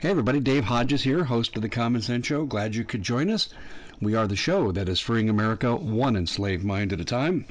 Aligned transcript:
Hey, 0.00 0.10
everybody, 0.10 0.38
Dave 0.38 0.62
Hodges 0.62 1.02
here, 1.02 1.24
host 1.24 1.56
of 1.56 1.62
The 1.62 1.68
Common 1.68 2.02
Sense 2.02 2.24
Show. 2.24 2.44
Glad 2.46 2.76
you 2.76 2.84
could 2.84 3.02
join 3.02 3.28
us. 3.28 3.48
We 4.00 4.14
are 4.14 4.28
the 4.28 4.36
show 4.36 4.70
that 4.70 4.88
is 4.88 5.00
freeing 5.00 5.28
America 5.28 5.74
one 5.74 6.14
enslaved 6.14 6.62
mind 6.62 6.92
at 6.92 7.00
a 7.00 7.04
time, 7.04 7.46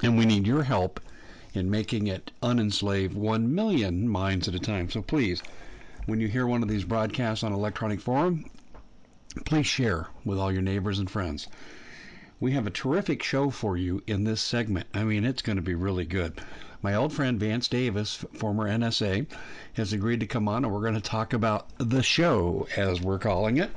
and 0.00 0.16
we 0.16 0.24
need 0.24 0.46
your 0.46 0.62
help 0.62 1.00
in 1.54 1.72
making 1.72 2.06
it 2.06 2.30
unenslave 2.40 3.14
1 3.14 3.52
million 3.52 4.08
minds 4.08 4.46
at 4.46 4.54
a 4.54 4.60
time. 4.60 4.90
So 4.90 5.02
please, 5.02 5.42
when 6.06 6.20
you 6.20 6.28
hear 6.28 6.46
one 6.46 6.62
of 6.62 6.68
these 6.68 6.84
broadcasts 6.84 7.42
on 7.42 7.52
electronic 7.52 8.00
forum, 8.00 8.48
please 9.44 9.66
share 9.66 10.06
with 10.24 10.38
all 10.38 10.52
your 10.52 10.62
neighbors 10.62 11.00
and 11.00 11.10
friends. 11.10 11.48
We 12.38 12.52
have 12.52 12.68
a 12.68 12.70
terrific 12.70 13.24
show 13.24 13.50
for 13.50 13.76
you 13.76 14.04
in 14.06 14.22
this 14.22 14.40
segment. 14.40 14.86
I 14.94 15.02
mean, 15.02 15.24
it's 15.24 15.42
going 15.42 15.56
to 15.56 15.62
be 15.62 15.74
really 15.74 16.04
good. 16.04 16.40
My 16.84 16.96
old 16.96 17.12
friend 17.12 17.38
Vance 17.38 17.68
Davis, 17.68 18.24
former 18.32 18.68
NSA, 18.68 19.28
has 19.74 19.92
agreed 19.92 20.18
to 20.18 20.26
come 20.26 20.48
on 20.48 20.64
and 20.64 20.74
we're 20.74 20.80
going 20.80 20.94
to 20.94 21.00
talk 21.00 21.32
about 21.32 21.68
the 21.78 22.02
show, 22.02 22.66
as 22.76 23.00
we're 23.00 23.20
calling 23.20 23.56
it. 23.58 23.70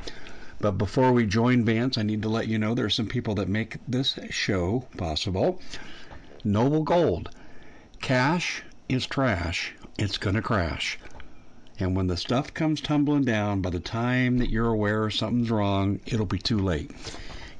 But 0.59 0.79
before 0.79 1.11
we 1.11 1.27
join 1.27 1.63
Vance, 1.63 1.99
I 1.99 2.01
need 2.01 2.23
to 2.23 2.29
let 2.29 2.47
you 2.47 2.57
know 2.57 2.73
there 2.73 2.87
are 2.87 2.89
some 2.89 3.05
people 3.05 3.35
that 3.35 3.47
make 3.47 3.77
this 3.87 4.17
show 4.31 4.87
possible. 4.97 5.61
Noble 6.43 6.81
Gold. 6.81 7.29
Cash 8.01 8.63
is 8.89 9.05
trash. 9.05 9.75
It's 9.99 10.17
going 10.17 10.35
to 10.35 10.41
crash. 10.41 10.97
And 11.79 11.95
when 11.95 12.07
the 12.07 12.17
stuff 12.17 12.55
comes 12.55 12.81
tumbling 12.81 13.23
down, 13.23 13.61
by 13.61 13.69
the 13.69 13.79
time 13.79 14.39
that 14.39 14.49
you're 14.49 14.73
aware 14.73 15.11
something's 15.11 15.51
wrong, 15.51 15.99
it'll 16.07 16.25
be 16.25 16.39
too 16.39 16.57
late. 16.57 16.89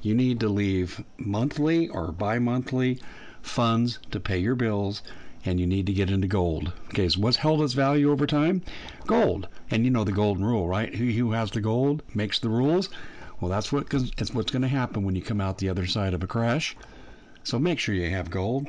You 0.02 0.16
need 0.16 0.40
to 0.40 0.48
leave 0.48 1.04
monthly 1.18 1.88
or 1.88 2.10
bi 2.10 2.40
monthly 2.40 2.98
funds 3.42 4.00
to 4.10 4.18
pay 4.18 4.38
your 4.38 4.56
bills 4.56 5.02
and 5.46 5.60
you 5.60 5.66
need 5.66 5.86
to 5.86 5.92
get 5.92 6.10
into 6.10 6.26
gold. 6.26 6.72
Okay, 6.88 7.08
so 7.08 7.20
what's 7.20 7.36
held 7.36 7.62
its 7.62 7.72
value 7.72 8.10
over 8.10 8.26
time? 8.26 8.62
Gold. 9.06 9.48
And 9.70 9.84
you 9.84 9.90
know 9.90 10.04
the 10.04 10.12
golden 10.12 10.44
rule, 10.44 10.68
right? 10.68 10.94
He 10.94 11.16
who 11.16 11.32
has 11.32 11.52
the 11.52 11.60
gold 11.60 12.02
makes 12.14 12.38
the 12.38 12.48
rules. 12.48 12.88
Well, 13.40 13.50
that's 13.50 13.70
what 13.70 13.92
it's 13.92 14.32
what's 14.34 14.50
going 14.50 14.62
to 14.62 14.68
happen 14.68 15.04
when 15.04 15.14
you 15.14 15.22
come 15.22 15.40
out 15.40 15.58
the 15.58 15.68
other 15.68 15.86
side 15.86 16.14
of 16.14 16.22
a 16.22 16.26
crash. 16.26 16.76
So 17.44 17.60
make 17.60 17.78
sure 17.78 17.94
you 17.94 18.10
have 18.10 18.28
gold. 18.28 18.68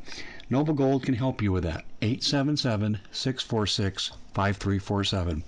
Noble 0.50 0.76
Gold 0.76 1.04
can 1.04 1.16
help 1.16 1.42
you 1.42 1.52
with 1.52 1.64
that. 1.64 1.84
877 2.02 3.00
646 3.12 4.12
5347. 4.34 5.44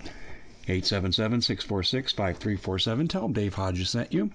877 0.64 1.42
646 1.42 2.12
5347. 2.12 3.08
Tell 3.08 3.22
them 3.22 3.32
Dave 3.32 3.54
Hodges 3.54 3.88
sent 3.90 4.12
you. 4.12 4.30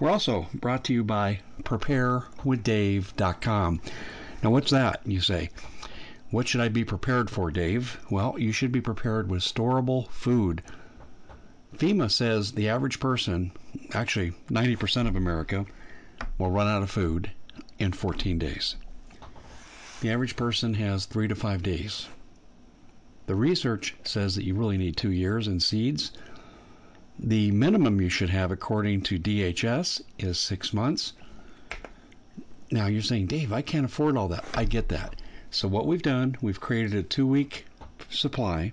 We're 0.00 0.10
also 0.10 0.46
brought 0.54 0.84
to 0.84 0.94
you 0.94 1.04
by 1.04 1.40
preparewithdave.com. 1.62 3.80
Now, 4.42 4.50
what's 4.50 4.70
that, 4.70 5.00
you 5.04 5.20
say? 5.20 5.50
What 6.30 6.46
should 6.46 6.60
I 6.60 6.68
be 6.68 6.84
prepared 6.84 7.30
for, 7.30 7.50
Dave? 7.50 7.98
Well, 8.10 8.36
you 8.38 8.52
should 8.52 8.70
be 8.70 8.82
prepared 8.82 9.30
with 9.30 9.40
storable 9.40 10.10
food. 10.10 10.62
FEMA 11.74 12.10
says 12.10 12.52
the 12.52 12.68
average 12.68 13.00
person, 13.00 13.50
actually 13.94 14.32
90% 14.50 15.08
of 15.08 15.16
America, 15.16 15.64
will 16.36 16.50
run 16.50 16.66
out 16.68 16.82
of 16.82 16.90
food 16.90 17.30
in 17.78 17.92
14 17.92 18.38
days. 18.38 18.76
The 20.02 20.10
average 20.10 20.36
person 20.36 20.74
has 20.74 21.06
three 21.06 21.28
to 21.28 21.34
five 21.34 21.62
days. 21.62 22.08
The 23.26 23.34
research 23.34 23.94
says 24.04 24.34
that 24.34 24.44
you 24.44 24.54
really 24.54 24.76
need 24.76 24.98
two 24.98 25.12
years 25.12 25.48
in 25.48 25.60
seeds. 25.60 26.12
The 27.18 27.50
minimum 27.52 28.02
you 28.02 28.10
should 28.10 28.30
have, 28.30 28.50
according 28.50 29.00
to 29.02 29.18
DHS, 29.18 30.02
is 30.18 30.38
six 30.38 30.74
months. 30.74 31.14
Now 32.70 32.86
you're 32.86 33.00
saying, 33.00 33.28
Dave, 33.28 33.50
I 33.50 33.62
can't 33.62 33.86
afford 33.86 34.18
all 34.18 34.28
that. 34.28 34.44
I 34.54 34.64
get 34.64 34.90
that. 34.90 35.16
So 35.50 35.66
what 35.66 35.86
we've 35.86 36.02
done, 36.02 36.36
we've 36.42 36.60
created 36.60 36.94
a 36.94 37.02
two 37.02 37.26
week 37.26 37.64
supply. 38.10 38.72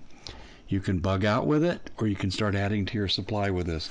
You 0.68 0.80
can 0.80 0.98
bug 0.98 1.24
out 1.24 1.46
with 1.46 1.64
it 1.64 1.90
or 1.98 2.06
you 2.06 2.16
can 2.16 2.30
start 2.30 2.54
adding 2.54 2.84
to 2.86 2.98
your 2.98 3.08
supply 3.08 3.48
with 3.48 3.66
this. 3.66 3.88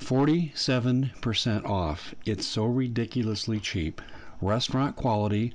47% 0.00 1.64
off. 1.64 2.14
It's 2.26 2.44
so 2.44 2.64
ridiculously 2.64 3.60
cheap. 3.60 4.02
Restaurant 4.40 4.96
quality, 4.96 5.54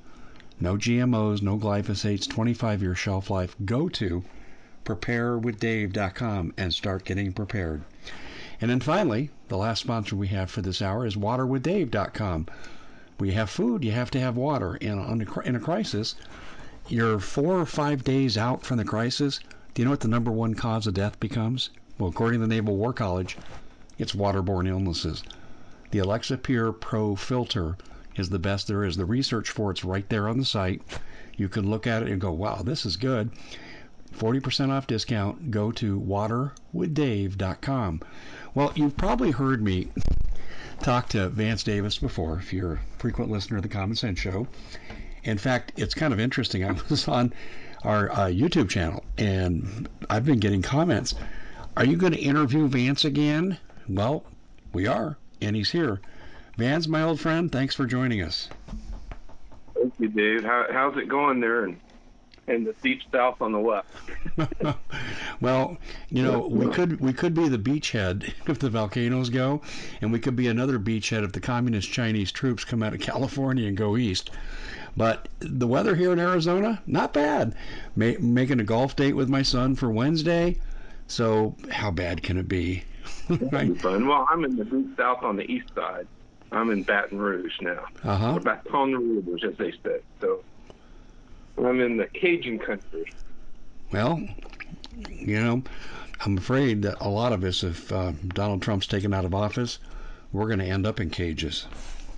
no 0.58 0.76
GMOs, 0.76 1.42
no 1.42 1.58
glyphosates, 1.58 2.26
25 2.26 2.80
year 2.80 2.94
shelf 2.94 3.28
life. 3.28 3.54
Go 3.66 3.90
to 3.90 4.24
preparewithdave.com 4.86 6.54
and 6.56 6.72
start 6.72 7.04
getting 7.04 7.34
prepared. 7.34 7.82
And 8.60 8.70
then 8.70 8.80
finally, 8.80 9.30
the 9.48 9.58
last 9.58 9.80
sponsor 9.80 10.16
we 10.16 10.28
have 10.28 10.50
for 10.50 10.62
this 10.62 10.80
hour 10.80 11.04
is 11.04 11.14
waterwithdave.com. 11.14 12.46
We 13.18 13.32
have 13.32 13.50
food, 13.50 13.84
you 13.84 13.92
have 13.92 14.10
to 14.12 14.20
have 14.20 14.36
water. 14.36 14.78
And 14.80 15.22
in 15.44 15.56
a 15.56 15.60
crisis, 15.60 16.14
you're 16.88 17.18
four 17.18 17.58
or 17.58 17.66
five 17.66 18.04
days 18.04 18.38
out 18.38 18.64
from 18.64 18.78
the 18.78 18.84
crisis. 18.84 19.40
Do 19.74 19.82
you 19.82 19.84
know 19.84 19.90
what 19.90 20.00
the 20.00 20.08
number 20.08 20.30
one 20.30 20.54
cause 20.54 20.86
of 20.86 20.94
death 20.94 21.18
becomes? 21.18 21.70
Well, 21.98 22.10
according 22.10 22.40
to 22.40 22.46
the 22.46 22.54
Naval 22.54 22.76
War 22.76 22.92
College, 22.92 23.36
it's 23.98 24.12
waterborne 24.12 24.68
illnesses. 24.68 25.24
The 25.90 25.98
Alexa 25.98 26.38
Pure 26.38 26.72
Pro 26.74 27.16
filter 27.16 27.76
is 28.14 28.28
the 28.28 28.38
best 28.38 28.68
there 28.68 28.84
is. 28.84 28.96
The 28.96 29.04
research 29.04 29.50
for 29.50 29.70
it's 29.70 29.84
right 29.84 30.08
there 30.08 30.28
on 30.28 30.38
the 30.38 30.44
site. 30.44 30.82
You 31.36 31.48
can 31.48 31.68
look 31.68 31.86
at 31.86 32.02
it 32.02 32.08
and 32.08 32.20
go, 32.20 32.32
wow, 32.32 32.62
this 32.62 32.86
is 32.86 32.96
good. 32.96 33.30
40% 34.16 34.70
off 34.70 34.86
discount. 34.86 35.50
Go 35.50 35.70
to 35.72 36.00
waterwithdave.com. 36.00 38.00
Well, 38.54 38.72
you've 38.74 38.96
probably 38.96 39.32
heard 39.32 39.62
me 39.62 39.88
talked 40.80 41.12
to 41.12 41.28
Vance 41.28 41.62
Davis 41.62 41.98
before, 41.98 42.38
if 42.38 42.52
you're 42.52 42.74
a 42.74 42.80
frequent 42.98 43.30
listener 43.30 43.56
of 43.56 43.62
the 43.62 43.68
Common 43.68 43.96
Sense 43.96 44.18
Show. 44.18 44.46
In 45.24 45.38
fact, 45.38 45.72
it's 45.76 45.94
kind 45.94 46.12
of 46.12 46.20
interesting. 46.20 46.64
I 46.64 46.72
was 46.88 47.08
on 47.08 47.32
our 47.84 48.10
uh, 48.10 48.26
YouTube 48.26 48.68
channel 48.68 49.04
and 49.16 49.88
I've 50.08 50.24
been 50.24 50.40
getting 50.40 50.62
comments. 50.62 51.14
Are 51.76 51.84
you 51.84 51.96
going 51.96 52.12
to 52.12 52.18
interview 52.18 52.66
Vance 52.68 53.04
again? 53.04 53.58
Well, 53.88 54.24
we 54.72 54.86
are, 54.86 55.16
and 55.40 55.54
he's 55.54 55.70
here. 55.70 56.00
Vance, 56.56 56.88
my 56.88 57.02
old 57.02 57.20
friend, 57.20 57.50
thanks 57.52 57.74
for 57.74 57.86
joining 57.86 58.22
us. 58.22 58.48
Thank 59.74 59.94
you, 59.98 60.08
Dave. 60.08 60.44
How, 60.44 60.66
how's 60.70 60.96
it 60.96 61.08
going 61.08 61.40
there? 61.40 61.64
And 61.64 61.78
and 62.48 62.66
the 62.66 62.74
deep 62.82 63.02
south 63.12 63.40
on 63.40 63.52
the 63.52 63.58
left. 63.58 63.90
well, 65.40 65.76
you 66.10 66.22
know, 66.22 66.46
we 66.46 66.68
could 66.68 67.00
we 67.00 67.12
could 67.12 67.34
be 67.34 67.48
the 67.48 67.58
beachhead 67.58 68.32
if 68.46 68.58
the 68.58 68.70
volcanoes 68.70 69.30
go, 69.30 69.62
and 70.00 70.12
we 70.12 70.18
could 70.18 70.36
be 70.36 70.48
another 70.48 70.78
beachhead 70.78 71.24
if 71.24 71.32
the 71.32 71.40
communist 71.40 71.90
Chinese 71.90 72.32
troops 72.32 72.64
come 72.64 72.82
out 72.82 72.94
of 72.94 73.00
California 73.12 73.66
and 73.66 73.76
go 73.76 73.96
east. 73.96 74.30
But 74.96 75.28
the 75.38 75.66
weather 75.66 75.94
here 75.94 76.12
in 76.12 76.18
Arizona, 76.18 76.82
not 76.86 77.12
bad. 77.12 77.54
Ma- 77.94 78.18
making 78.18 78.58
a 78.60 78.64
golf 78.64 78.96
date 78.96 79.14
with 79.14 79.28
my 79.28 79.42
son 79.42 79.76
for 79.76 79.90
Wednesday. 79.90 80.56
So 81.06 81.54
how 81.70 81.90
bad 81.90 82.22
can 82.22 82.36
it 82.36 82.48
be? 82.48 82.84
right? 83.52 83.76
Fun. 83.80 84.06
Well, 84.06 84.26
I'm 84.30 84.44
in 84.44 84.56
the 84.56 84.64
deep 84.64 84.96
south 84.96 85.22
on 85.22 85.36
the 85.36 85.50
east 85.50 85.72
side. 85.74 86.06
I'm 86.50 86.70
in 86.70 86.82
Baton 86.82 87.18
Rouge 87.18 87.52
now. 87.60 87.84
Uh-huh. 88.02 88.34
Or 88.34 88.40
Baton 88.40 88.94
Rouge, 88.94 89.44
as 89.44 89.56
they 89.56 89.72
said. 89.82 90.02
So 90.20 90.42
I'm 91.58 91.80
in 91.80 91.96
the 91.96 92.06
Cajun 92.06 92.58
country. 92.58 93.04
Well, 93.92 94.26
you 95.08 95.40
know, 95.40 95.62
I'm 96.24 96.38
afraid 96.38 96.82
that 96.82 96.96
a 97.00 97.08
lot 97.08 97.32
of 97.32 97.44
us, 97.44 97.62
if 97.62 97.92
uh, 97.92 98.12
Donald 98.28 98.62
Trump's 98.62 98.86
taken 98.86 99.14
out 99.14 99.24
of 99.24 99.34
office, 99.34 99.78
we're 100.32 100.46
going 100.46 100.58
to 100.58 100.66
end 100.66 100.86
up 100.86 101.00
in 101.00 101.10
cages. 101.10 101.66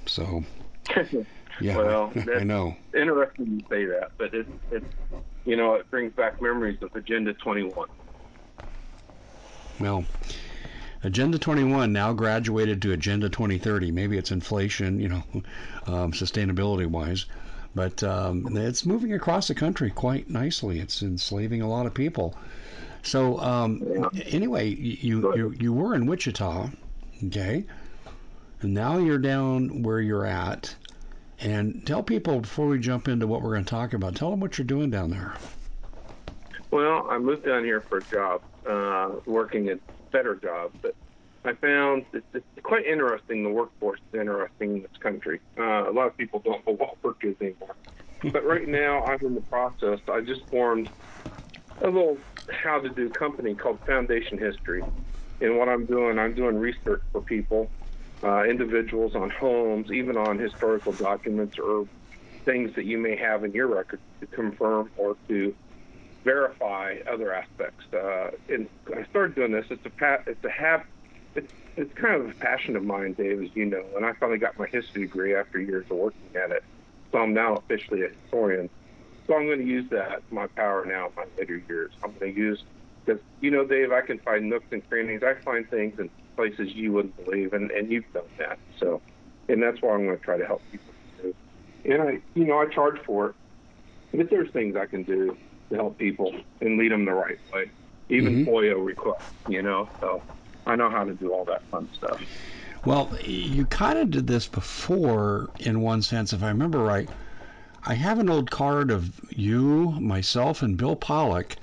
So, 0.06 0.44
yeah, 1.60 1.76
well, 1.76 2.12
I 2.16 2.44
know. 2.44 2.76
Interesting 2.94 3.46
you 3.46 3.60
say 3.68 3.84
that, 3.86 4.12
but 4.18 4.34
it's 4.34 4.50
it's 4.70 4.86
you 5.44 5.56
know 5.56 5.74
it 5.74 5.90
brings 5.90 6.12
back 6.14 6.40
memories 6.40 6.78
of 6.82 6.94
Agenda 6.94 7.34
21. 7.34 7.88
Well, 9.78 10.04
Agenda 11.02 11.38
21 11.38 11.92
now 11.92 12.12
graduated 12.12 12.82
to 12.82 12.92
Agenda 12.92 13.28
2030. 13.28 13.90
Maybe 13.90 14.18
it's 14.18 14.30
inflation, 14.30 15.00
you 15.00 15.08
know, 15.08 15.22
um, 15.86 16.12
sustainability 16.12 16.86
wise. 16.86 17.26
But 17.74 18.02
um, 18.02 18.56
it's 18.56 18.84
moving 18.84 19.12
across 19.12 19.48
the 19.48 19.54
country 19.54 19.90
quite 19.90 20.28
nicely. 20.28 20.80
It's 20.80 21.02
enslaving 21.02 21.62
a 21.62 21.68
lot 21.68 21.86
of 21.86 21.94
people. 21.94 22.36
So 23.02 23.38
um, 23.38 24.10
anyway, 24.26 24.68
you, 24.68 25.34
you 25.34 25.54
you 25.58 25.72
were 25.72 25.94
in 25.94 26.06
Wichita, 26.06 26.70
okay, 27.26 27.64
and 28.60 28.74
now 28.74 28.98
you're 28.98 29.18
down 29.18 29.82
where 29.82 30.00
you're 30.00 30.26
at. 30.26 30.74
And 31.42 31.86
tell 31.86 32.02
people 32.02 32.40
before 32.40 32.66
we 32.66 32.78
jump 32.78 33.08
into 33.08 33.26
what 33.26 33.40
we're 33.40 33.52
going 33.52 33.64
to 33.64 33.70
talk 33.70 33.94
about. 33.94 34.14
Tell 34.14 34.30
them 34.30 34.40
what 34.40 34.58
you're 34.58 34.66
doing 34.66 34.90
down 34.90 35.10
there. 35.10 35.34
Well, 36.70 37.06
I 37.08 37.18
moved 37.18 37.46
down 37.46 37.64
here 37.64 37.80
for 37.80 37.98
a 37.98 38.04
job, 38.04 38.42
uh, 38.68 39.12
working 39.24 39.70
a 39.70 39.78
better 40.12 40.34
job, 40.34 40.72
but 40.82 40.94
I 41.44 41.54
found 41.54 42.04
it's, 42.12 42.26
it's 42.34 42.44
quite 42.62 42.84
interesting. 42.84 43.42
The 43.42 43.50
workforce 43.50 44.00
is 44.12 44.20
interesting 44.20 44.76
in 44.76 44.82
this 44.82 44.96
country. 45.00 45.40
Uh, 45.58 45.88
a 45.88 45.92
lot 45.92 46.06
of 46.06 46.16
people 46.16 46.40
don't 46.40 46.64
know 46.66 46.74
what 46.74 47.02
work 47.02 47.24
is 47.24 47.34
anymore. 47.40 47.74
but 48.32 48.44
right 48.44 48.68
now, 48.68 49.02
I'm 49.04 49.24
in 49.24 49.34
the 49.34 49.40
process. 49.40 50.00
I 50.08 50.20
just 50.20 50.46
formed 50.48 50.90
a 51.82 51.86
little 51.86 52.18
how 52.50 52.80
to 52.80 52.88
do 52.90 53.08
company 53.10 53.54
called 53.54 53.78
Foundation 53.86 54.38
History. 54.38 54.82
And 55.40 55.58
what 55.58 55.68
I'm 55.68 55.86
doing, 55.86 56.18
I'm 56.18 56.34
doing 56.34 56.56
research 56.56 57.02
for 57.12 57.22
people, 57.22 57.70
uh, 58.22 58.44
individuals 58.44 59.14
on 59.14 59.30
homes, 59.30 59.90
even 59.90 60.16
on 60.16 60.38
historical 60.38 60.92
documents 60.92 61.58
or 61.58 61.86
things 62.44 62.74
that 62.76 62.84
you 62.84 62.98
may 62.98 63.16
have 63.16 63.44
in 63.44 63.52
your 63.52 63.68
record 63.68 64.00
to 64.20 64.26
confirm 64.26 64.90
or 64.96 65.16
to 65.28 65.54
verify 66.24 66.96
other 67.10 67.32
aspects. 67.32 67.84
Uh, 67.92 68.30
and 68.48 68.68
I 68.94 69.04
started 69.10 69.34
doing 69.34 69.52
this. 69.52 69.66
It's 69.70 69.84
a 69.86 69.90
pa- 69.90 70.22
it's 70.26 70.44
a 70.44 70.50
have 70.50 70.82
it's 71.34 71.50
it's 71.76 71.92
kind 71.94 72.20
of 72.20 72.28
a 72.28 72.34
passion 72.34 72.76
of 72.76 72.84
mine, 72.84 73.14
Dave, 73.14 73.42
as 73.42 73.48
you 73.54 73.64
know. 73.64 73.84
And 73.96 74.04
I 74.04 74.12
finally 74.14 74.38
got 74.38 74.58
my 74.58 74.66
history 74.66 75.02
degree 75.02 75.34
after 75.34 75.60
years 75.60 75.86
of 75.90 75.96
working 75.96 76.20
at 76.34 76.50
it, 76.50 76.62
so 77.12 77.18
I'm 77.18 77.32
now 77.32 77.56
officially 77.56 78.02
a 78.02 78.08
historian. 78.08 78.68
So 79.30 79.36
I'm 79.36 79.46
going 79.46 79.60
to 79.60 79.64
use 79.64 79.88
that 79.90 80.24
my 80.30 80.48
power 80.56 80.84
now 80.84 81.06
in 81.06 81.12
my 81.16 81.24
later 81.38 81.62
years. 81.68 81.92
I'm 82.02 82.12
going 82.18 82.34
to 82.34 82.38
use 82.40 82.64
because 83.06 83.22
you 83.40 83.52
know, 83.52 83.64
Dave, 83.64 83.92
I 83.92 84.00
can 84.00 84.18
find 84.18 84.50
nooks 84.50 84.66
and 84.72 84.82
crannies. 84.88 85.20
I 85.22 85.34
find 85.44 85.68
things 85.70 85.94
in 86.00 86.10
places 86.36 86.74
you 86.74 86.92
wouldn't 86.92 87.14
believe, 87.24 87.52
and 87.52 87.70
and 87.70 87.92
you've 87.92 88.10
done 88.12 88.24
that. 88.38 88.58
So, 88.80 89.02
and 89.48 89.62
that's 89.62 89.80
why 89.82 89.90
I'm 89.90 90.04
going 90.04 90.18
to 90.18 90.24
try 90.24 90.36
to 90.36 90.44
help 90.44 90.64
people. 90.72 90.94
Do. 91.22 91.34
And 91.84 92.02
I, 92.02 92.18
you 92.34 92.44
know, 92.44 92.58
I 92.58 92.66
charge 92.66 92.98
for 93.06 93.28
it, 93.28 93.36
but 94.12 94.30
there's 94.30 94.50
things 94.50 94.74
I 94.74 94.86
can 94.86 95.04
do 95.04 95.36
to 95.70 95.76
help 95.76 95.96
people 95.96 96.34
and 96.60 96.76
lead 96.76 96.90
them 96.90 97.04
the 97.04 97.12
right 97.12 97.38
way. 97.52 97.70
Even 98.08 98.44
Mhm. 98.44 98.46
FOIA 98.46 98.84
requests, 98.84 99.32
you 99.46 99.62
know. 99.62 99.88
So 100.00 100.24
I 100.66 100.74
know 100.74 100.90
how 100.90 101.04
to 101.04 101.14
do 101.14 101.32
all 101.32 101.44
that 101.44 101.62
fun 101.70 101.88
stuff. 101.94 102.20
Well, 102.84 103.16
you 103.22 103.66
kind 103.66 103.98
of 103.98 104.10
did 104.10 104.26
this 104.26 104.48
before, 104.48 105.50
in 105.60 105.80
one 105.82 106.02
sense, 106.02 106.32
if 106.32 106.42
I 106.42 106.48
remember 106.48 106.78
right. 106.80 107.08
I 107.84 107.94
have 107.94 108.18
an 108.18 108.30
old 108.30 108.50
card 108.50 108.90
of 108.90 109.20
you, 109.30 109.92
myself, 110.00 110.62
and 110.62 110.76
Bill 110.76 110.96
Pollock, 110.96 111.56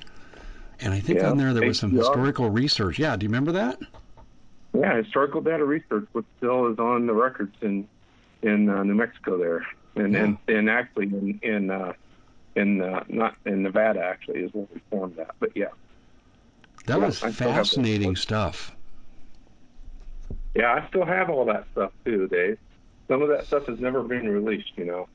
and 0.80 0.94
I 0.94 1.00
think 1.00 1.24
Yeah, 1.24 1.28
on 1.30 1.38
there 1.38 1.54
there 1.54 1.64
was 1.64 1.78
some 1.80 1.94
historical 1.94 2.50
research. 2.50 3.00
Yeah, 3.00 3.16
do 3.16 3.26
you 3.26 3.30
remember 3.30 3.52
that? 3.54 3.80
Yeah, 4.74 4.98
historical 4.98 5.42
data 5.42 5.66
research, 5.66 6.08
which 6.14 6.26
still 6.38 6.72
is 6.72 6.80
on 6.80 7.08
the 7.08 7.14
records 7.14 7.56
in 7.62 7.88
in 8.44 8.70
uh, 8.70 8.84
New 8.84 8.96
Mexico 8.96 9.38
there, 9.38 9.66
and 9.96 10.16
and, 10.16 10.38
and 10.48 10.70
actually 10.70 11.08
in 11.08 11.40
in 11.42 11.72
uh, 11.72 11.94
in 12.56 12.82
uh, 12.82 13.04
not 13.10 13.36
in 13.46 13.64
Nevada 13.64 14.02
actually 14.04 14.42
is 14.44 14.54
where 14.54 14.68
we 14.74 14.82
formed 14.92 15.16
that. 15.18 15.36
But 15.40 15.52
yeah, 15.56 15.70
That 16.88 17.00
Yeah, 17.00 17.02
was 17.02 17.20
I 17.22 17.32
still 17.32 17.54
have 17.54 17.70
those 17.72 17.88
fascinating 17.88 18.16
stuff. 18.16 18.72
yeah, 20.56 20.74
I 20.74 20.88
still 20.90 21.06
have 21.06 21.30
all 21.30 21.46
that 21.46 21.68
stuff 21.72 21.92
too, 22.06 22.28
Dave. 22.28 22.58
Some 23.10 23.22
of 23.22 23.30
that 23.30 23.46
stuff 23.46 23.68
has 23.68 23.80
never 23.80 24.04
been 24.04 24.28
released, 24.30 24.72
you 24.76 24.86
know. 24.86 25.08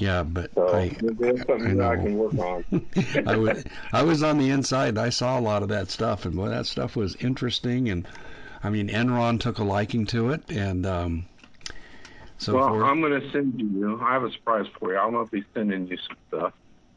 Yeah, 0.00 0.22
but 0.22 0.50
So 0.54 0.74
I, 0.74 0.96
there's 0.98 1.46
something 1.46 1.76
that 1.76 1.86
I 1.86 1.94
know. 1.96 2.02
can 2.02 2.16
work 2.16 2.38
on. 2.38 2.64
I 3.26 3.36
was 3.36 3.64
I 3.92 4.02
was 4.02 4.22
on 4.22 4.38
the 4.38 4.48
inside. 4.48 4.96
I 4.96 5.10
saw 5.10 5.38
a 5.38 5.42
lot 5.42 5.62
of 5.62 5.68
that 5.68 5.90
stuff, 5.90 6.24
and 6.24 6.34
boy, 6.34 6.48
that 6.48 6.64
stuff 6.64 6.96
was 6.96 7.16
interesting. 7.16 7.90
And 7.90 8.08
I 8.64 8.70
mean, 8.70 8.88
Enron 8.88 9.38
took 9.38 9.58
a 9.58 9.62
liking 9.62 10.06
to 10.06 10.30
it, 10.30 10.50
and 10.50 10.86
um, 10.86 11.26
so 12.38 12.54
well, 12.54 12.68
forth. 12.70 12.84
I'm 12.84 13.02
going 13.02 13.20
to 13.20 13.30
send 13.30 13.60
you. 13.60 14.00
I 14.00 14.14
have 14.14 14.24
a 14.24 14.32
surprise 14.32 14.64
for 14.78 14.90
you. 14.90 14.98
I'm 14.98 15.12
going 15.12 15.26
to 15.26 15.30
be 15.30 15.44
sending 15.52 15.86
you 15.86 15.98
some 15.98 16.16
stuff. 16.28 16.52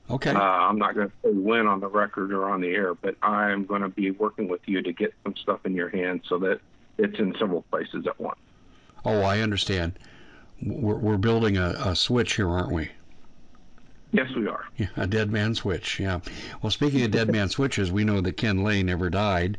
okay, 0.10 0.32
Uh, 0.32 0.40
I'm 0.40 0.78
not 0.78 0.96
going 0.96 1.10
to 1.10 1.14
say 1.26 1.32
when 1.34 1.68
on 1.68 1.82
the 1.82 1.90
record 1.90 2.32
or 2.32 2.50
on 2.50 2.62
the 2.62 2.70
air, 2.70 2.94
but 2.94 3.18
I'm 3.22 3.66
going 3.66 3.82
to 3.82 3.90
be 3.90 4.12
working 4.12 4.48
with 4.48 4.62
you 4.66 4.82
to 4.82 4.94
get 4.94 5.14
some 5.24 5.36
stuff 5.36 5.66
in 5.66 5.76
your 5.76 5.90
hands 5.90 6.24
so 6.30 6.38
that 6.40 6.62
it's 6.98 7.20
in 7.20 7.36
several 7.38 7.64
places 7.64 8.08
at 8.08 8.18
once. 8.18 8.40
oh, 9.04 9.24
I 9.24 9.42
understand. 9.42 10.00
We're, 10.66 10.96
we're 10.96 11.18
building 11.18 11.58
a, 11.58 11.76
a 11.78 11.96
switch 11.96 12.34
here, 12.36 12.50
aren't 12.50 12.72
we? 12.72 12.90
Yes, 14.12 14.30
we 14.36 14.48
are. 14.48 14.64
Yeah, 14.78 14.88
a 14.96 15.08
dead 15.08 15.32
man 15.32 15.56
switch. 15.56 16.00
Yeah. 16.00 16.20
Well, 16.62 16.70
speaking 16.70 17.04
of 17.04 17.12
dead 17.12 17.32
man 17.32 17.50
switches, 17.50 17.92
we 17.92 18.04
know 18.04 18.22
that 18.22 18.38
Ken 18.38 18.64
Lay 18.64 18.84
never 18.84 19.10
died, 19.10 19.58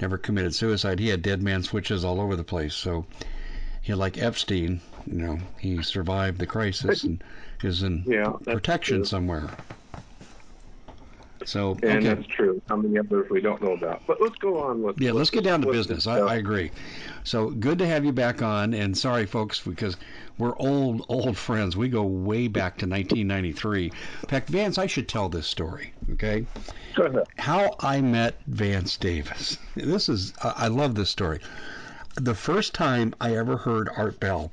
never 0.00 0.18
committed 0.18 0.54
suicide. 0.54 0.98
He 0.98 1.08
had 1.08 1.22
dead 1.22 1.40
man 1.40 1.62
switches 1.62 2.04
all 2.04 2.20
over 2.20 2.34
the 2.34 2.44
place. 2.44 2.74
So, 2.74 3.06
he 3.80 3.94
like 3.94 4.18
Epstein, 4.18 4.80
you 5.06 5.22
know, 5.22 5.38
he 5.58 5.82
survived 5.82 6.38
the 6.38 6.46
crisis 6.46 7.04
and 7.04 7.22
is 7.62 7.82
in 7.82 8.04
Yeah, 8.06 8.32
protection 8.44 9.04
somewhere. 9.04 9.48
So, 11.46 11.72
And 11.82 11.98
okay. 11.98 12.08
that's 12.14 12.26
true. 12.26 12.60
How 12.68 12.76
many 12.76 12.98
others 12.98 13.30
we 13.30 13.40
don't 13.40 13.62
know 13.62 13.72
about? 13.72 14.02
But 14.06 14.20
let's 14.20 14.36
go 14.36 14.58
on 14.62 14.82
with. 14.82 15.00
Yeah, 15.00 15.12
let's 15.12 15.30
get 15.30 15.44
down 15.44 15.60
to 15.62 15.70
business. 15.70 16.06
I. 16.06 16.18
I 16.20 16.34
agree. 16.36 16.70
So 17.24 17.50
good 17.50 17.78
to 17.78 17.86
have 17.86 18.04
you 18.04 18.12
back 18.12 18.42
on. 18.42 18.74
And 18.74 18.96
sorry, 18.96 19.26
folks, 19.26 19.60
because 19.60 19.96
we're 20.38 20.56
old, 20.56 21.04
old 21.08 21.36
friends. 21.36 21.76
We 21.76 21.88
go 21.88 22.02
way 22.02 22.48
back 22.48 22.78
to 22.78 22.86
1993. 22.86 23.86
In 23.86 23.92
fact, 24.28 24.48
Vance, 24.48 24.78
I 24.78 24.86
should 24.86 25.08
tell 25.08 25.28
this 25.28 25.46
story. 25.46 25.92
Okay, 26.12 26.46
Go 26.94 27.04
ahead. 27.04 27.24
how 27.38 27.76
I 27.80 28.00
met 28.00 28.40
Vance 28.46 28.96
Davis. 28.96 29.58
This 29.76 30.08
is 30.08 30.32
I 30.42 30.52
I 30.64 30.68
love 30.68 30.94
this 30.94 31.10
story. 31.10 31.40
The 32.16 32.34
first 32.34 32.74
time 32.74 33.14
I 33.20 33.36
ever 33.36 33.56
heard 33.56 33.88
Art 33.96 34.20
Bell, 34.20 34.52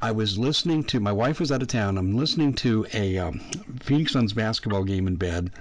I 0.00 0.10
was 0.10 0.36
listening 0.36 0.82
to 0.84 0.98
my 0.98 1.12
wife 1.12 1.38
was 1.38 1.52
out 1.52 1.62
of 1.62 1.68
town. 1.68 1.96
I'm 1.96 2.16
listening 2.16 2.54
to 2.54 2.86
a 2.92 3.18
um, 3.18 3.38
Phoenix 3.80 4.12
Suns 4.12 4.32
basketball 4.32 4.82
game 4.82 5.06
in 5.06 5.14
bed, 5.14 5.52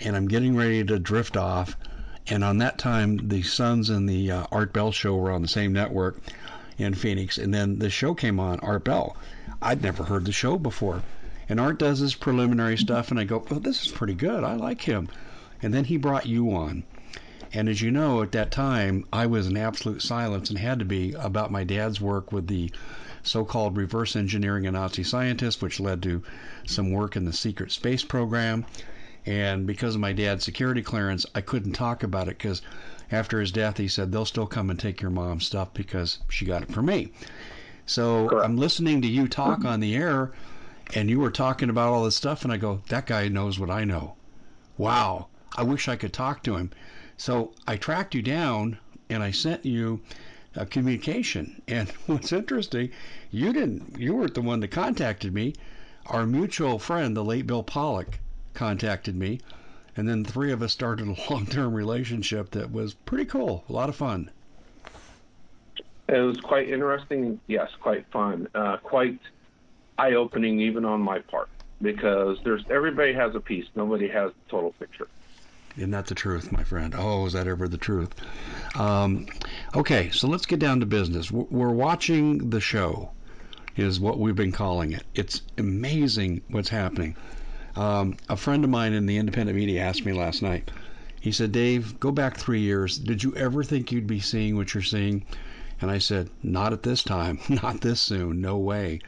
and 0.00 0.16
I'm 0.16 0.28
getting 0.28 0.56
ready 0.56 0.84
to 0.84 0.98
drift 0.98 1.36
off. 1.36 1.76
And 2.26 2.44
on 2.44 2.58
that 2.58 2.78
time, 2.78 3.28
the 3.28 3.42
Suns 3.42 3.90
and 3.90 4.08
the 4.08 4.30
uh, 4.30 4.46
Art 4.52 4.72
Bell 4.72 4.92
show 4.92 5.16
were 5.16 5.32
on 5.32 5.42
the 5.42 5.48
same 5.48 5.72
network 5.72 6.18
in 6.78 6.94
Phoenix. 6.94 7.38
And 7.38 7.52
then 7.52 7.78
the 7.78 7.90
show 7.90 8.14
came 8.14 8.38
on, 8.40 8.60
Art 8.60 8.84
Bell. 8.84 9.16
I'd 9.60 9.82
never 9.82 10.04
heard 10.04 10.24
the 10.24 10.32
show 10.32 10.58
before. 10.58 11.02
And 11.48 11.58
Art 11.58 11.78
does 11.78 11.98
his 11.98 12.14
preliminary 12.14 12.76
stuff, 12.76 13.10
and 13.10 13.18
I 13.18 13.24
go, 13.24 13.44
oh, 13.50 13.58
this 13.58 13.84
is 13.84 13.92
pretty 13.92 14.14
good. 14.14 14.44
I 14.44 14.54
like 14.54 14.82
him. 14.82 15.08
And 15.62 15.74
then 15.74 15.84
he 15.84 15.96
brought 15.96 16.26
you 16.26 16.52
on. 16.52 16.84
And 17.52 17.68
as 17.68 17.82
you 17.82 17.90
know, 17.90 18.22
at 18.22 18.32
that 18.32 18.52
time, 18.52 19.04
I 19.12 19.26
was 19.26 19.48
in 19.48 19.56
absolute 19.56 20.02
silence 20.02 20.50
and 20.50 20.58
had 20.58 20.78
to 20.78 20.84
be 20.84 21.12
about 21.14 21.50
my 21.50 21.64
dad's 21.64 22.00
work 22.00 22.30
with 22.30 22.46
the 22.46 22.70
so 23.22 23.44
called 23.44 23.76
reverse 23.76 24.14
engineering 24.14 24.66
a 24.66 24.70
Nazi 24.70 25.02
scientist, 25.02 25.60
which 25.60 25.80
led 25.80 26.02
to 26.04 26.22
some 26.64 26.92
work 26.92 27.16
in 27.16 27.24
the 27.24 27.32
secret 27.32 27.72
space 27.72 28.04
program. 28.04 28.64
And 29.26 29.66
because 29.66 29.94
of 29.94 30.00
my 30.00 30.12
dad's 30.12 30.44
security 30.44 30.82
clearance, 30.82 31.26
I 31.34 31.40
couldn't 31.40 31.72
talk 31.72 32.02
about 32.02 32.28
it 32.28 32.38
because 32.38 32.62
after 33.12 33.40
his 33.40 33.52
death, 33.52 33.76
he 33.76 33.88
said, 33.88 34.12
they'll 34.12 34.24
still 34.24 34.46
come 34.46 34.70
and 34.70 34.78
take 34.78 35.02
your 35.02 35.10
mom's 35.10 35.44
stuff 35.44 35.74
because 35.74 36.20
she 36.28 36.44
got 36.44 36.62
it 36.62 36.72
from 36.72 36.86
me. 36.86 37.12
So 37.84 38.28
Correct. 38.28 38.44
I'm 38.44 38.56
listening 38.56 39.02
to 39.02 39.08
you 39.08 39.26
talk 39.26 39.64
on 39.64 39.80
the 39.80 39.96
air, 39.96 40.32
and 40.94 41.10
you 41.10 41.18
were 41.18 41.30
talking 41.30 41.70
about 41.70 41.92
all 41.92 42.04
this 42.04 42.14
stuff, 42.14 42.44
and 42.44 42.52
I 42.52 42.56
go, 42.56 42.82
that 42.88 43.06
guy 43.06 43.26
knows 43.28 43.58
what 43.58 43.68
I 43.68 43.84
know. 43.84 44.14
Wow, 44.78 45.26
I 45.56 45.64
wish 45.64 45.88
I 45.88 45.96
could 45.96 46.12
talk 46.12 46.42
to 46.44 46.56
him. 46.56 46.70
So 47.16 47.52
I 47.66 47.76
tracked 47.76 48.14
you 48.14 48.22
down, 48.22 48.78
and 49.08 49.22
I 49.22 49.32
sent 49.32 49.66
you 49.66 50.00
a 50.54 50.64
communication. 50.64 51.60
And 51.68 51.88
what's 52.06 52.32
interesting, 52.32 52.90
you 53.30 53.52
didn't, 53.52 53.98
you 53.98 54.14
weren't 54.14 54.34
the 54.34 54.40
one 54.40 54.60
that 54.60 54.68
contacted 54.68 55.34
me. 55.34 55.54
Our 56.06 56.26
mutual 56.26 56.78
friend, 56.78 57.16
the 57.16 57.24
late 57.24 57.46
Bill 57.46 57.62
Pollock, 57.62 58.20
contacted 58.54 59.16
me, 59.16 59.40
and 59.96 60.08
then 60.08 60.22
the 60.22 60.32
three 60.32 60.52
of 60.52 60.62
us 60.62 60.72
started 60.72 61.08
a 61.08 61.16
long-term 61.30 61.74
relationship 61.74 62.50
that 62.50 62.70
was 62.70 62.94
pretty 62.94 63.24
cool, 63.24 63.64
a 63.68 63.72
lot 63.72 63.88
of 63.88 63.96
fun. 63.96 64.30
It 66.08 66.18
was 66.18 66.40
quite 66.40 66.68
interesting. 66.68 67.40
Yes, 67.46 67.70
quite 67.80 68.04
fun. 68.10 68.48
Uh, 68.54 68.78
quite 68.78 69.20
eye-opening, 69.96 70.60
even 70.60 70.84
on 70.84 71.00
my 71.00 71.20
part, 71.20 71.48
because 71.80 72.38
there's 72.42 72.64
everybody 72.68 73.12
has 73.12 73.34
a 73.34 73.40
piece. 73.40 73.66
Nobody 73.76 74.08
has 74.08 74.32
the 74.32 74.50
total 74.50 74.72
picture. 74.72 75.06
Isn't 75.76 75.92
that 75.92 76.06
the 76.06 76.16
truth, 76.16 76.50
my 76.50 76.64
friend? 76.64 76.94
Oh, 76.96 77.26
is 77.26 77.34
that 77.34 77.46
ever 77.46 77.68
the 77.68 77.78
truth? 77.78 78.12
Um, 78.74 79.26
okay, 79.74 80.10
so 80.10 80.26
let's 80.26 80.46
get 80.46 80.58
down 80.58 80.80
to 80.80 80.86
business. 80.86 81.30
We're 81.30 81.70
watching 81.70 82.50
the 82.50 82.60
show, 82.60 83.12
is 83.76 84.00
what 84.00 84.18
we've 84.18 84.34
been 84.34 84.52
calling 84.52 84.92
it. 84.92 85.04
It's 85.14 85.42
amazing 85.58 86.42
what's 86.48 86.68
happening. 86.68 87.14
Um, 87.76 88.16
a 88.28 88.36
friend 88.36 88.64
of 88.64 88.70
mine 88.70 88.92
in 88.92 89.06
the 89.06 89.16
independent 89.18 89.56
media 89.56 89.82
asked 89.82 90.04
me 90.04 90.12
last 90.12 90.42
night. 90.42 90.70
He 91.20 91.32
said, 91.32 91.52
Dave, 91.52 92.00
go 92.00 92.10
back 92.10 92.36
three 92.36 92.60
years. 92.60 92.98
Did 92.98 93.22
you 93.22 93.34
ever 93.36 93.62
think 93.62 93.92
you'd 93.92 94.06
be 94.06 94.20
seeing 94.20 94.56
what 94.56 94.72
you're 94.74 94.82
seeing? 94.82 95.24
And 95.80 95.90
I 95.90 95.98
said, 95.98 96.30
Not 96.42 96.72
at 96.72 96.82
this 96.82 97.02
time. 97.02 97.38
Not 97.62 97.80
this 97.80 98.00
soon. 98.00 98.40
No 98.40 98.58
way. 98.58 99.00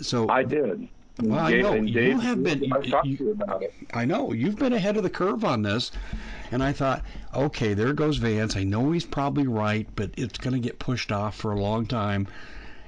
So 0.00 0.28
I 0.28 0.42
did. 0.42 0.88
Well, 1.22 1.38
I 1.38 1.54
know. 1.60 1.72
and 1.72 1.88
You 1.88 2.20
have 2.20 2.42
been- 2.42 2.70
I 2.72 2.80
talked 2.82 3.06
you- 3.06 3.16
to 3.16 3.24
you 3.24 3.30
about 3.32 3.62
it. 3.62 3.72
I 3.94 4.04
know 4.04 4.32
you've 4.32 4.56
been 4.58 4.74
ahead 4.74 4.96
of 4.98 5.02
the 5.02 5.10
curve 5.10 5.44
on 5.44 5.62
this, 5.62 5.90
and 6.52 6.62
I 6.62 6.72
thought, 6.72 7.02
okay, 7.34 7.72
there 7.72 7.92
goes 7.94 8.18
Vance. 8.18 8.54
I 8.56 8.64
know 8.64 8.90
he's 8.92 9.06
probably 9.06 9.46
right, 9.46 9.88
but 9.96 10.10
it's 10.16 10.36
going 10.38 10.52
to 10.54 10.60
get 10.60 10.78
pushed 10.78 11.10
off 11.12 11.34
for 11.36 11.52
a 11.52 11.58
long 11.60 11.86
time, 11.86 12.28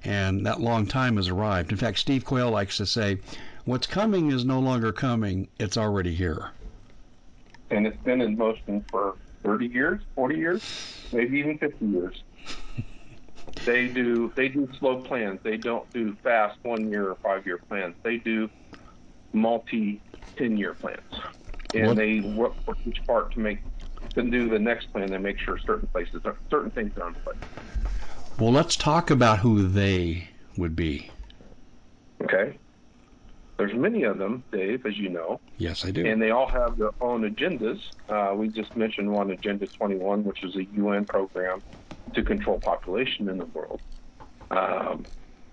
and 0.04 0.44
that 0.44 0.60
long 0.60 0.86
time 0.86 1.16
has 1.16 1.28
arrived. 1.28 1.70
In 1.72 1.78
fact, 1.78 1.98
Steve 1.98 2.24
Quayle 2.26 2.50
likes 2.50 2.76
to 2.76 2.84
say, 2.86 3.18
"What's 3.68 3.86
coming 3.86 4.30
is 4.30 4.46
no 4.46 4.60
longer 4.60 4.92
coming; 4.92 5.48
it's 5.60 5.76
already 5.76 6.14
here." 6.14 6.52
and 7.70 7.86
it's 7.86 8.02
been 8.02 8.22
in 8.22 8.34
motion 8.34 8.82
for 8.90 9.16
30 9.44 9.66
years, 9.66 10.00
40 10.14 10.36
years, 10.36 10.62
maybe 11.12 11.38
even 11.38 11.58
50 11.58 11.84
years. 11.84 12.22
they 13.66 13.88
do 13.88 14.32
they 14.36 14.48
do 14.48 14.66
slow 14.78 15.02
plans. 15.02 15.40
They 15.42 15.58
don't 15.58 15.86
do 15.92 16.16
fast 16.22 16.58
one 16.62 16.90
year 16.90 17.10
or 17.10 17.16
five 17.22 17.44
year 17.44 17.60
plans. 17.68 17.94
They 18.02 18.16
do 18.16 18.48
multi 19.34 20.00
10 20.38 20.56
year 20.56 20.72
plans, 20.72 21.00
and 21.74 21.88
What- 21.88 21.96
they 21.98 22.20
work 22.20 22.54
for 22.64 22.74
each 22.86 23.06
part 23.06 23.34
to 23.34 23.40
make 23.40 23.58
to 24.14 24.22
do 24.22 24.48
the 24.48 24.58
next 24.58 24.90
plan. 24.94 25.10
They 25.10 25.18
make 25.18 25.38
sure 25.38 25.58
certain 25.58 25.88
places 25.88 26.22
are, 26.24 26.38
certain 26.50 26.70
things 26.70 26.92
are 26.96 27.08
in 27.08 27.14
place. 27.22 27.36
Well, 28.38 28.50
let's 28.50 28.76
talk 28.76 29.10
about 29.10 29.40
who 29.40 29.68
they 29.68 30.30
would 30.56 30.74
be. 30.74 31.10
Okay. 32.24 32.58
There's 33.58 33.74
many 33.74 34.04
of 34.04 34.18
them, 34.18 34.44
Dave, 34.52 34.86
as 34.86 34.96
you 34.96 35.08
know. 35.08 35.40
Yes, 35.56 35.84
I 35.84 35.90
do. 35.90 36.06
And 36.06 36.22
they 36.22 36.30
all 36.30 36.48
have 36.48 36.78
their 36.78 36.92
own 37.00 37.28
agendas. 37.28 37.80
Uh, 38.08 38.32
we 38.36 38.48
just 38.48 38.74
mentioned 38.76 39.12
one, 39.12 39.32
Agenda 39.32 39.66
21, 39.66 40.24
which 40.24 40.44
is 40.44 40.54
a 40.54 40.64
UN 40.64 41.04
program 41.04 41.60
to 42.14 42.22
control 42.22 42.60
population 42.60 43.28
in 43.28 43.38
the 43.38 43.46
world. 43.46 43.80
Um, 44.52 45.04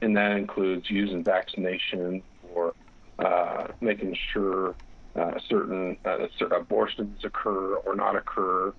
and 0.03 0.15
that 0.15 0.33
includes 0.33 0.87
using 0.87 1.23
vaccination 1.23 2.21
or 2.53 2.73
uh, 3.17 3.67
making 3.81 4.15
sure 4.31 4.75
uh, 5.15 5.39
certain 5.49 5.97
uh, 6.05 6.27
abortions 6.55 7.23
occur 7.23 7.75
or 7.77 7.95
not 7.95 8.15
occur, 8.15 8.71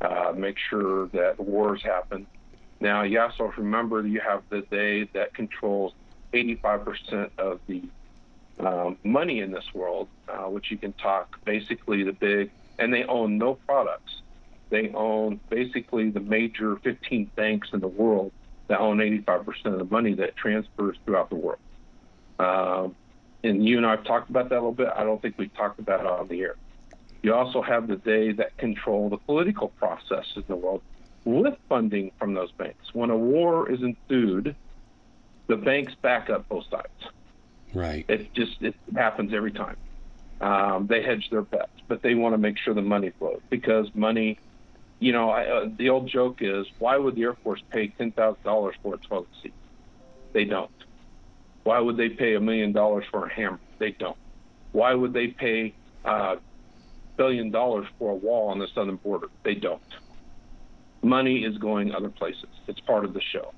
uh, 0.00 0.32
make 0.36 0.56
sure 0.58 1.06
that 1.08 1.38
wars 1.38 1.82
happen. 1.84 2.26
Now, 2.80 3.02
you 3.02 3.20
also 3.20 3.52
remember 3.56 4.04
you 4.04 4.20
have 4.20 4.42
the 4.48 4.62
day 4.62 5.04
that 5.14 5.34
controls 5.34 5.92
85% 6.34 7.30
of 7.38 7.60
the 7.68 7.84
um, 8.60 8.98
money 9.02 9.40
in 9.40 9.50
this 9.50 9.64
world, 9.74 10.08
uh, 10.28 10.44
which 10.44 10.70
you 10.70 10.76
can 10.76 10.92
talk 10.94 11.38
basically 11.44 12.02
the 12.02 12.12
big, 12.12 12.50
and 12.78 12.92
they 12.92 13.04
own 13.04 13.38
no 13.38 13.54
products. 13.54 14.20
They 14.70 14.90
own 14.90 15.40
basically 15.50 16.10
the 16.10 16.20
major 16.20 16.76
15 16.76 17.30
banks 17.36 17.68
in 17.72 17.80
the 17.80 17.88
world 17.88 18.32
that 18.68 18.80
own 18.80 18.98
85% 18.98 19.66
of 19.66 19.78
the 19.78 19.84
money 19.84 20.14
that 20.14 20.36
transfers 20.36 20.96
throughout 21.04 21.28
the 21.28 21.36
world. 21.36 21.58
Um, 22.38 22.96
and 23.44 23.66
you 23.66 23.76
and 23.76 23.86
I 23.86 23.92
have 23.92 24.04
talked 24.04 24.30
about 24.30 24.48
that 24.48 24.54
a 24.54 24.62
little 24.62 24.72
bit. 24.72 24.88
I 24.94 25.04
don't 25.04 25.20
think 25.20 25.36
we 25.36 25.48
talked 25.48 25.78
about 25.78 26.00
it 26.00 26.06
on 26.06 26.28
the 26.28 26.40
air. 26.40 26.56
You 27.22 27.34
also 27.34 27.62
have 27.62 27.86
the 27.86 27.96
they 27.96 28.32
that 28.32 28.56
control 28.56 29.08
the 29.08 29.16
political 29.16 29.68
process 29.68 30.24
in 30.36 30.44
the 30.48 30.56
world 30.56 30.82
with 31.24 31.54
funding 31.68 32.10
from 32.18 32.34
those 32.34 32.50
banks. 32.52 32.92
When 32.92 33.10
a 33.10 33.16
war 33.16 33.70
is 33.70 33.80
ensued, 33.82 34.56
the 35.46 35.56
banks 35.56 35.94
back 35.94 36.30
up 36.30 36.48
both 36.48 36.64
sides. 36.70 36.88
Right. 37.74 38.04
It 38.08 38.32
just 38.34 38.60
it 38.62 38.74
happens 38.94 39.32
every 39.32 39.52
time. 39.52 39.76
Um, 40.40 40.86
they 40.88 41.02
hedge 41.02 41.30
their 41.30 41.42
bets, 41.42 41.70
but 41.88 42.02
they 42.02 42.14
want 42.14 42.34
to 42.34 42.38
make 42.38 42.58
sure 42.58 42.74
the 42.74 42.82
money 42.82 43.10
flows 43.18 43.40
because 43.50 43.88
money. 43.94 44.38
You 44.98 45.12
know, 45.12 45.30
I, 45.30 45.46
uh, 45.46 45.68
the 45.76 45.88
old 45.88 46.06
joke 46.06 46.42
is, 46.42 46.64
why 46.78 46.96
would 46.96 47.16
the 47.16 47.22
Air 47.22 47.34
Force 47.34 47.60
pay 47.70 47.88
ten 47.88 48.12
thousand 48.12 48.42
dollars 48.44 48.76
for 48.82 48.94
a 48.94 48.98
toilet 48.98 49.28
seat? 49.42 49.54
They 50.32 50.44
don't. 50.44 50.70
Why 51.64 51.78
would 51.78 51.96
they 51.96 52.08
pay 52.08 52.34
a 52.34 52.40
million 52.40 52.72
dollars 52.72 53.04
for 53.10 53.26
a 53.26 53.32
hammer? 53.32 53.60
They 53.78 53.92
don't. 53.92 54.16
Why 54.72 54.94
would 54.94 55.12
they 55.12 55.28
pay 55.28 55.74
a 56.04 56.08
uh, 56.08 56.36
billion 57.16 57.50
dollars 57.50 57.86
for 57.98 58.12
a 58.12 58.14
wall 58.14 58.48
on 58.48 58.58
the 58.58 58.68
southern 58.68 58.96
border? 58.96 59.28
They 59.42 59.54
don't. 59.54 59.82
Money 61.02 61.44
is 61.44 61.58
going 61.58 61.92
other 61.92 62.08
places. 62.08 62.48
It's 62.66 62.80
part 62.80 63.04
of 63.04 63.12
the 63.12 63.20
show. 63.20 63.52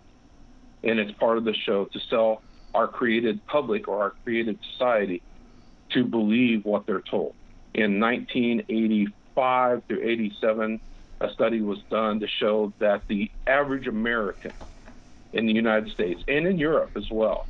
And 0.82 0.98
it's 0.98 1.12
part 1.12 1.38
of 1.38 1.44
the 1.44 1.54
show 1.54 1.86
to 1.86 2.00
sell 2.00 2.42
our 2.74 2.88
created 2.88 3.44
public 3.46 3.88
or 3.88 4.02
our 4.02 4.12
created 4.24 4.58
society 4.72 5.22
to 5.92 6.04
believe 6.04 6.64
what 6.64 6.86
they're 6.86 7.02
told. 7.10 7.34
In 7.74 8.00
1985 8.00 9.82
to 9.88 10.02
87, 10.02 10.80
a 11.20 11.32
study 11.32 11.60
was 11.60 11.78
done 11.90 12.20
to 12.20 12.26
show 12.40 12.72
that 12.80 13.02
the 13.08 13.30
average 13.46 13.86
American 13.86 14.52
in 15.32 15.46
the 15.46 15.52
United 15.52 15.92
States 15.92 16.22
and 16.28 16.46
in 16.46 16.58
Europe 16.58 16.92
as 16.96 17.06
well 17.10 17.46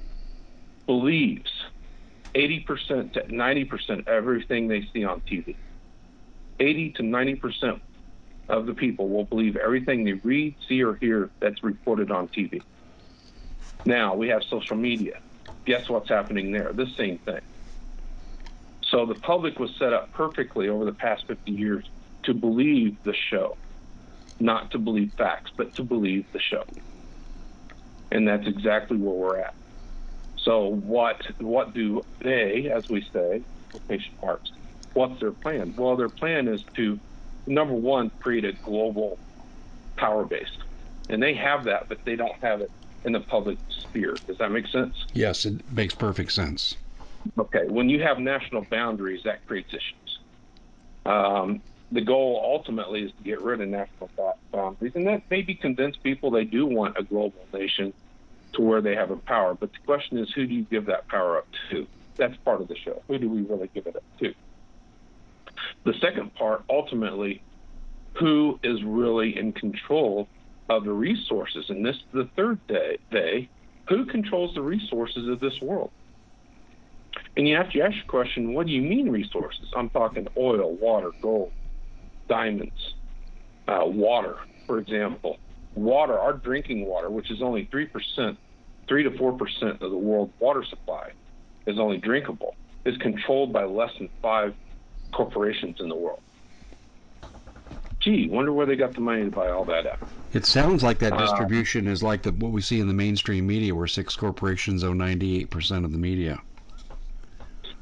believes 0.86 1.50
80% 2.34 3.12
to 3.12 3.22
90% 3.22 4.08
everything 4.08 4.68
they 4.68 4.82
see 4.92 5.04
on 5.04 5.22
TV. 5.30 5.56
80 6.60 6.90
to 6.96 7.02
90% 7.02 7.80
of 8.48 8.66
the 8.66 8.74
people 8.74 9.08
will 9.08 9.24
believe 9.24 9.56
everything 9.56 10.04
they 10.04 10.12
read, 10.12 10.54
see, 10.68 10.82
or 10.82 10.96
hear 10.96 11.30
that's 11.40 11.62
reported 11.62 12.10
on 12.10 12.28
TV. 12.28 12.60
Now 13.84 14.14
we 14.14 14.28
have 14.28 14.42
social 14.50 14.76
media. 14.76 15.20
Guess 15.66 15.88
what's 15.88 16.08
happening 16.08 16.52
there? 16.52 16.72
The 16.72 16.86
same 16.96 17.18
thing. 17.24 17.40
So 18.90 19.06
the 19.06 19.14
public 19.14 19.58
was 19.58 19.70
set 19.78 19.92
up 19.92 20.12
perfectly 20.12 20.68
over 20.68 20.84
the 20.84 20.92
past 20.92 21.24
50 21.26 21.50
years 21.50 21.88
to 22.24 22.34
believe 22.34 22.96
the 23.04 23.14
show, 23.30 23.56
not 24.40 24.70
to 24.72 24.78
believe 24.78 25.12
facts, 25.16 25.50
but 25.56 25.74
to 25.76 25.82
believe 25.82 26.26
the 26.32 26.40
show. 26.40 26.64
And 28.12 28.28
that's 28.28 28.46
exactly 28.46 28.96
where 28.96 29.14
we're 29.14 29.38
at. 29.40 29.54
So 30.44 30.66
what 30.68 31.16
what 31.38 31.72
do 31.74 32.04
they, 32.22 32.70
as 32.74 32.84
we 32.88 33.06
say, 33.12 33.44
quotation 33.70 34.14
marks, 34.22 34.50
what's 34.92 35.18
their 35.20 35.32
plan? 35.32 35.74
Well, 35.76 35.96
their 35.96 36.10
plan 36.10 36.48
is 36.48 36.60
to 36.76 37.00
number 37.46 37.74
one 37.74 38.10
create 38.20 38.44
a 38.44 38.52
global 38.52 39.18
power 39.96 40.24
base, 40.24 40.48
and 41.08 41.22
they 41.22 41.34
have 41.34 41.64
that, 41.64 41.88
but 41.88 41.98
they 42.04 42.16
don't 42.16 42.36
have 42.42 42.60
it 42.60 42.70
in 43.04 43.12
the 43.12 43.20
public 43.20 43.58
sphere. 43.70 44.16
Does 44.26 44.38
that 44.38 44.50
make 44.50 44.66
sense? 44.68 44.94
Yes, 45.12 45.44
it 45.44 45.60
makes 45.70 45.94
perfect 45.94 46.32
sense. 46.32 46.76
Okay, 47.38 47.66
when 47.68 47.88
you 47.88 48.02
have 48.02 48.18
national 48.18 48.66
boundaries, 48.70 49.22
that 49.24 49.46
creates 49.46 49.72
issues. 49.72 50.18
Um, 51.06 51.62
the 51.92 52.00
goal 52.00 52.40
ultimately 52.42 53.02
is 53.02 53.12
to 53.12 53.22
get 53.22 53.40
rid 53.40 53.60
of 53.60 53.68
national 53.68 54.10
boundaries, 54.52 54.92
and 54.94 55.06
that 55.06 55.22
maybe 55.30 55.54
convince 55.54 55.96
people 55.96 56.30
they 56.30 56.44
do 56.44 56.66
want 56.66 56.96
a 56.98 57.02
global 57.02 57.46
nation 57.52 57.92
to 58.54 58.62
where 58.62 58.80
they 58.80 58.94
have 58.94 59.10
a 59.10 59.16
power. 59.16 59.54
But 59.54 59.72
the 59.72 59.78
question 59.86 60.18
is, 60.18 60.30
who 60.34 60.46
do 60.46 60.54
you 60.54 60.64
give 60.64 60.86
that 60.86 61.08
power 61.08 61.38
up 61.38 61.46
to? 61.70 61.86
That's 62.16 62.36
part 62.38 62.60
of 62.60 62.68
the 62.68 62.76
show. 62.76 63.02
Who 63.08 63.18
do 63.18 63.28
we 63.28 63.42
really 63.42 63.70
give 63.74 63.86
it 63.86 63.96
up 63.96 64.04
to? 64.20 64.34
The 65.84 65.94
second 66.00 66.34
part, 66.34 66.64
ultimately, 66.68 67.42
who 68.14 68.58
is 68.62 68.82
really 68.82 69.36
in 69.36 69.52
control 69.52 70.28
of 70.68 70.84
the 70.84 70.92
resources? 70.92 71.66
And 71.68 71.84
this 71.84 71.96
is 71.96 72.02
the 72.12 72.28
third 72.36 72.64
day, 72.66 72.98
they, 73.10 73.48
who 73.88 74.06
controls 74.06 74.54
the 74.54 74.62
resources 74.62 75.28
of 75.28 75.40
this 75.40 75.60
world? 75.60 75.90
And 77.36 77.48
you 77.48 77.56
have 77.56 77.70
to 77.70 77.80
ask 77.80 77.94
your 77.96 78.04
question, 78.06 78.54
what 78.54 78.66
do 78.66 78.72
you 78.72 78.82
mean 78.82 79.10
resources? 79.10 79.66
I'm 79.76 79.90
talking 79.90 80.26
oil, 80.36 80.74
water, 80.76 81.10
gold, 81.20 81.52
diamonds, 82.28 82.94
uh, 83.68 83.82
water, 83.84 84.36
for 84.66 84.78
example. 84.78 85.38
Water, 85.74 86.18
our 86.18 86.32
drinking 86.32 86.86
water, 86.86 87.10
which 87.10 87.30
is 87.30 87.42
only 87.42 87.66
3% 87.66 88.36
three 88.88 89.02
to 89.02 89.16
four 89.16 89.32
percent 89.32 89.82
of 89.82 89.90
the 89.90 89.96
world's 89.96 90.32
water 90.40 90.64
supply 90.68 91.10
is 91.66 91.78
only 91.78 91.98
drinkable, 91.98 92.54
is 92.84 92.96
controlled 92.98 93.52
by 93.52 93.64
less 93.64 93.90
than 93.98 94.08
five 94.20 94.54
corporations 95.12 95.76
in 95.80 95.88
the 95.88 95.94
world. 95.94 96.20
Gee, 98.04 98.28
wonder 98.28 98.52
where 98.52 98.66
they 98.66 98.76
got 98.76 98.92
the 98.92 99.00
money 99.00 99.24
to 99.24 99.30
buy 99.30 99.48
all 99.48 99.64
that 99.64 99.86
at. 99.86 99.98
It 100.34 100.44
sounds 100.44 100.82
like 100.82 100.98
that 100.98 101.14
uh, 101.14 101.18
distribution 101.18 101.88
uh, 101.88 101.92
is 101.92 102.02
like 102.02 102.22
the, 102.22 102.32
what 102.32 102.52
we 102.52 102.60
see 102.60 102.78
in 102.78 102.86
the 102.86 102.92
mainstream 102.92 103.46
media, 103.46 103.74
where 103.74 103.86
six 103.86 104.14
corporations 104.14 104.84
own 104.84 104.98
98% 104.98 105.84
of 105.86 105.90
the 105.90 105.96
media. 105.96 106.38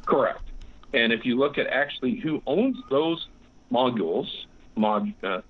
Correct. 0.07 0.41
And 0.95 1.13
if 1.13 1.25
you 1.25 1.37
look 1.37 1.59
at 1.59 1.67
actually 1.67 2.21
who 2.21 2.41
owns 2.47 2.77
those 2.89 3.27
moguls, 3.71 4.47
mod, 4.77 5.13
uh, 5.25 5.41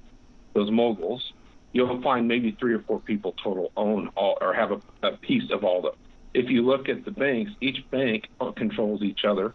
those 0.55 0.71
moguls, 0.71 1.33
you'll 1.73 2.01
find 2.01 2.27
maybe 2.27 2.57
three 2.59 2.73
or 2.73 2.81
four 2.81 3.01
people 3.01 3.35
total 3.43 3.73
own 3.77 4.09
all 4.17 4.39
or 4.41 4.55
have 4.55 4.73
a, 4.73 4.81
a 5.03 5.17
piece 5.19 5.51
of 5.51 5.65
all 5.65 5.83
the. 5.83 5.93
If 6.35 6.49
you 6.49 6.63
look 6.63 6.89
at 6.89 7.05
the 7.05 7.11
banks, 7.11 7.53
each 7.61 7.89
bank 7.91 8.29
controls 8.57 9.03
each 9.03 9.25
other, 9.25 9.53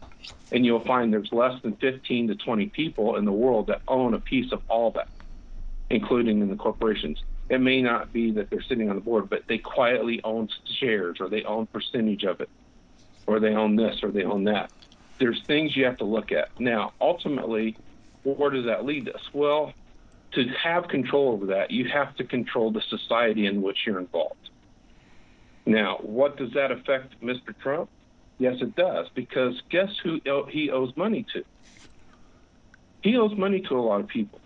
and 0.52 0.66
you'll 0.66 0.86
find 0.86 1.12
there's 1.12 1.32
less 1.32 1.60
than 1.64 1.76
15 1.78 2.28
to 2.28 2.36
20 2.36 2.68
people 2.68 3.16
in 3.16 3.26
the 3.26 3.32
world 3.32 3.68
that 3.68 3.82
own 3.88 4.14
a 4.14 4.20
piece 4.20 4.52
of 4.52 4.62
all 4.70 4.92
that, 4.92 5.08
including 5.90 6.42
in 6.42 6.50
the 6.50 6.56
corporations. 6.56 7.24
It 7.50 7.62
may 7.62 7.82
not 7.82 8.14
be 8.14 8.32
that 8.32 8.50
they're 8.50 8.62
sitting 8.62 8.90
on 8.90 8.96
the 8.96 9.02
board, 9.02 9.30
but 9.30 9.44
they 9.48 9.58
quietly 9.58 10.22
own 10.24 10.50
shares 10.80 11.18
or 11.20 11.30
they 11.30 11.44
own 11.44 11.66
percentage 11.68 12.24
of 12.24 12.42
it, 12.42 12.50
or 13.26 13.40
they 13.40 13.56
own 13.56 13.76
this 13.76 14.04
or 14.04 14.12
they 14.12 14.24
own 14.24 14.44
that. 14.44 14.70
There's 15.18 15.42
things 15.48 15.76
you 15.76 15.86
have 15.86 15.98
to 15.98 16.06
look 16.06 16.32
at. 16.32 16.50
Now, 16.60 16.94
ultimately, 17.02 17.76
where 18.24 18.52
does 18.52 18.66
that 18.66 18.86
lead 18.86 19.10
us? 19.10 19.22
Well, 19.34 19.74
to 20.34 20.46
have 20.64 20.90
control 20.90 21.32
over 21.32 21.48
that, 21.48 21.72
you 21.72 21.90
have 21.90 22.16
to 22.18 22.24
control 22.24 22.70
the 22.70 22.82
society 22.82 23.48
in 23.48 23.64
which 23.64 23.80
you're 23.88 24.00
involved. 24.00 24.50
Now, 25.68 25.98
what 25.98 26.38
does 26.38 26.54
that 26.54 26.72
affect 26.72 27.22
Mr. 27.22 27.58
Trump? 27.60 27.90
Yes, 28.40 28.62
it 28.62 28.76
does, 28.76 29.08
because 29.14 29.62
guess 29.70 29.90
who 30.02 30.22
he 30.50 30.72
owes 30.72 30.96
money 30.96 31.26
to? 31.34 31.44
He 33.02 33.18
owes 33.18 33.38
money 33.38 33.60
to 33.62 33.78
a 33.78 33.82
lot 33.82 34.00
of 34.00 34.08
people. 34.08 34.40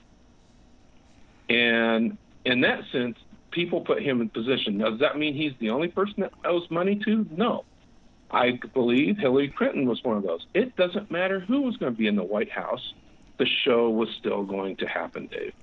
And 1.47 2.17
in 2.43 2.61
that 2.61 2.85
sense, 2.91 3.17
people 3.51 3.81
put 3.81 4.01
him 4.01 4.19
in 4.19 4.29
position. 4.29 4.77
Now, 4.77 4.89
does 4.89 4.99
that 5.01 5.17
mean 5.17 5.35
he's 5.35 5.53
the 5.59 5.69
only 5.69 5.89
person 5.89 6.21
that 6.21 6.33
owes 6.43 6.69
money 6.71 6.95
to? 7.05 7.27
No. 7.29 7.65
I 8.31 8.59
believe 8.73 9.17
Hillary 9.17 9.49
Clinton 9.49 9.85
was 9.85 10.03
one 10.03 10.17
of 10.17 10.23
those. 10.23 10.47
It 10.53 10.75
doesn't 10.75 11.11
matter 11.11 11.39
who 11.41 11.61
was 11.61 11.77
going 11.77 11.93
to 11.93 11.97
be 11.97 12.07
in 12.07 12.15
the 12.15 12.23
White 12.23 12.49
House, 12.49 12.93
the 13.37 13.45
show 13.45 13.89
was 13.89 14.09
still 14.17 14.43
going 14.43 14.77
to 14.77 14.87
happen, 14.87 15.27
Dave. 15.27 15.53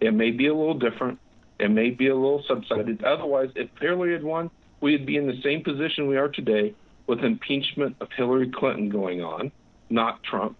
It 0.00 0.12
may 0.12 0.30
be 0.30 0.46
a 0.46 0.54
little 0.54 0.78
different. 0.78 1.18
It 1.58 1.70
may 1.70 1.90
be 1.90 2.08
a 2.08 2.14
little 2.14 2.42
subsided. 2.46 3.04
Otherwise, 3.04 3.50
if 3.54 3.68
Hillary 3.80 4.12
had 4.12 4.24
won, 4.24 4.50
we'd 4.80 5.06
be 5.06 5.16
in 5.16 5.26
the 5.26 5.40
same 5.42 5.62
position 5.62 6.08
we 6.08 6.16
are 6.16 6.28
today 6.28 6.74
with 7.06 7.20
impeachment 7.20 7.96
of 8.00 8.08
Hillary 8.16 8.50
Clinton 8.50 8.88
going 8.88 9.22
on, 9.22 9.52
not 9.90 10.22
Trump. 10.22 10.56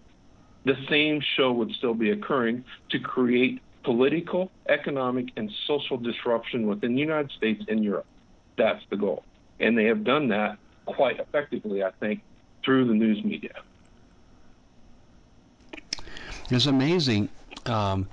The 0.63 0.75
same 0.89 1.21
show 1.35 1.51
would 1.51 1.71
still 1.71 1.93
be 1.93 2.11
occurring 2.11 2.63
to 2.89 2.99
create 2.99 3.61
political, 3.83 4.51
economic, 4.67 5.27
and 5.35 5.51
social 5.67 5.97
disruption 5.97 6.65
within 6.67 6.95
the 6.95 7.01
United 7.01 7.31
States 7.31 7.63
and 7.67 7.83
Europe. 7.83 8.07
That's 8.57 8.83
the 8.89 8.97
goal. 8.97 9.23
And 9.59 9.77
they 9.77 9.85
have 9.85 10.03
done 10.03 10.29
that 10.29 10.57
quite 10.85 11.19
effectively, 11.19 11.83
I 11.83 11.91
think, 11.99 12.21
through 12.63 12.87
the 12.87 12.93
news 12.93 13.23
media. 13.23 13.53
It's 16.49 16.65
amazing. 16.65 17.29
Um, 17.65 18.07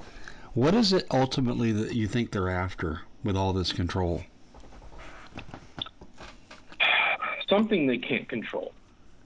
what 0.54 0.74
is 0.74 0.92
it 0.92 1.06
ultimately 1.10 1.72
that 1.72 1.94
you 1.94 2.06
think 2.06 2.30
they're 2.30 2.50
after 2.50 3.00
with 3.24 3.36
all 3.36 3.52
this 3.52 3.72
control? 3.72 4.22
Something 7.48 7.86
they 7.86 7.98
can't 7.98 8.28
control. 8.28 8.72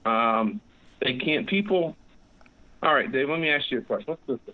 Um, 0.05 0.61
they 1.01 1.17
can't. 1.17 1.47
People. 1.47 1.95
All 2.83 2.93
right, 2.93 3.11
Dave. 3.11 3.29
Let 3.29 3.39
me 3.39 3.49
ask 3.49 3.69
you 3.71 3.79
a 3.79 3.81
question. 3.81 4.05
Let's 4.09 4.21
listen. 4.27 4.53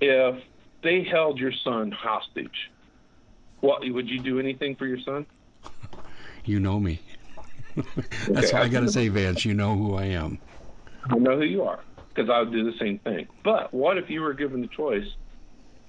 If 0.00 0.42
they 0.82 1.02
held 1.02 1.38
your 1.38 1.52
son 1.52 1.90
hostage, 1.90 2.70
what 3.60 3.80
would 3.88 4.08
you 4.08 4.20
do 4.20 4.38
anything 4.38 4.76
for 4.76 4.86
your 4.86 5.00
son? 5.00 5.26
You 6.46 6.60
know 6.60 6.78
me. 6.78 7.00
That's 8.28 8.48
okay. 8.48 8.58
I 8.58 8.68
got 8.68 8.80
to 8.80 8.90
say, 8.90 9.08
Vance. 9.08 9.46
You 9.46 9.54
know 9.54 9.74
who 9.74 9.94
I 9.94 10.04
am. 10.04 10.38
I 11.08 11.16
know 11.16 11.38
who 11.38 11.44
you 11.44 11.62
are 11.62 11.80
because 12.14 12.30
I 12.30 12.40
would 12.40 12.52
do 12.52 12.70
the 12.70 12.78
same 12.78 12.98
thing. 12.98 13.26
But 13.42 13.72
what 13.74 13.98
if 13.98 14.10
you 14.10 14.22
were 14.22 14.34
given 14.34 14.60
the 14.60 14.68
choice 14.68 15.06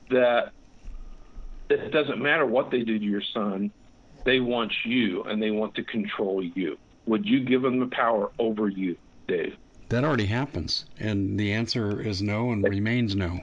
that 0.09 0.51
it 1.69 1.91
doesn't 1.91 2.21
matter 2.21 2.45
what 2.45 2.71
they 2.71 2.81
do 2.81 2.97
to 2.97 3.05
your 3.05 3.21
son, 3.33 3.71
they 4.23 4.39
want 4.39 4.73
you 4.83 5.23
and 5.23 5.41
they 5.41 5.51
want 5.51 5.75
to 5.75 5.83
control 5.83 6.43
you? 6.43 6.77
Would 7.05 7.25
you 7.25 7.43
give 7.43 7.61
them 7.61 7.79
the 7.79 7.87
power 7.87 8.31
over 8.39 8.67
you, 8.67 8.97
Dave? 9.27 9.55
That 9.89 10.03
already 10.03 10.25
happens, 10.25 10.85
and 10.99 11.39
the 11.39 11.53
answer 11.53 12.01
is 12.01 12.21
no 12.21 12.51
and 12.51 12.67
remains 12.67 13.15
no. 13.15 13.41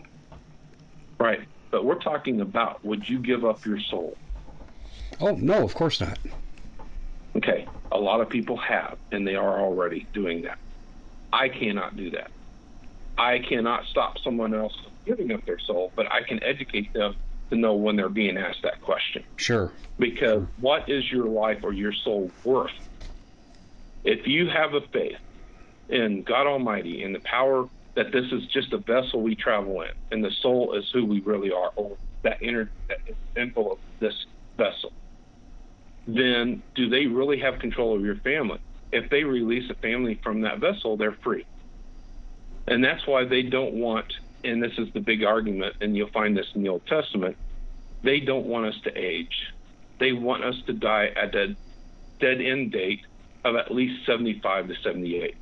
Right, 1.21 1.47
but 1.71 1.85
we're 1.85 2.01
talking 2.01 2.41
about 2.41 2.85
would 2.85 3.09
you 3.09 3.21
give 3.21 3.45
up 3.45 3.65
your 3.65 3.79
soul? 3.79 4.17
Oh 5.21 5.37
no, 5.37 5.63
of 5.63 5.75
course 5.75 6.01
not. 6.01 6.19
Okay, 7.37 7.67
a 7.93 7.99
lot 7.99 8.21
of 8.21 8.29
people 8.29 8.57
have, 8.57 8.99
and 9.13 9.27
they 9.27 9.37
are 9.37 9.61
already 9.61 10.07
doing 10.13 10.43
that. 10.43 10.59
I 11.33 11.49
cannot 11.49 11.97
do 11.97 12.11
that. 12.11 12.33
I 13.19 13.39
cannot 13.39 13.85
stop 13.87 14.19
someone 14.19 14.55
else 14.55 14.75
from 14.83 14.93
giving 15.05 15.33
up 15.33 15.45
their 15.45 15.59
soul, 15.59 15.93
but 15.95 16.11
I 16.11 16.23
can 16.23 16.43
educate 16.43 16.93
them 16.93 17.15
to 17.51 17.57
know 17.57 17.75
when 17.75 17.97
they're 17.97 18.09
being 18.09 18.39
asked 18.39 18.63
that 18.63 18.81
question. 18.81 19.25
Sure. 19.37 19.73
Because 19.99 20.45
what 20.59 20.89
is 20.89 21.11
your 21.11 21.27
life 21.27 21.61
or 21.63 21.73
your 21.73 21.93
soul 21.93 22.31
worth? 22.45 22.71
If 24.05 24.27
you 24.27 24.49
have 24.49 24.75
a 24.75 24.81
faith 24.93 25.19
in 25.89 26.23
God 26.23 26.47
Almighty 26.47 27.03
and 27.03 27.15
the 27.15 27.21
power 27.21 27.69
that 27.95 28.11
this 28.11 28.25
is 28.33 28.47
just 28.47 28.73
a 28.73 28.79
vessel 28.79 29.21
we 29.21 29.37
travel 29.37 29.83
in, 29.83 29.91
and 30.11 30.25
the 30.25 30.31
soul 30.31 30.75
is 30.75 30.89
who 30.93 31.05
we 31.05 31.21
really 31.21 31.53
are, 31.53 31.71
or 31.77 31.97
that 32.23 32.43
inner 32.43 32.71
that 32.89 32.99
is 33.07 33.51
of 33.57 33.79
this 34.01 34.15
vessel, 34.57 34.93
then 36.07 36.63
do 36.75 36.89
they 36.89 37.07
really 37.07 37.39
have 37.39 37.59
control 37.59 37.95
of 37.95 38.03
your 38.03 38.17
family? 38.17 38.59
If 38.93 39.11
they 39.11 39.25
release 39.25 39.71
a 39.71 39.75
family 39.75 40.19
from 40.23 40.41
that 40.43 40.59
vessel, 40.59 40.97
they're 40.97 41.17
free. 41.23 41.45
And 42.67 42.85
that's 42.85 43.07
why 43.07 43.25
they 43.25 43.43
don't 43.43 43.75
want, 43.75 44.13
and 44.45 44.63
this 44.63 44.73
is 44.79 44.93
the 44.93 45.01
big 45.01 45.25
argument, 45.25 45.77
and 45.81 45.97
you'll 45.97 46.11
find 46.11 46.37
this 46.37 46.47
in 46.55 46.63
the 46.63 46.69
Old 46.69 46.87
Testament, 46.87 47.37
they 48.03 48.21
don't 48.21 48.47
want 48.47 48.67
us 48.67 48.81
to 48.85 48.97
age. 48.97 49.53
They 49.99 50.13
want 50.13 50.45
us 50.45 50.57
to 50.67 50.73
die 50.73 51.11
at 51.17 51.35
a 51.35 51.57
dead 52.21 52.41
end 52.41 52.73
date 52.73 53.01
of 53.45 53.57
at 53.57 53.73
least 53.73 54.07
75 54.07 54.69
to 54.69 54.75
78. 54.83 55.37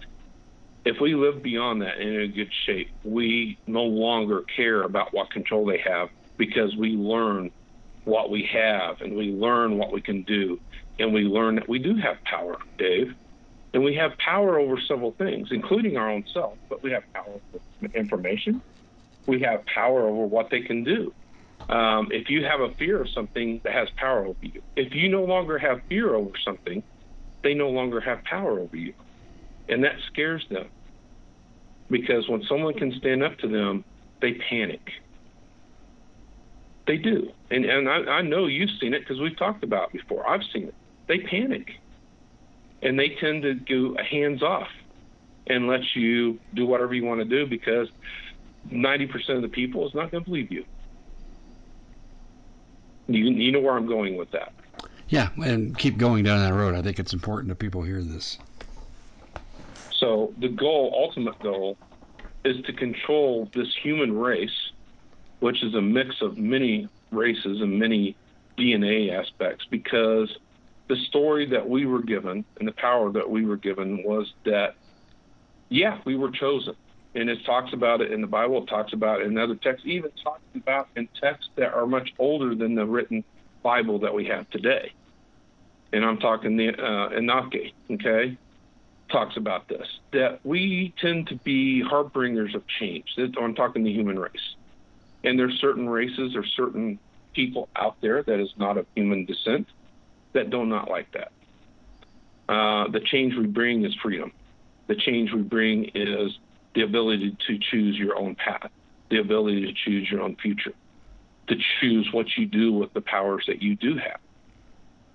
If 0.85 1.01
we 1.01 1.15
live 1.15 1.43
beyond 1.43 1.83
that 1.83 1.99
in 1.99 2.21
a 2.21 2.29
good 2.29 2.51
shape, 2.65 2.91
we 3.05 3.59
no 3.67 3.85
longer 3.85 4.43
care 4.57 4.83
about 4.83 5.13
what 5.13 5.31
control 5.31 5.67
they 5.67 5.79
have 5.79 6.09
because 6.39 6.75
we 6.77 6.91
learn 6.91 7.51
what 8.05 8.31
we 8.31 8.49
have 8.53 9.01
and 9.03 9.15
we 9.15 9.27
learn 9.27 9.77
what 9.77 9.93
we 9.93 10.01
can 10.01 10.23
do 10.23 10.59
and 10.99 11.13
we 11.13 11.23
learn 11.23 11.57
that 11.57 11.69
we 11.69 11.79
do 11.79 11.97
have 11.97 12.17
power, 12.25 12.59
Dave. 12.79 13.15
And 13.73 13.85
we 13.85 13.95
have 13.95 14.17
power 14.19 14.59
over 14.59 14.81
several 14.81 15.13
things, 15.13 15.49
including 15.53 15.97
our 15.97 16.11
own 16.11 16.25
self, 16.33 16.59
but 16.69 16.83
we 16.83 16.91
have 16.91 17.05
power 17.13 17.29
over 17.29 17.95
information. 17.95 18.61
We 19.27 19.41
have 19.43 19.65
power 19.67 20.09
over 20.09 20.27
what 20.27 20.51
they 20.51 20.61
can 20.61 20.83
do. 20.83 21.13
Um, 21.69 22.09
if 22.11 22.29
you 22.31 22.45
have 22.45 22.61
a 22.61 22.75
fear 22.75 23.01
of 23.01 23.09
something 23.11 23.61
that 23.63 23.73
has 23.73 23.89
power 23.97 24.25
over 24.25 24.39
you, 24.41 24.61
if 24.75 24.93
you 24.95 25.09
no 25.09 25.25
longer 25.25 25.57
have 25.59 25.83
fear 25.89 26.15
over 26.15 26.33
something, 26.45 26.83
they 27.43 27.55
no 27.55 27.69
longer 27.69 28.01
have 28.01 28.25
power 28.25 28.59
over 28.59 28.77
you. 28.77 28.93
And 29.69 29.85
that 29.85 29.95
scares 30.09 30.45
them. 30.51 30.69
Because 31.89 32.29
when 32.29 32.43
someone 32.45 32.75
can 32.75 32.93
stand 32.99 33.23
up 33.23 33.39
to 33.39 33.49
them, 33.49 33.85
they 34.21 34.35
panic. 34.35 34.91
They 36.87 36.97
do. 36.97 37.33
And, 37.51 37.65
and 37.65 37.89
I, 37.89 37.99
I 37.99 38.23
know 38.23 38.47
you've 38.47 38.71
seen 38.81 38.95
it 38.95 39.01
because 39.01 39.21
we've 39.21 39.37
talked 39.37 39.63
about 39.63 39.95
it 39.95 40.03
before. 40.03 40.29
I've 40.29 40.43
seen 40.53 40.65
it. 40.65 40.75
They 41.07 41.19
panic 41.19 41.79
and 42.83 42.99
they 42.99 43.11
tend 43.21 43.43
to 43.43 43.55
go 43.55 43.97
hands 44.03 44.43
off 44.43 44.69
and 45.47 45.67
let 45.67 45.81
you 45.95 46.39
do 46.55 46.67
whatever 46.67 46.95
you 46.95 47.05
want 47.05 47.21
to 47.21 47.25
do 47.25 47.47
because 47.47 47.89
90% 48.71 49.37
of 49.37 49.43
the 49.43 49.49
people 49.49 49.87
is 49.87 49.95
not 49.95 50.11
going 50.11 50.25
to 50.25 50.31
believe 50.31 50.51
you. 50.51 50.65
You, 53.09 53.25
you 53.25 53.53
know 53.53 53.61
where 53.61 53.77
I'm 53.77 53.87
going 53.87 54.17
with 54.17 54.31
that. 54.31 54.53
Yeah, 55.09 55.31
and 55.37 55.77
keep 55.77 55.99
going 55.99 56.23
down 56.25 56.39
that 56.41 56.55
road. 56.55 56.75
I 56.75 56.83
think 56.83 57.01
it's 57.01 57.13
important 57.13 57.49
that 57.49 57.57
people 57.57 57.83
hear 57.83 58.01
this. 58.01 58.39
So 59.99 60.33
the 60.39 60.49
goal, 60.49 60.95
ultimate 60.97 61.39
goal, 61.41 61.77
is 62.45 62.63
to 62.65 62.73
control 62.73 63.51
this 63.55 63.69
human 63.83 64.17
race, 64.17 64.71
which 65.41 65.63
is 65.65 65.75
a 65.75 65.83
mix 65.83 66.23
of 66.23 66.39
many 66.39 66.89
races 67.11 67.61
and 67.61 67.79
many 67.79 68.17
DNA 68.57 69.13
aspects, 69.13 69.67
because– 69.69 70.35
the 70.91 70.97
story 71.07 71.47
that 71.47 71.69
we 71.69 71.87
were 71.87 72.03
given 72.03 72.45
and 72.59 72.67
the 72.67 72.73
power 72.73 73.13
that 73.13 73.31
we 73.31 73.45
were 73.45 73.57
given 73.57 74.03
was 74.03 74.35
that, 74.45 74.75
yeah, 75.69 76.01
we 76.05 76.17
were 76.17 76.33
chosen. 76.33 76.75
And 77.15 77.31
it 77.31 77.45
talks 77.47 77.73
about 77.73 78.01
it 78.01 78.13
in 78.13 78.21
the 78.21 78.27
Bible, 78.27 78.65
it 78.65 78.67
talks 78.67 78.93
about 78.93 79.21
it 79.21 79.29
in 79.29 79.39
other 79.39 79.55
texts, 79.55 79.87
even 79.87 80.11
talks 80.23 80.43
about 80.57 80.89
in 80.97 81.09
texts 81.21 81.49
that 81.55 81.75
are 81.75 81.87
much 81.87 82.13
older 82.19 82.57
than 82.57 82.75
the 82.75 82.85
written 82.85 83.23
Bible 83.63 84.01
that 84.01 84.13
we 84.13 84.27
have 84.27 84.51
today. 84.51 84.93
And 85.93 86.05
I'm 86.05 86.19
talking 86.19 86.57
the 86.57 86.77
uh, 86.77 87.17
Enoch, 87.17 87.55
okay? 87.93 88.37
Talks 89.11 89.37
about 89.37 89.69
this 89.69 89.87
that 90.13 90.41
we 90.45 90.93
tend 91.01 91.29
to 91.29 91.37
be 91.37 91.83
harbingers 91.83 92.57
of 92.57 92.67
change. 92.67 93.15
I'm 93.41 93.55
talking 93.55 93.85
the 93.85 93.93
human 93.93 94.19
race, 94.19 94.55
and 95.23 95.39
there's 95.39 95.59
certain 95.61 95.89
races 95.89 96.35
or 96.35 96.45
certain 96.45 96.99
people 97.33 97.69
out 97.77 98.01
there 98.01 98.25
that 98.25 98.41
is 98.41 98.51
not 98.57 98.77
of 98.77 98.87
human 98.97 99.25
descent 99.25 99.69
that 100.33 100.51
do 100.51 100.65
not 100.65 100.91
like 100.91 101.13
that. 101.13 101.33
Uh, 102.49 102.89
the 102.89 103.01
change 103.01 103.35
we 103.37 103.47
bring 103.47 103.85
is 103.85 103.95
freedom. 104.03 104.33
The 104.89 104.97
change 104.97 105.33
we 105.33 105.43
bring 105.43 105.91
is 105.95 106.33
the 106.75 106.83
ability 106.83 107.37
to 107.47 107.59
choose 107.71 107.97
your 107.97 108.17
own 108.17 108.35
path, 108.35 108.71
the 109.09 109.19
ability 109.19 109.67
to 109.67 109.73
choose 109.73 110.11
your 110.11 110.23
own 110.23 110.37
future, 110.37 110.73
to 111.49 111.57
choose 111.81 112.09
what 112.13 112.27
you 112.37 112.47
do 112.47 112.73
with 112.73 112.93
the 112.93 113.01
powers 113.01 113.45
that 113.47 113.63
you 113.63 113.77
do 113.77 113.97
have. 113.97 114.21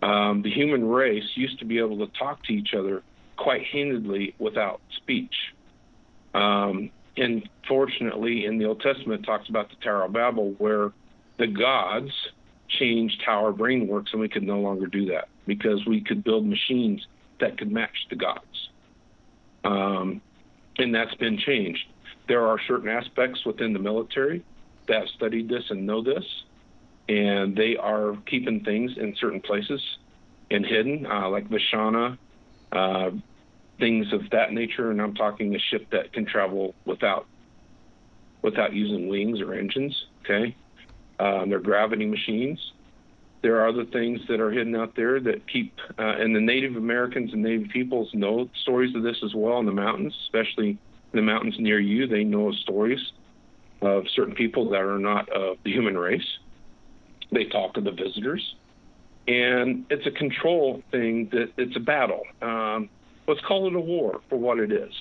Um, 0.01 0.41
the 0.43 0.51
human 0.51 0.87
race 0.87 1.25
used 1.35 1.59
to 1.59 1.65
be 1.65 1.79
able 1.79 2.05
to 2.05 2.07
talk 2.17 2.43
to 2.45 2.53
each 2.53 2.73
other 2.77 3.03
quite 3.37 3.65
handedly 3.65 4.35
without 4.39 4.81
speech. 4.97 5.33
Um, 6.33 6.91
and 7.17 7.47
fortunately, 7.67 8.45
in 8.45 8.57
the 8.57 8.65
Old 8.65 8.81
Testament, 8.81 9.21
it 9.21 9.25
talks 9.25 9.49
about 9.49 9.69
the 9.69 9.75
Tower 9.83 10.03
of 10.03 10.13
Babel, 10.13 10.53
where 10.57 10.91
the 11.37 11.47
gods 11.47 12.11
changed 12.67 13.21
how 13.25 13.43
our 13.45 13.51
brain 13.51 13.87
works, 13.87 14.11
and 14.11 14.21
we 14.21 14.29
could 14.29 14.43
no 14.43 14.59
longer 14.59 14.87
do 14.87 15.05
that 15.07 15.27
because 15.45 15.85
we 15.85 16.01
could 16.01 16.23
build 16.23 16.45
machines 16.45 17.05
that 17.39 17.57
could 17.57 17.71
match 17.71 18.07
the 18.09 18.15
gods. 18.15 18.69
Um, 19.63 20.21
and 20.77 20.93
that's 20.93 21.13
been 21.15 21.37
changed. 21.37 21.85
There 22.27 22.47
are 22.47 22.59
certain 22.67 22.89
aspects 22.89 23.45
within 23.45 23.73
the 23.73 23.79
military 23.79 24.43
that 24.87 25.07
studied 25.15 25.49
this 25.49 25.63
and 25.69 25.85
know 25.85 26.01
this, 26.01 26.23
and 27.07 27.55
they 27.55 27.77
are 27.77 28.17
keeping 28.25 28.63
things 28.63 28.91
in 28.97 29.15
certain 29.19 29.41
places 29.41 29.81
and 30.51 30.65
hidden, 30.65 31.05
uh, 31.05 31.29
like 31.29 31.49
Vimana, 31.49 32.17
uh, 32.71 33.11
things 33.79 34.11
of 34.13 34.29
that 34.31 34.53
nature. 34.53 34.91
And 34.91 35.01
I'm 35.01 35.15
talking 35.15 35.55
a 35.55 35.59
ship 35.59 35.87
that 35.91 36.13
can 36.13 36.25
travel 36.25 36.73
without 36.85 37.25
without 38.41 38.73
using 38.73 39.07
wings 39.07 39.41
or 39.41 39.53
engines. 39.53 40.05
Okay, 40.23 40.55
um, 41.19 41.49
they're 41.49 41.59
gravity 41.59 42.05
machines. 42.05 42.59
There 43.41 43.61
are 43.61 43.67
other 43.67 43.85
things 43.85 44.21
that 44.27 44.39
are 44.39 44.51
hidden 44.51 44.75
out 44.75 44.95
there 44.95 45.19
that 45.19 45.47
keep, 45.47 45.73
uh, 45.99 46.15
and 46.17 46.35
the 46.35 46.39
Native 46.39 46.75
Americans 46.75 47.31
and 47.31 47.43
Native 47.43 47.69
peoples 47.69 48.09
know 48.13 48.49
stories 48.63 48.95
of 48.95 49.03
this 49.03 49.17
as 49.23 49.33
well 49.35 49.59
in 49.59 49.65
the 49.65 49.71
mountains, 49.71 50.15
especially 50.23 50.69
in 50.69 50.77
the 51.13 51.21
mountains 51.21 51.55
near 51.59 51.79
you. 51.79 52.07
They 52.07 52.23
know 52.23 52.51
stories 52.51 52.99
of 53.81 54.05
certain 54.15 54.33
people 54.33 54.69
that 54.71 54.81
are 54.81 54.97
not 54.97 55.29
of 55.29 55.57
the 55.63 55.71
human 55.71 55.97
race. 55.97 56.25
They 57.31 57.45
talk 57.45 57.75
to 57.75 57.81
the 57.81 57.91
visitors, 57.91 58.55
and 59.27 59.85
it's 59.89 60.07
a 60.07 60.11
control 60.11 60.81
thing. 60.91 61.29
That 61.31 61.51
it's 61.57 61.75
a 61.75 61.79
battle. 61.79 62.23
Um, 62.41 62.89
let's 63.27 63.41
call 63.41 63.67
it 63.67 63.75
a 63.75 63.79
war 63.79 64.21
for 64.29 64.37
what 64.37 64.59
it 64.59 64.71
is. 64.71 64.93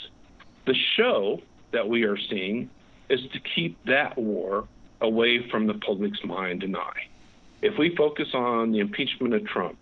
The 0.66 0.74
show 0.96 1.40
that 1.72 1.88
we 1.88 2.04
are 2.04 2.18
seeing 2.30 2.70
is 3.08 3.20
to 3.32 3.40
keep 3.54 3.78
that 3.86 4.16
war 4.18 4.66
away 5.04 5.48
from 5.50 5.66
the 5.66 5.74
public's 5.74 6.24
mind 6.24 6.62
and 6.62 6.76
eye. 6.76 7.06
If 7.62 7.78
we 7.78 7.94
focus 7.94 8.28
on 8.34 8.72
the 8.72 8.80
impeachment 8.80 9.34
of 9.34 9.46
Trump 9.46 9.78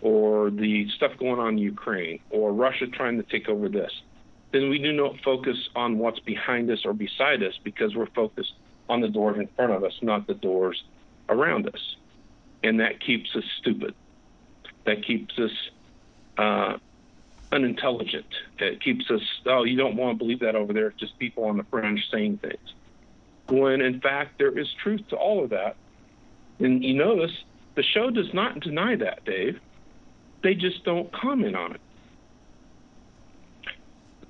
or 0.00 0.50
the 0.50 0.88
stuff 0.90 1.12
going 1.18 1.40
on 1.40 1.54
in 1.54 1.58
Ukraine, 1.58 2.20
or 2.28 2.52
Russia 2.52 2.86
trying 2.86 3.16
to 3.16 3.22
take 3.22 3.48
over 3.48 3.68
this, 3.68 3.90
then 4.52 4.68
we 4.68 4.78
do 4.78 4.92
not 4.92 5.18
focus 5.24 5.56
on 5.74 5.98
what's 5.98 6.20
behind 6.20 6.70
us 6.70 6.84
or 6.84 6.92
beside 6.92 7.42
us 7.42 7.54
because 7.64 7.96
we're 7.96 8.06
focused 8.06 8.52
on 8.88 9.00
the 9.00 9.08
doors 9.08 9.38
in 9.38 9.48
front 9.56 9.72
of 9.72 9.82
us, 9.82 9.94
not 10.02 10.26
the 10.26 10.34
doors 10.34 10.84
around 11.28 11.66
us. 11.68 11.96
And 12.62 12.80
that 12.80 13.00
keeps 13.00 13.34
us 13.34 13.44
stupid. 13.58 13.94
That 14.84 15.04
keeps 15.04 15.38
us 15.38 15.52
uh, 16.36 16.76
unintelligent. 17.50 18.26
It 18.58 18.82
keeps 18.82 19.10
us, 19.10 19.22
oh, 19.46 19.64
you 19.64 19.76
don't 19.76 19.96
want 19.96 20.18
to 20.18 20.18
believe 20.18 20.40
that 20.40 20.54
over 20.54 20.72
there. 20.72 20.88
It's 20.88 21.00
just 21.00 21.18
people 21.18 21.44
on 21.44 21.56
the 21.56 21.64
fringe 21.64 22.06
saying 22.10 22.38
things. 22.38 22.74
When 23.48 23.80
in 23.80 24.00
fact, 24.00 24.38
there 24.38 24.56
is 24.56 24.72
truth 24.82 25.02
to 25.10 25.16
all 25.16 25.44
of 25.44 25.50
that. 25.50 25.76
And 26.58 26.84
you 26.84 26.94
notice 26.94 27.32
the 27.74 27.82
show 27.82 28.10
does 28.10 28.32
not 28.32 28.60
deny 28.60 28.96
that, 28.96 29.24
Dave. 29.24 29.60
They 30.42 30.54
just 30.54 30.84
don't 30.84 31.12
comment 31.12 31.56
on 31.56 31.72
it. 31.72 31.80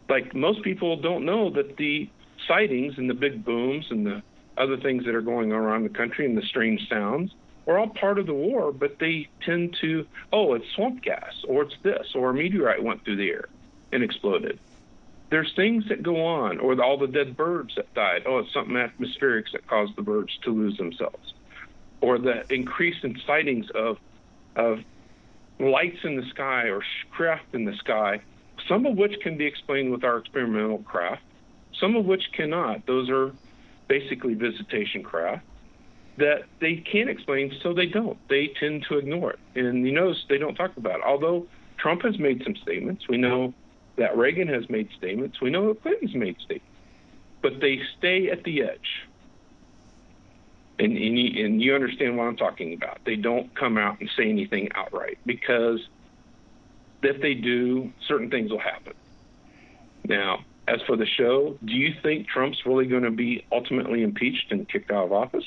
Like 0.09 0.35
most 0.35 0.63
people 0.63 0.97
don't 0.97 1.25
know 1.25 1.51
that 1.51 1.77
the 1.77 2.09
sightings 2.47 2.99
and 2.99 3.09
the 3.09 3.15
big 3.15 3.45
booms 3.45 3.87
and 3.91 4.07
the 4.07 4.23
other 4.57 4.77
things 4.77 5.05
that 5.05 5.15
are 5.15 5.23
going 5.23 5.53
on 5.53 5.59
around 5.59 5.83
the 5.83 5.89
country 5.89 6.27
and 6.27 6.37
the 6.37 6.43
strange 6.43 6.89
sounds 6.89 7.35
are 7.67 7.79
all 7.79 7.89
part 7.89 8.19
of 8.19 8.27
the 8.27 8.35
war, 8.35 8.73
but 8.73 8.99
they 8.99 9.29
tend 9.45 9.77
to, 9.81 10.07
oh, 10.33 10.55
it's 10.55 10.67
swamp 10.75 11.03
gas, 11.03 11.45
or 11.49 11.63
it's 11.63 11.77
this, 11.83 12.15
or 12.15 12.31
a 12.31 12.35
meteorite 12.35 12.83
went 12.83 13.05
through 13.05 13.17
the 13.17 13.31
air 13.31 13.47
and 13.91 14.03
exploded. 14.03 14.59
There's 15.35 15.53
things 15.57 15.83
that 15.89 16.01
go 16.01 16.25
on, 16.25 16.61
or 16.61 16.81
all 16.81 16.97
the 16.97 17.09
dead 17.09 17.37
birds 17.37 17.75
that 17.75 17.93
died. 17.93 18.23
Oh, 18.25 18.39
it's 18.39 18.53
something 18.55 18.77
atmospheric 18.77 19.47
that 19.51 19.67
caused 19.67 19.97
the 19.97 20.03
birds 20.03 20.31
to 20.45 20.51
lose 20.51 20.77
themselves, 20.77 21.35
or 22.01 22.19
the 22.19 22.45
increase 22.55 22.95
in 23.03 23.19
sightings 23.27 23.67
of 23.75 23.97
of 24.55 24.79
lights 25.59 25.99
in 26.05 26.15
the 26.15 26.23
sky 26.31 26.69
or 26.69 26.85
craft 27.11 27.53
in 27.53 27.65
the 27.65 27.75
sky, 27.79 28.21
some 28.69 28.87
of 28.87 28.97
which 28.97 29.19
can 29.23 29.37
be 29.37 29.45
explained 29.45 29.91
with 29.91 30.05
our 30.05 30.19
experimental 30.19 30.79
craft, 30.85 31.25
some 31.81 31.97
of 31.97 32.05
which 32.05 32.31
cannot. 32.33 32.87
Those 32.87 33.11
are 33.11 33.33
basically 33.89 34.35
visitation 34.35 35.03
craft 35.03 35.45
that 36.17 36.45
they 36.61 36.77
can't 36.77 37.11
explain, 37.11 37.53
so 37.61 37.75
they 37.75 37.87
don't. 37.87 38.19
They 38.29 38.53
tend 38.61 38.87
to 38.89 38.99
ignore 38.99 39.33
it. 39.33 39.41
And 39.57 39.85
you 39.85 39.91
notice 39.91 40.25
they 40.29 40.39
don't 40.39 40.55
talk 40.55 40.77
about 40.77 41.01
it. 41.01 41.05
Although 41.05 41.49
Trump 41.77 42.03
has 42.03 42.21
made 42.21 42.45
some 42.45 42.55
statements, 42.55 43.09
we 43.09 43.17
know 43.17 43.53
that 43.97 44.17
Reagan 44.17 44.49
has 44.49 44.69
made 44.69 44.89
statements, 44.97 45.41
we 45.41 45.51
know 45.51 45.69
that 45.69 45.83
Clinton's 45.83 46.15
made 46.15 46.37
statements, 46.41 46.67
but 47.43 47.61
they 47.61 47.81
stay 47.99 48.31
at 48.31 48.45
the 48.45 48.63
edge. 48.63 49.09
And, 50.79 50.97
and, 50.97 51.19
you, 51.19 51.45
and 51.45 51.63
you 51.63 51.75
understand 51.75 52.17
what 52.17 52.25
I'm 52.25 52.37
talking 52.37 52.75
about. 52.75 52.99
They 53.07 53.15
don't 53.15 53.55
come 53.55 53.79
out 53.79 54.01
and 54.01 54.11
say 54.17 54.29
anything 54.29 54.71
outright 54.75 55.19
because 55.25 55.81
if 57.03 57.21
they 57.23 57.35
do, 57.35 57.93
certain 58.09 58.29
things 58.29 58.51
will 58.51 58.59
happen. 58.59 58.95
Now, 60.07 60.45
as 60.67 60.81
for 60.87 60.97
the 60.97 61.07
show, 61.07 61.59
do 61.65 61.73
you 61.75 61.95
think 62.03 62.27
Trump's 62.27 62.59
really 62.67 62.87
going 62.87 63.05
to 63.05 63.11
be 63.11 63.47
ultimately 63.53 64.03
impeached 64.03 64.51
and 64.51 64.69
kicked 64.69 64.91
out 64.91 65.07
of 65.07 65.13
office? 65.13 65.45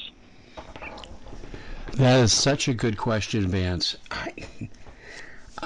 That 1.95 2.19
is 2.19 2.31
such 2.31 2.67
a 2.67 2.73
good 2.73 2.97
question, 2.97 3.47
Vance. 3.47 3.95
I, 4.11 4.69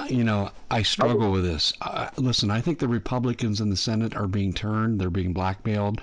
you 0.08 0.24
know, 0.24 0.50
I 0.70 0.82
struggle 0.82 1.32
with 1.32 1.44
this. 1.44 1.72
Uh, 1.80 2.08
listen, 2.16 2.50
I 2.50 2.60
think 2.60 2.78
the 2.78 2.88
Republicans 2.88 3.60
in 3.60 3.70
the 3.70 3.76
Senate 3.76 4.16
are 4.16 4.26
being 4.26 4.52
turned. 4.52 5.00
They're 5.00 5.10
being 5.10 5.32
blackmailed. 5.32 6.00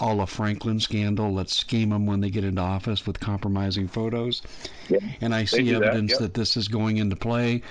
All 0.00 0.20
of 0.20 0.30
Franklin 0.30 0.80
scandal. 0.80 1.32
Let's 1.32 1.54
scheme 1.54 1.90
them 1.90 2.06
when 2.06 2.20
they 2.20 2.30
get 2.30 2.44
into 2.44 2.62
office 2.62 3.06
with 3.06 3.20
compromising 3.20 3.88
photos. 3.88 4.42
And 5.20 5.34
I 5.34 5.44
see 5.44 5.74
evidence 5.74 6.12
that, 6.12 6.20
yep. 6.20 6.20
that 6.20 6.34
this 6.34 6.56
is 6.56 6.68
going 6.68 6.96
into 6.96 7.16
play. 7.16 7.62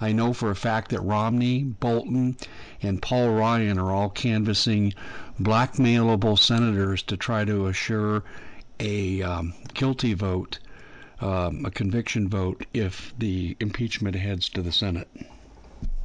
I 0.00 0.12
know 0.12 0.32
for 0.32 0.50
a 0.50 0.56
fact 0.56 0.90
that 0.90 1.00
Romney, 1.00 1.64
Bolton, 1.64 2.36
and 2.82 3.02
Paul 3.02 3.30
Ryan 3.30 3.78
are 3.78 3.90
all 3.90 4.08
canvassing 4.08 4.94
blackmailable 5.40 6.38
senators 6.38 7.02
to 7.04 7.16
try 7.16 7.44
to 7.44 7.66
assure 7.66 8.24
a 8.80 9.22
um, 9.22 9.54
guilty 9.74 10.14
vote 10.14 10.58
um, 11.20 11.64
a 11.64 11.70
conviction 11.70 12.28
vote 12.28 12.64
if 12.74 13.12
the 13.16 13.56
impeachment 13.60 14.16
heads 14.16 14.48
to 14.50 14.62
the 14.62 14.72
Senate. 14.72 15.08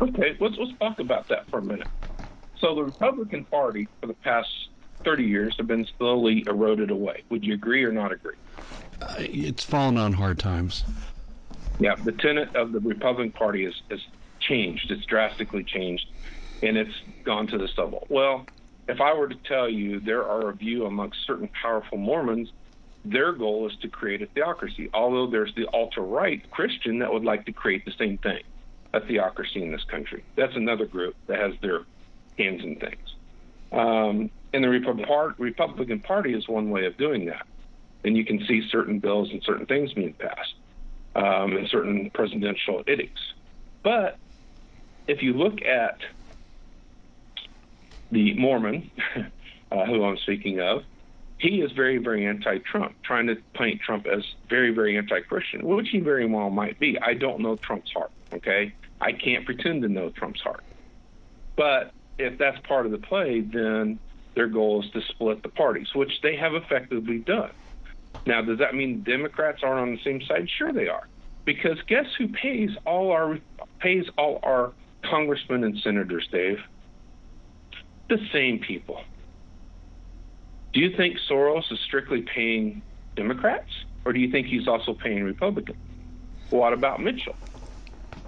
Okay, 0.02 0.36
let's 0.40 0.56
let's 0.58 0.78
talk 0.80 1.00
about 1.00 1.28
that 1.30 1.50
for 1.50 1.60
a 1.60 1.64
minute. 1.64 1.88
So 2.58 2.76
the 2.76 2.84
Republican 2.84 3.46
Party 3.46 3.88
for 4.00 4.08
the 4.08 4.14
past 4.14 4.50
30 5.04 5.24
years 5.24 5.56
have 5.58 5.68
been 5.68 5.88
slowly 5.98 6.44
eroded 6.48 6.92
away. 6.92 7.24
Would 7.30 7.44
you 7.44 7.54
agree 7.54 7.84
or 7.84 7.92
not 7.92 8.12
agree? 8.12 8.36
Uh, 9.02 9.16
it's 9.20 9.64
fallen 9.64 9.98
on 9.98 10.14
hard 10.14 10.40
times. 10.40 10.84
Yeah, 11.80 11.96
the 12.04 12.12
tenet 12.12 12.56
of 12.56 12.72
the 12.72 12.80
Republican 12.80 13.32
Party 13.32 13.66
has, 13.66 13.74
has 13.90 14.00
changed. 14.40 14.92
It's 14.92 15.06
drastically 15.06 15.64
changed, 15.64 16.06
and 16.62 16.78
it's 16.78 16.94
gone 17.26 17.48
to 17.48 17.58
the 17.58 17.68
stubble. 17.68 18.06
Well, 18.10 18.46
if 18.88 19.02
I 19.02 19.14
were 19.14 19.28
to 19.28 19.38
tell 19.48 19.70
you 19.70 20.00
there 20.00 20.24
are 20.24 20.50
a 20.50 20.54
view 20.54 20.86
amongst 20.86 21.26
certain 21.26 21.50
powerful 21.62 21.98
Mormons 21.98 22.52
their 23.04 23.32
goal 23.32 23.68
is 23.68 23.76
to 23.82 23.88
create 23.88 24.22
a 24.22 24.28
theocracy, 24.28 24.90
although 24.94 25.28
there's 25.28 25.54
the 25.56 25.68
ultra 25.74 26.04
right 26.04 26.50
Christian 26.52 27.00
that 27.00 27.12
would 27.12 27.24
like 27.24 27.46
to 27.46 27.52
create 27.52 27.86
the 27.86 27.94
same 27.98 28.18
thing, 28.18 28.44
a 28.94 29.02
theocracy 29.02 29.64
in 29.64 29.72
this 29.72 29.84
country. 29.86 30.24
That's 30.36 30.56
another 30.56 30.86
group 30.86 31.16
that 31.28 31.40
has 31.40 31.54
their 31.62 31.82
hands 32.38 32.64
in 32.64 32.76
things. 32.76 33.16
Um, 33.72 34.30
and 34.54 34.64
the 34.64 34.70
Republican 34.70 35.36
Republican 35.38 36.00
Party 36.00 36.34
is 36.34 36.48
one 36.48 36.70
way 36.70 36.86
of 36.86 36.98
doing 36.98 37.26
that. 37.26 37.48
And 38.04 38.18
you 38.18 38.26
can 38.26 38.44
see 38.46 38.68
certain 38.70 39.00
bills 39.00 39.30
and 39.32 39.42
certain 39.44 39.66
things 39.66 39.94
being 39.94 40.14
passed 40.14 40.56
um, 41.16 41.56
and 41.56 41.68
certain 41.70 42.10
presidential 42.10 42.84
edicts. 42.88 43.22
But 43.84 44.18
if 45.08 45.22
you 45.22 45.34
look 45.34 45.62
at 45.62 46.00
the 48.12 48.34
Mormon, 48.36 48.92
uh, 49.72 49.86
who 49.86 50.04
I'm 50.04 50.18
speaking 50.18 50.60
of, 50.60 50.84
he 51.42 51.62
is 51.62 51.72
very, 51.72 51.98
very 51.98 52.28
anti-Trump, 52.28 52.94
trying 53.02 53.26
to 53.26 53.36
paint 53.56 53.82
Trump 53.82 54.06
as 54.06 54.24
very, 54.48 54.70
very 54.72 54.96
anti-Christian, 54.96 55.66
which 55.66 55.90
he 55.90 56.00
very 56.00 56.28
well 56.28 56.52
might 56.52 56.80
be. 56.80 57.00
I 57.00 57.16
don't 57.16 57.40
know 57.40 57.56
Trump's 57.56 57.92
heart. 57.92 58.12
Okay, 58.32 58.74
I 59.02 59.12
can't 59.12 59.44
pretend 59.44 59.82
to 59.82 59.90
know 59.90 60.10
Trump's 60.10 60.42
heart. 60.42 60.64
But 61.56 61.94
if 62.20 62.38
that's 62.38 62.60
part 62.68 62.86
of 62.86 62.92
the 62.92 63.00
play, 63.00 63.42
then 63.42 63.98
their 64.36 64.48
goal 64.48 64.84
is 64.84 64.92
to 64.92 65.02
split 65.02 65.42
the 65.42 65.50
parties, 65.50 65.96
which 65.96 66.22
they 66.22 66.36
have 66.36 66.54
effectively 66.54 67.18
done. 67.18 67.52
Now, 68.28 68.44
does 68.44 68.60
that 68.60 68.76
mean 68.76 69.02
Democrats 69.02 69.64
aren't 69.64 69.80
on 69.80 69.96
the 69.96 70.04
same 70.04 70.22
side? 70.22 70.48
Sure, 70.48 70.72
they 70.72 70.90
are, 70.90 71.08
because 71.44 71.82
guess 71.88 72.06
who 72.20 72.28
pays 72.28 72.70
all 72.86 73.12
our 73.12 73.40
pays 73.80 74.06
all 74.16 74.40
our 74.44 74.74
congressmen 75.02 75.64
and 75.64 75.80
senators, 75.80 76.28
Dave? 76.32 76.60
The 78.10 78.20
same 78.32 78.60
people. 78.60 79.02
Do 80.74 80.80
you 80.80 80.96
think 80.96 81.18
Soros 81.30 81.70
is 81.72 81.80
strictly 81.86 82.22
paying 82.34 82.82
Democrats, 83.16 83.70
or 84.06 84.14
do 84.14 84.20
you 84.20 84.32
think 84.32 84.48
he's 84.48 84.68
also 84.68 84.94
paying 84.94 85.24
Republicans? 85.24 85.78
What 86.50 86.74
about 86.74 87.02
Mitchell? 87.02 87.36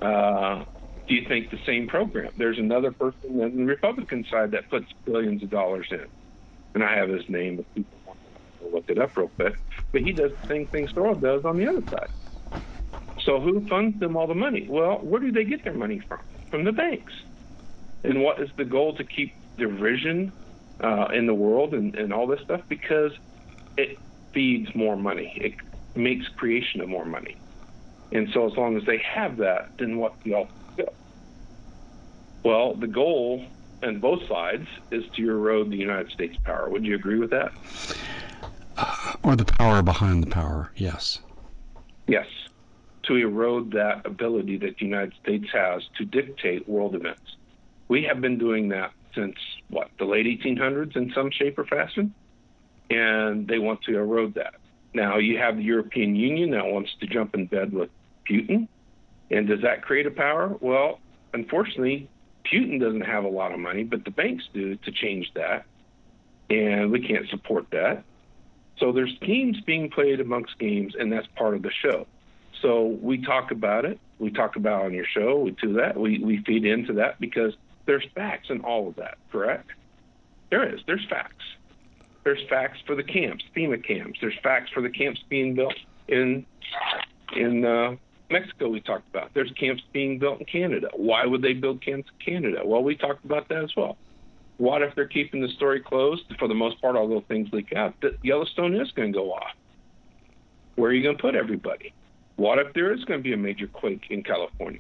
Uh, 0.02 0.66
do 1.08 1.16
you 1.16 1.28
think 1.28 1.52
the 1.52 1.60
same 1.66 1.88
program? 1.88 2.32
There's 2.38 2.58
another 2.58 2.92
person 2.92 3.42
on 3.42 3.56
the 3.56 3.64
Republican 3.64 4.26
side 4.30 4.52
that 4.52 4.70
puts 4.70 4.88
billions 5.06 5.44
of 5.44 5.50
dollars 5.50 5.88
in, 5.92 6.06
and 6.74 6.84
I 6.84 6.96
have 6.98 7.10
his 7.10 7.24
name 7.30 7.60
if 7.60 7.66
people 7.74 7.98
want 8.06 8.20
to 8.60 8.68
look 8.68 8.86
it 8.90 9.00
up 9.00 9.16
real 9.16 9.30
quick. 9.30 9.56
But 9.92 10.02
he 10.02 10.12
does 10.12 10.32
the 10.32 10.48
same 10.48 10.68
thing 10.68 10.88
Soros 10.88 11.22
does 11.22 11.46
on 11.46 11.58
the 11.58 11.68
other 11.68 11.84
side. 11.90 12.10
So 13.22 13.40
who 13.40 13.66
funds 13.68 14.00
them 14.00 14.18
all 14.18 14.28
the 14.28 14.36
money? 14.36 14.68
Well, 14.70 15.00
where 15.02 15.22
do 15.22 15.32
they 15.32 15.46
get 15.46 15.64
their 15.64 15.74
money 15.74 16.02
from? 16.08 16.20
From 16.50 16.66
the 16.66 16.72
banks. 16.74 17.14
And 18.04 18.22
what 18.22 18.42
is 18.42 18.50
the 18.58 18.66
goal 18.66 18.96
to 18.96 19.04
keep 19.04 19.34
division 19.58 20.34
uh, 20.84 21.08
in 21.14 21.26
the 21.26 21.34
world 21.34 21.74
and, 21.74 21.96
and 21.96 22.14
all 22.14 22.28
this 22.28 22.42
stuff 22.42 22.62
because 22.68 23.12
it 23.78 23.98
feeds 24.34 24.74
more 24.76 24.96
money. 24.96 25.34
It 25.36 25.56
makes 25.98 26.28
creation 26.28 26.82
of 26.82 26.90
more 26.90 27.06
money. 27.06 27.38
And 28.12 28.30
so 28.34 28.46
as 28.46 28.56
long 28.56 28.78
as 28.78 28.86
they 28.86 29.00
have 29.00 29.38
that, 29.38 29.72
then 29.80 29.98
what 29.98 30.14
the 30.24 30.32
goal? 30.32 30.50
Well, 32.44 32.76
the 32.76 32.88
goal 32.88 33.46
on 33.82 34.00
both 34.00 34.28
sides 34.28 34.68
is 34.92 35.04
to 35.16 35.30
erode 35.30 35.72
the 35.72 35.78
United 35.78 36.12
States 36.12 36.38
power. 36.44 36.70
Would 36.70 36.86
you 36.86 36.96
agree 36.96 37.18
with 37.18 37.30
that? 37.32 37.54
Uh, 38.76 39.14
or 39.24 39.36
the 39.36 39.46
power 39.46 39.82
behind 39.82 40.24
the 40.24 40.30
power, 40.30 40.72
yes. 40.76 41.20
Yes. 42.08 42.28
To 43.04 43.16
erode 43.16 43.72
that 43.72 44.06
ability 44.06 44.58
that 44.58 44.78
the 44.78 44.86
United 44.86 45.14
States 45.22 45.48
has 45.54 45.84
to 45.98 46.06
dictate 46.06 46.68
world 46.68 46.96
events. 46.96 47.38
We 47.88 48.04
have 48.04 48.20
been 48.22 48.38
doing 48.38 48.70
that 48.70 48.92
since 49.16 49.36
what 49.74 49.90
the 49.98 50.06
late 50.06 50.26
1800s 50.26 50.96
in 50.96 51.12
some 51.14 51.32
shape 51.32 51.58
or 51.58 51.66
fashion, 51.66 52.14
and 52.90 53.48
they 53.48 53.60
want 53.60 53.82
to 53.84 53.98
erode 53.98 54.36
that. 54.36 54.56
Now 54.94 55.18
you 55.18 55.38
have 55.38 55.58
the 55.58 55.64
European 55.64 56.16
Union 56.16 56.52
that 56.52 56.66
wants 56.66 56.92
to 57.00 57.08
jump 57.08 57.34
in 57.36 57.48
bed 57.48 57.74
with 57.74 57.90
Putin, 58.30 58.68
and 59.32 59.48
does 59.48 59.62
that 59.62 59.82
create 59.82 60.06
a 60.06 60.12
power? 60.12 60.56
Well, 60.60 61.00
unfortunately, 61.34 62.10
Putin 62.52 62.80
doesn't 62.80 63.02
have 63.02 63.24
a 63.24 63.30
lot 63.30 63.52
of 63.52 63.60
money, 63.60 63.84
but 63.84 64.06
the 64.06 64.12
banks 64.12 64.44
do 64.54 64.76
to 64.76 64.92
change 64.92 65.32
that, 65.36 65.66
and 66.50 66.92
we 66.92 67.06
can't 67.06 67.28
support 67.30 67.66
that. 67.72 68.04
So 68.78 68.92
there's 68.92 69.16
games 69.20 69.60
being 69.62 69.90
played 69.90 70.20
amongst 70.20 70.58
games, 70.60 70.94
and 70.98 71.12
that's 71.12 71.28
part 71.36 71.56
of 71.56 71.62
the 71.62 71.72
show. 71.72 72.08
So 72.62 72.98
we 73.02 73.24
talk 73.24 73.52
about 73.52 73.86
it. 73.86 74.00
We 74.20 74.32
talk 74.32 74.56
about 74.56 74.86
on 74.86 74.94
your 74.94 75.06
show. 75.06 75.40
We 75.40 75.52
do 75.52 75.74
that. 75.74 75.98
We 76.00 76.20
we 76.20 76.44
feed 76.44 76.66
into 76.66 76.94
that 76.94 77.20
because 77.20 77.54
there's 77.86 78.06
facts 78.16 78.50
in 78.50 78.62
all 78.62 78.88
of 78.88 78.96
that. 78.96 79.18
Correct? 79.32 79.70
There 80.50 80.68
is. 80.74 80.82
There's 80.86 81.06
facts. 81.10 81.44
There's 82.24 82.42
facts 82.50 82.78
for 82.86 82.96
the 82.96 83.04
camps, 83.04 83.44
FEMA 83.56 83.86
camps. 83.86 84.20
There's 84.22 84.38
facts 84.42 84.72
for 84.74 84.82
the 84.82 84.90
camps 84.90 85.22
being 85.30 85.56
built 85.56 85.76
in 86.08 86.46
in 87.36 87.66
uh, 87.66 87.96
Mexico. 88.30 88.70
We 88.70 88.80
talked 88.80 89.10
about. 89.10 89.34
There's 89.34 89.52
camps 89.60 89.84
being 89.92 90.20
built 90.20 90.40
in 90.40 90.46
Canada. 90.46 90.90
Why 90.96 91.26
would 91.26 91.42
they 91.42 91.54
build 91.54 91.84
camps 91.84 92.10
in 92.10 92.34
Canada? 92.34 92.62
Well, 92.64 92.84
we 92.84 92.96
talked 92.96 93.26
about 93.26 93.50
that 93.50 93.64
as 93.64 93.72
well. 93.76 93.98
What 94.58 94.82
if 94.82 94.96
they're 94.96 95.08
keeping 95.08 95.42
the 95.42 95.50
story 95.50 95.82
closed 95.82 96.24
for 96.40 96.48
the 96.48 96.54
most 96.54 96.80
part, 96.80 96.96
although 96.96 97.24
things 97.28 97.50
leak 97.52 97.74
out? 97.74 97.96
Yellowstone 98.22 98.76
is 98.80 98.92
going 98.92 99.12
to 99.12 99.18
go 99.18 99.34
off. 99.34 99.52
Where 100.76 100.92
are 100.92 100.94
you 100.94 101.04
going 101.04 101.18
to 101.18 101.22
put 101.22 101.36
everybody? 101.36 101.94
What 102.36 102.60
if 102.60 102.74
there 102.74 102.94
is 102.94 103.04
going 103.06 103.20
to 103.20 103.24
be 103.24 103.34
a 103.34 103.38
major 103.38 103.68
quake 103.68 104.06
in 104.10 104.24
California? 104.24 104.80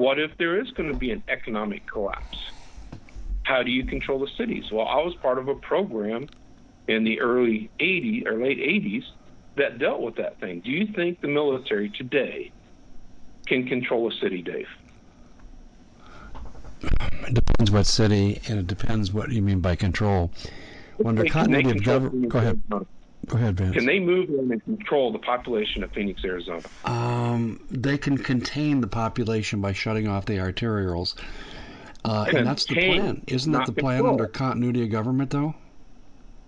What 0.00 0.18
if 0.18 0.30
there 0.38 0.58
is 0.58 0.70
going 0.70 0.90
to 0.90 0.96
be 0.96 1.10
an 1.10 1.22
economic 1.28 1.86
collapse? 1.86 2.38
How 3.42 3.62
do 3.62 3.70
you 3.70 3.84
control 3.84 4.18
the 4.18 4.30
cities? 4.38 4.72
Well, 4.72 4.88
I 4.88 4.96
was 4.96 5.14
part 5.16 5.36
of 5.36 5.48
a 5.48 5.54
program 5.54 6.26
in 6.88 7.04
the 7.04 7.20
early 7.20 7.68
80s 7.78 8.26
or 8.26 8.42
late 8.42 8.56
80s 8.56 9.04
that 9.56 9.78
dealt 9.78 10.00
with 10.00 10.16
that 10.16 10.40
thing. 10.40 10.60
Do 10.60 10.70
you 10.70 10.86
think 10.86 11.20
the 11.20 11.28
military 11.28 11.90
today 11.90 12.50
can 13.44 13.68
control 13.68 14.10
a 14.10 14.12
city, 14.14 14.40
Dave? 14.40 14.68
It 16.82 17.34
depends 17.34 17.70
what 17.70 17.84
city, 17.84 18.40
and 18.48 18.58
it 18.58 18.66
depends 18.66 19.12
what 19.12 19.30
you 19.30 19.42
mean 19.42 19.60
by 19.60 19.76
control. 19.76 20.30
Under 21.04 21.26
continuity 21.26 21.76
of 21.76 21.84
government, 21.84 22.30
go 22.30 22.38
ahead. 22.38 22.62
Go 23.30 23.38
ahead, 23.38 23.56
Vince. 23.56 23.76
Can 23.76 23.86
they 23.86 24.00
move 24.00 24.28
in 24.28 24.50
and 24.50 24.64
control 24.64 25.12
the 25.12 25.20
population 25.20 25.84
of 25.84 25.92
Phoenix, 25.92 26.24
Arizona? 26.24 26.62
Um, 26.84 27.64
they 27.70 27.96
can 27.96 28.18
contain 28.18 28.80
the 28.80 28.88
population 28.88 29.60
by 29.60 29.72
shutting 29.72 30.08
off 30.08 30.26
the 30.26 30.38
arterials. 30.38 31.14
Uh, 32.04 32.26
and 32.34 32.44
that's 32.44 32.64
the 32.64 32.74
plan. 32.74 33.22
Isn't 33.28 33.52
that 33.52 33.66
the 33.66 33.72
plan 33.72 33.98
control. 33.98 34.14
under 34.14 34.26
continuity 34.26 34.82
of 34.82 34.90
government, 34.90 35.30
though? 35.30 35.54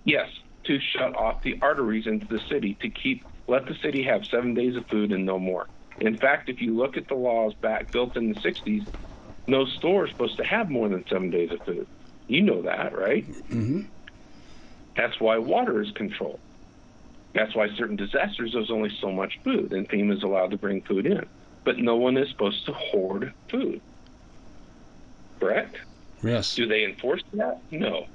Yes, 0.05 0.29
to 0.65 0.81
shut 0.81 1.15
off 1.15 1.43
the 1.45 1.57
arteries 1.63 2.09
into 2.09 2.27
the 2.27 2.41
city 2.51 2.77
to 2.81 2.91
keep 2.91 3.23
let 3.47 3.67
the 3.67 3.75
city 3.81 4.03
have 4.03 4.27
seven 4.27 4.55
days 4.55 4.75
of 4.75 4.85
food 4.89 5.13
and 5.13 5.25
no 5.25 5.39
more. 5.39 5.69
In 6.01 6.17
fact, 6.17 6.49
if 6.49 6.61
you 6.61 6.77
look 6.77 6.97
at 6.97 7.07
the 7.07 7.15
laws 7.15 7.55
back 7.63 7.93
built 7.93 8.17
in 8.17 8.29
the 8.29 8.35
60s, 8.41 8.87
no 9.47 9.67
store 9.67 10.07
is 10.07 10.11
supposed 10.11 10.37
to 10.39 10.45
have 10.45 10.69
more 10.69 10.89
than 10.89 11.05
seven 11.09 11.31
days 11.31 11.51
of 11.53 11.61
food. 11.65 11.87
You 12.27 12.43
know 12.43 12.63
that, 12.63 12.97
right? 12.97 13.29
Mm-hmm. 13.29 13.83
That's 14.97 15.21
why 15.21 15.39
water 15.39 15.81
is 15.81 15.91
controlled. 15.93 16.41
That's 17.35 17.55
why 17.55 17.69
certain 17.77 17.97
disasters 17.97 18.53
there's 18.53 18.71
only 18.71 18.91
so 19.01 19.11
much 19.11 19.39
food, 19.43 19.73
and 19.73 19.89
FEMA 19.89 20.17
is 20.17 20.23
allowed 20.23 20.51
to 20.51 20.59
bring 20.59 20.83
food 20.83 21.07
in. 21.07 21.27
But 21.65 21.79
no 21.79 21.97
one 21.97 22.17
is 22.17 22.29
supposed 22.29 22.67
to 22.67 22.73
hoard 22.73 23.33
food. 23.49 23.81
Correct? 25.41 25.77
Yes. 26.23 26.55
Do 26.55 26.67
they 26.67 26.85
enforce 26.85 27.23
that? 27.35 27.61
No. 27.71 28.07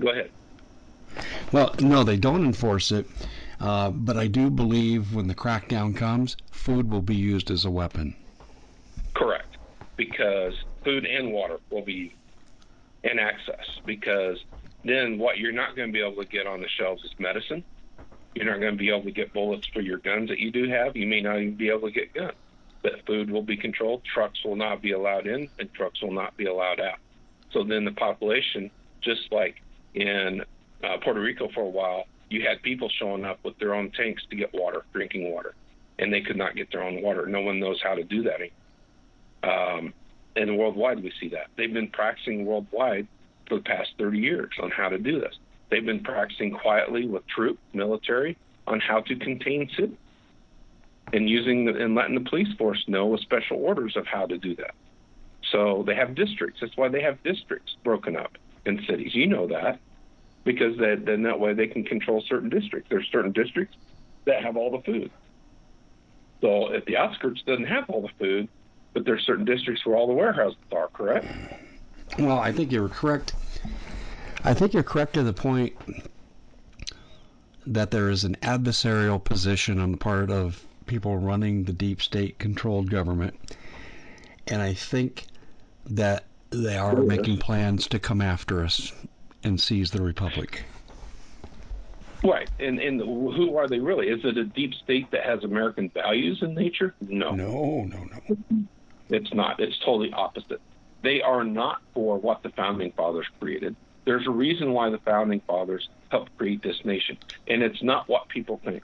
Go 0.00 0.08
ahead. 0.10 0.30
Well, 1.52 1.74
no, 1.80 2.04
they 2.04 2.16
don't 2.16 2.44
enforce 2.44 2.90
it. 2.90 3.06
Uh, 3.60 3.90
but 3.90 4.16
I 4.16 4.26
do 4.26 4.48
believe 4.48 5.14
when 5.14 5.26
the 5.26 5.34
crackdown 5.34 5.94
comes, 5.94 6.36
food 6.50 6.90
will 6.90 7.02
be 7.02 7.16
used 7.16 7.50
as 7.50 7.64
a 7.64 7.70
weapon. 7.70 8.14
Correct. 9.14 9.56
Because 9.96 10.54
food 10.82 11.04
and 11.04 11.32
water 11.32 11.58
will 11.68 11.82
be 11.82 12.14
in 13.04 13.18
access. 13.18 13.80
Because 13.84 14.42
then 14.84 15.18
what 15.18 15.38
you're 15.38 15.52
not 15.52 15.76
going 15.76 15.88
to 15.88 15.92
be 15.92 16.00
able 16.00 16.22
to 16.22 16.28
get 16.28 16.46
on 16.46 16.60
the 16.60 16.68
shelves 16.68 17.04
is 17.04 17.10
medicine. 17.18 17.62
You're 18.34 18.46
not 18.46 18.60
going 18.60 18.72
to 18.72 18.78
be 18.78 18.90
able 18.90 19.02
to 19.02 19.10
get 19.10 19.32
bullets 19.32 19.66
for 19.72 19.80
your 19.80 19.98
guns 19.98 20.28
that 20.28 20.38
you 20.38 20.50
do 20.50 20.68
have. 20.68 20.96
You 20.96 21.06
may 21.06 21.20
not 21.20 21.40
even 21.40 21.56
be 21.56 21.68
able 21.68 21.88
to 21.88 21.90
get 21.90 22.14
guns. 22.14 22.34
But 22.82 23.04
food 23.06 23.30
will 23.30 23.42
be 23.42 23.56
controlled. 23.56 24.02
Trucks 24.04 24.42
will 24.44 24.56
not 24.56 24.80
be 24.80 24.92
allowed 24.92 25.26
in, 25.26 25.48
and 25.58 25.72
trucks 25.74 26.00
will 26.00 26.12
not 26.12 26.36
be 26.36 26.46
allowed 26.46 26.80
out. 26.80 26.98
So 27.52 27.64
then 27.64 27.84
the 27.84 27.92
population, 27.92 28.70
just 29.00 29.30
like 29.32 29.56
in 29.94 30.42
uh, 30.82 30.96
Puerto 31.02 31.20
Rico 31.20 31.48
for 31.52 31.62
a 31.62 31.68
while, 31.68 32.04
you 32.30 32.46
had 32.46 32.62
people 32.62 32.88
showing 32.88 33.24
up 33.24 33.40
with 33.44 33.58
their 33.58 33.74
own 33.74 33.90
tanks 33.90 34.22
to 34.30 34.36
get 34.36 34.54
water, 34.54 34.84
drinking 34.92 35.30
water, 35.32 35.54
and 35.98 36.12
they 36.12 36.20
could 36.20 36.36
not 36.36 36.54
get 36.54 36.70
their 36.70 36.82
own 36.82 37.02
water. 37.02 37.26
No 37.26 37.40
one 37.40 37.58
knows 37.58 37.80
how 37.82 37.94
to 37.94 38.04
do 38.04 38.22
that. 38.22 38.40
Um, 39.42 39.92
and 40.36 40.56
worldwide, 40.56 41.02
we 41.02 41.12
see 41.20 41.28
that. 41.30 41.48
They've 41.56 41.72
been 41.72 41.88
practicing 41.88 42.46
worldwide 42.46 43.08
for 43.48 43.56
the 43.56 43.62
past 43.62 43.90
30 43.98 44.18
years 44.18 44.50
on 44.62 44.70
how 44.70 44.88
to 44.88 44.98
do 44.98 45.20
this. 45.20 45.34
They've 45.70 45.84
been 45.84 46.02
practicing 46.02 46.52
quietly 46.52 47.06
with 47.06 47.26
troops, 47.28 47.60
military, 47.72 48.36
on 48.66 48.80
how 48.80 49.00
to 49.02 49.16
contain 49.16 49.68
cities 49.76 49.96
and 51.12 51.28
using 51.28 51.64
the, 51.64 51.76
and 51.82 51.94
letting 51.94 52.14
the 52.14 52.28
police 52.28 52.52
force 52.56 52.84
know 52.86 53.06
with 53.06 53.20
special 53.20 53.56
orders 53.58 53.96
of 53.96 54.06
how 54.06 54.26
to 54.26 54.38
do 54.38 54.54
that. 54.56 54.74
So 55.50 55.82
they 55.86 55.94
have 55.94 56.14
districts. 56.14 56.60
That's 56.60 56.76
why 56.76 56.88
they 56.88 57.02
have 57.02 57.22
districts 57.22 57.74
broken 57.82 58.16
up 58.16 58.32
in 58.66 58.80
cities. 58.88 59.14
You 59.14 59.26
know 59.26 59.48
that 59.48 59.80
because 60.44 60.76
then 60.78 61.22
that 61.22 61.40
way 61.40 61.54
they 61.54 61.66
can 61.66 61.84
control 61.84 62.22
certain 62.28 62.48
districts. 62.48 62.88
There's 62.90 63.08
certain 63.10 63.32
districts 63.32 63.76
that 64.26 64.42
have 64.44 64.56
all 64.56 64.70
the 64.70 64.82
food. 64.82 65.10
So 66.40 66.72
if 66.72 66.84
the 66.84 66.96
outskirts 66.96 67.42
doesn't 67.46 67.66
have 67.66 67.90
all 67.90 68.02
the 68.02 68.12
food, 68.18 68.48
but 68.94 69.04
there's 69.04 69.24
certain 69.26 69.44
districts 69.44 69.84
where 69.84 69.96
all 69.96 70.06
the 70.06 70.12
warehouses 70.12 70.56
are, 70.72 70.88
correct? 70.88 71.26
Well, 72.18 72.38
I 72.38 72.52
think 72.52 72.72
you're 72.72 72.88
correct. 72.88 73.34
I 74.44 74.54
think 74.54 74.72
you're 74.72 74.82
correct 74.82 75.14
to 75.14 75.22
the 75.22 75.32
point 75.32 75.74
that 77.66 77.90
there 77.90 78.08
is 78.08 78.24
an 78.24 78.36
adversarial 78.42 79.22
position 79.22 79.78
on 79.78 79.92
the 79.92 79.98
part 79.98 80.30
of 80.30 80.64
people 80.86 81.18
running 81.18 81.64
the 81.64 81.72
deep 81.72 82.00
state 82.00 82.38
controlled 82.38 82.90
government. 82.90 83.38
And 84.48 84.62
I 84.62 84.74
think 84.74 85.26
that 85.86 86.24
they 86.50 86.76
are 86.76 86.96
making 86.96 87.38
plans 87.38 87.86
to 87.88 87.98
come 87.98 88.20
after 88.20 88.64
us 88.64 88.92
and 89.44 89.60
seize 89.60 89.90
the 89.90 90.02
republic. 90.02 90.64
Right, 92.22 92.50
and 92.58 92.78
and 92.80 93.00
who 93.00 93.56
are 93.56 93.66
they 93.66 93.78
really? 93.78 94.08
Is 94.08 94.20
it 94.24 94.36
a 94.36 94.44
deep 94.44 94.74
state 94.74 95.10
that 95.12 95.24
has 95.24 95.42
American 95.42 95.88
values 95.90 96.42
in 96.42 96.54
nature? 96.54 96.94
No, 97.00 97.34
no, 97.34 97.84
no, 97.84 98.04
no. 98.04 98.64
It's 99.08 99.32
not. 99.32 99.58
It's 99.58 99.78
totally 99.78 100.12
opposite. 100.12 100.60
They 101.02 101.22
are 101.22 101.44
not 101.44 101.80
for 101.94 102.18
what 102.18 102.42
the 102.42 102.50
founding 102.50 102.92
fathers 102.92 103.26
created. 103.40 103.74
There's 104.10 104.26
a 104.26 104.30
reason 104.32 104.72
why 104.72 104.90
the 104.90 104.98
founding 104.98 105.40
fathers 105.46 105.88
helped 106.08 106.36
create 106.36 106.64
this 106.64 106.84
nation, 106.84 107.16
and 107.46 107.62
it's 107.62 107.80
not 107.80 108.08
what 108.08 108.28
people 108.28 108.60
think. 108.64 108.82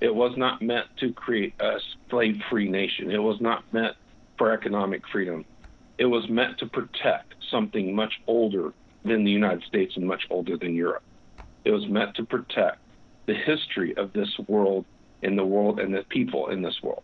It 0.00 0.14
was 0.14 0.34
not 0.38 0.62
meant 0.62 0.86
to 1.00 1.12
create 1.12 1.52
a 1.60 1.78
slave-free 2.08 2.70
nation. 2.70 3.10
It 3.10 3.18
was 3.18 3.38
not 3.42 3.70
meant 3.70 3.96
for 4.38 4.50
economic 4.50 5.06
freedom. 5.12 5.44
It 5.98 6.06
was 6.06 6.26
meant 6.30 6.56
to 6.60 6.66
protect 6.66 7.34
something 7.50 7.94
much 7.94 8.14
older 8.26 8.72
than 9.04 9.24
the 9.24 9.30
United 9.30 9.62
States 9.64 9.94
and 9.98 10.06
much 10.06 10.22
older 10.30 10.56
than 10.56 10.74
Europe. 10.74 11.02
It 11.66 11.72
was 11.72 11.86
meant 11.86 12.14
to 12.14 12.24
protect 12.24 12.78
the 13.26 13.34
history 13.34 13.94
of 13.98 14.14
this 14.14 14.38
world 14.48 14.86
and 15.22 15.36
the 15.36 15.44
world 15.44 15.78
and 15.78 15.92
the 15.92 16.04
people 16.08 16.48
in 16.48 16.62
this 16.62 16.82
world. 16.82 17.02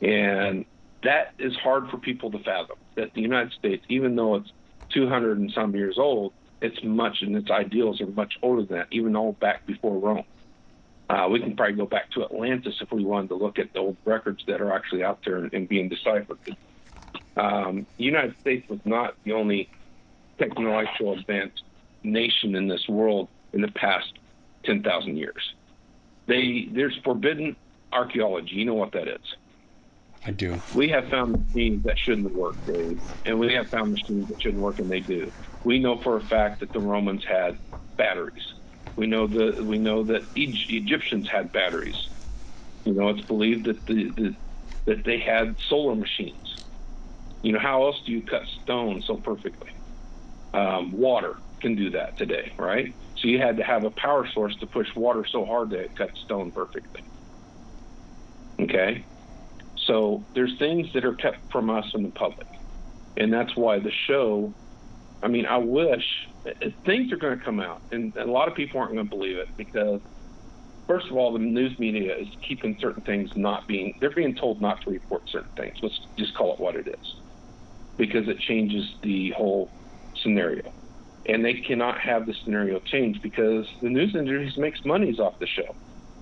And 0.00 0.66
that 1.02 1.34
is 1.36 1.56
hard 1.56 1.90
for 1.90 1.98
people 1.98 2.30
to 2.30 2.38
fathom 2.38 2.76
that 2.94 3.12
the 3.12 3.22
United 3.22 3.54
States, 3.54 3.84
even 3.88 4.14
though 4.14 4.36
it's 4.36 4.52
200 4.90 5.38
and 5.38 5.50
some 5.50 5.74
years 5.74 5.98
old, 5.98 6.32
it's 6.64 6.82
much 6.82 7.18
and 7.20 7.36
its 7.36 7.50
ideals 7.50 8.00
are 8.00 8.06
much 8.06 8.34
older 8.42 8.64
than 8.64 8.78
that, 8.78 8.88
even 8.90 9.14
all 9.14 9.32
back 9.32 9.66
before 9.66 9.98
Rome. 9.98 10.24
Uh, 11.10 11.28
we 11.30 11.38
can 11.38 11.54
probably 11.54 11.76
go 11.76 11.84
back 11.86 12.10
to 12.12 12.24
Atlantis 12.24 12.74
if 12.80 12.90
we 12.90 13.04
wanted 13.04 13.28
to 13.28 13.34
look 13.34 13.58
at 13.58 13.72
the 13.74 13.78
old 13.78 13.98
records 14.06 14.42
that 14.46 14.62
are 14.62 14.72
actually 14.72 15.04
out 15.04 15.18
there 15.24 15.36
and, 15.36 15.52
and 15.52 15.68
being 15.68 15.90
deciphered. 15.90 16.38
Um, 17.36 17.86
the 17.98 18.04
United 18.04 18.34
States 18.40 18.66
was 18.70 18.80
not 18.84 19.14
the 19.24 19.32
only 19.32 19.68
technological 20.38 21.12
advanced 21.18 21.62
nation 22.02 22.54
in 22.54 22.68
this 22.68 22.88
world 22.88 23.28
in 23.52 23.60
the 23.60 23.70
past 23.72 24.12
10,000 24.64 25.16
years. 25.16 25.54
They 26.26 26.68
there's 26.72 26.98
forbidden 27.04 27.56
archaeology. 27.92 28.54
You 28.54 28.64
know 28.64 28.74
what 28.74 28.92
that 28.92 29.08
is? 29.08 29.20
I 30.24 30.30
do. 30.30 30.62
We 30.72 30.88
have 30.88 31.10
found 31.10 31.46
machines 31.52 31.84
that 31.84 31.98
shouldn't 31.98 32.34
work, 32.34 32.56
Dave, 32.66 33.02
and 33.26 33.38
we 33.38 33.52
have 33.52 33.66
found 33.68 33.92
machines 33.92 34.28
that 34.28 34.40
shouldn't 34.40 34.62
work, 34.62 34.78
and 34.78 34.90
they 34.90 35.00
do. 35.00 35.30
We 35.64 35.78
know 35.78 36.00
for 36.02 36.18
a 36.18 36.26
fact 36.26 36.60
that 36.60 36.72
the 36.72 36.80
Romans 36.80 37.24
had 37.28 37.58
batteries. 37.96 38.44
We 38.96 39.06
know 39.06 39.26
that 39.26 39.64
we 39.64 39.78
know 39.78 40.04
that 40.04 40.22
Egyptians 40.34 41.28
had 41.30 41.52
batteries. 41.52 41.96
You 42.84 42.94
know, 42.94 43.08
it's 43.08 43.22
believed 43.22 43.66
that 43.66 43.84
the, 43.86 44.12
the 44.16 44.36
that 44.86 45.04
they 45.04 45.18
had 45.20 45.56
solar 45.68 45.96
machines. 45.96 46.46
You 47.42 47.52
know, 47.52 47.58
how 47.58 47.86
else 47.86 47.96
do 48.06 48.12
you 48.12 48.22
cut 48.24 48.42
stone 48.62 49.02
so 49.06 49.16
perfectly? 49.18 49.68
Um, 50.54 50.92
water 50.92 51.36
can 51.60 51.76
do 51.76 51.90
that 51.90 52.16
today, 52.18 52.52
right? 52.58 52.94
So 53.16 53.28
you 53.28 53.38
had 53.40 53.56
to 53.58 53.64
have 53.64 53.84
a 53.84 53.90
power 53.90 54.28
source 54.32 54.56
to 54.60 54.66
push 54.66 54.88
water 54.96 55.24
so 55.30 55.44
hard 55.44 55.70
that 55.70 55.80
it 55.80 55.96
cut 55.96 56.10
stone 56.24 56.52
perfectly. 56.52 57.02
Okay? 58.60 59.06
So 59.86 60.26
there's 60.34 60.56
things 60.58 60.88
that 60.94 61.04
are 61.04 61.14
kept 61.14 61.38
from 61.50 61.70
us 61.70 61.86
in 61.94 62.02
the 62.02 62.10
public. 62.10 62.46
And 63.16 63.32
that's 63.32 63.56
why 63.56 63.78
the 63.80 63.92
show, 64.06 64.54
I 65.24 65.28
mean, 65.28 65.46
I 65.46 65.56
wish 65.56 66.04
eh, 66.46 66.70
things 66.84 67.10
are 67.10 67.16
going 67.16 67.38
to 67.38 67.44
come 67.44 67.58
out, 67.58 67.80
and 67.90 68.14
a 68.16 68.26
lot 68.26 68.46
of 68.46 68.54
people 68.54 68.78
aren't 68.78 68.92
going 68.92 69.06
to 69.06 69.10
believe 69.10 69.38
it 69.38 69.48
because 69.56 70.00
first 70.86 71.06
of 71.10 71.16
all, 71.16 71.32
the 71.32 71.38
news 71.38 71.78
media 71.78 72.14
is 72.14 72.28
keeping 72.46 72.76
certain 72.78 73.02
things 73.02 73.30
not 73.34 73.66
being, 73.66 73.96
they're 74.00 74.10
being 74.10 74.34
told 74.34 74.60
not 74.60 74.82
to 74.82 74.90
report 74.90 75.22
certain 75.30 75.50
things. 75.56 75.76
Let's 75.82 75.98
just 76.18 76.34
call 76.34 76.52
it 76.52 76.60
what 76.60 76.76
it 76.76 76.86
is 76.86 77.14
because 77.96 78.28
it 78.28 78.38
changes 78.38 78.94
the 79.02 79.30
whole 79.30 79.70
scenario. 80.14 80.72
And 81.26 81.42
they 81.42 81.54
cannot 81.54 81.98
have 82.00 82.26
the 82.26 82.34
scenario 82.34 82.80
change 82.80 83.22
because 83.22 83.66
the 83.80 83.88
news 83.88 84.14
industry 84.14 84.52
makes 84.60 84.84
monies 84.84 85.18
off 85.18 85.38
the 85.38 85.46
show. 85.46 85.74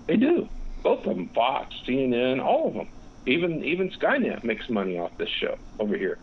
They 0.07 0.17
do. 0.17 0.49
Both 0.85 1.07
of 1.07 1.17
them, 1.17 1.29
Fox, 1.35 1.75
CNN, 1.87 2.41
all 2.41 2.69
of 2.69 2.75
them. 2.75 2.89
Even 3.27 3.65
even 3.65 3.91
Skynet 3.91 4.45
makes 4.45 4.69
money 4.69 4.99
off 4.99 5.13
this 5.17 5.29
show 5.29 5.57
over 5.79 5.97
here. 5.97 6.19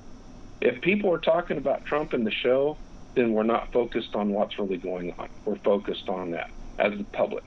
If 0.61 0.81
people 0.81 1.13
are 1.13 1.19
talking 1.19 1.57
about 1.57 1.85
Trump 1.85 2.13
in 2.13 2.23
the 2.23 2.31
show, 2.31 2.77
then 3.15 3.33
we're 3.33 3.43
not 3.43 3.71
focused 3.71 4.15
on 4.15 4.29
what's 4.29 4.57
really 4.59 4.77
going 4.77 5.13
on. 5.17 5.29
We're 5.45 5.57
focused 5.59 6.09
on 6.09 6.31
that 6.31 6.49
as 6.77 6.97
the 6.97 7.05
public. 7.05 7.43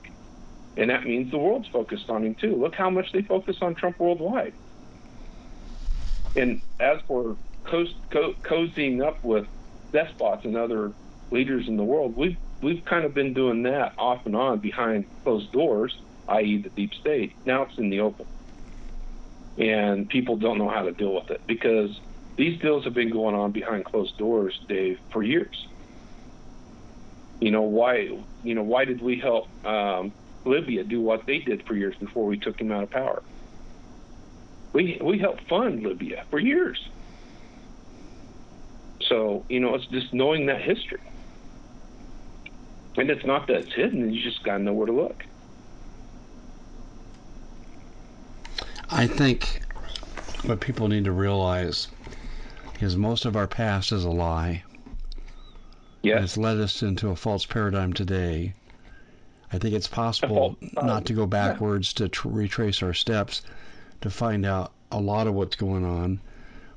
And 0.77 0.89
that 0.89 1.03
means 1.03 1.31
the 1.31 1.37
world's 1.37 1.67
focused 1.67 2.09
on 2.09 2.23
him 2.23 2.35
too. 2.35 2.55
Look 2.55 2.75
how 2.75 2.89
much 2.89 3.11
they 3.11 3.21
focus 3.21 3.57
on 3.61 3.75
Trump 3.75 3.99
worldwide. 3.99 4.53
And 6.35 6.61
as 6.79 6.99
for 7.07 7.37
co- 7.63 7.85
co- 8.11 8.33
cozying 8.43 9.05
up 9.05 9.23
with 9.23 9.45
despots 9.91 10.45
and 10.45 10.57
other 10.57 10.93
leaders 11.31 11.67
in 11.67 11.77
the 11.77 11.83
world, 11.83 12.15
we've 12.15 12.37
we've 12.61 12.83
kind 12.85 13.05
of 13.05 13.13
been 13.13 13.33
doing 13.33 13.63
that 13.63 13.93
off 13.99 14.25
and 14.25 14.35
on 14.35 14.59
behind 14.59 15.05
closed 15.23 15.51
doors, 15.51 15.95
i.e., 16.29 16.61
the 16.63 16.69
deep 16.69 16.93
state. 16.99 17.33
Now 17.45 17.63
it's 17.63 17.77
in 17.77 17.91
the 17.91 17.99
open, 17.99 18.25
and 19.57 20.09
people 20.09 20.37
don't 20.37 20.57
know 20.57 20.69
how 20.69 20.83
to 20.83 20.91
deal 20.91 21.13
with 21.13 21.29
it 21.29 21.41
because 21.45 21.99
these 22.35 22.59
deals 22.59 22.83
have 22.85 22.93
been 22.93 23.11
going 23.11 23.35
on 23.35 23.51
behind 23.51 23.85
closed 23.85 24.17
doors, 24.17 24.59
Dave, 24.67 24.99
for 25.11 25.23
years. 25.23 25.67
You 27.39 27.51
know 27.51 27.63
why? 27.63 28.09
You 28.41 28.55
know 28.55 28.63
why 28.63 28.85
did 28.85 29.01
we 29.01 29.19
help 29.19 29.49
um, 29.65 30.13
Libya 30.45 30.83
do 30.83 31.01
what 31.01 31.25
they 31.25 31.39
did 31.39 31.65
for 31.67 31.75
years 31.75 31.95
before 31.99 32.25
we 32.25 32.39
took 32.39 32.59
him 32.59 32.71
out 32.71 32.83
of 32.83 32.89
power? 32.89 33.21
We 34.73 34.97
we 35.01 35.19
helped 35.19 35.47
fund 35.47 35.83
Libya 35.83 36.23
for 36.29 36.39
years. 36.39 36.79
So 39.01 39.45
you 39.49 39.59
know, 39.59 39.75
it's 39.75 39.87
just 39.87 40.13
knowing 40.13 40.45
that 40.47 40.61
history, 40.61 41.01
and 42.97 43.09
it's 43.09 43.25
not 43.25 43.47
that 43.47 43.57
it's 43.57 43.73
hidden. 43.73 44.11
You 44.11 44.23
just 44.23 44.43
got 44.43 44.57
to 44.57 44.63
know 44.63 44.73
where 44.73 44.87
to 44.87 44.93
look. 44.93 45.23
I 48.89 49.07
think 49.07 49.61
what 50.45 50.59
people 50.61 50.87
need 50.87 51.05
to 51.05 51.11
realize 51.11 51.87
is 52.79 52.95
most 52.95 53.25
of 53.25 53.35
our 53.35 53.47
past 53.47 53.91
is 53.91 54.03
a 54.03 54.09
lie. 54.09 54.63
Yes. 56.01 56.15
And 56.15 56.23
it's 56.25 56.37
led 56.37 56.57
us 56.59 56.83
into 56.83 57.09
a 57.09 57.15
false 57.15 57.45
paradigm 57.45 57.93
today. 57.93 58.53
I 59.51 59.59
think 59.59 59.75
it's 59.75 59.87
possible 59.87 60.57
not 60.73 61.05
to 61.05 61.13
go 61.13 61.25
backwards 61.25 61.93
to 61.93 62.09
tr- 62.09 62.27
retrace 62.29 62.81
our 62.81 62.93
steps 62.93 63.43
to 64.01 64.09
find 64.09 64.45
out 64.45 64.73
a 64.91 64.99
lot 64.99 65.27
of 65.27 65.33
what's 65.33 65.55
going 65.55 65.85
on. 65.85 66.19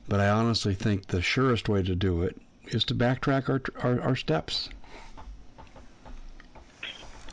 But 0.09 0.21
I 0.21 0.29
honestly 0.29 0.75
think 0.75 1.07
the 1.07 1.23
surest 1.23 1.69
way 1.69 1.83
to 1.83 1.95
do 1.95 2.23
it 2.23 2.41
is 2.67 2.85
to 2.85 2.95
backtrack 2.95 3.49
our, 3.49 3.63
our, 3.83 4.01
our 4.01 4.17
steps. 4.17 4.69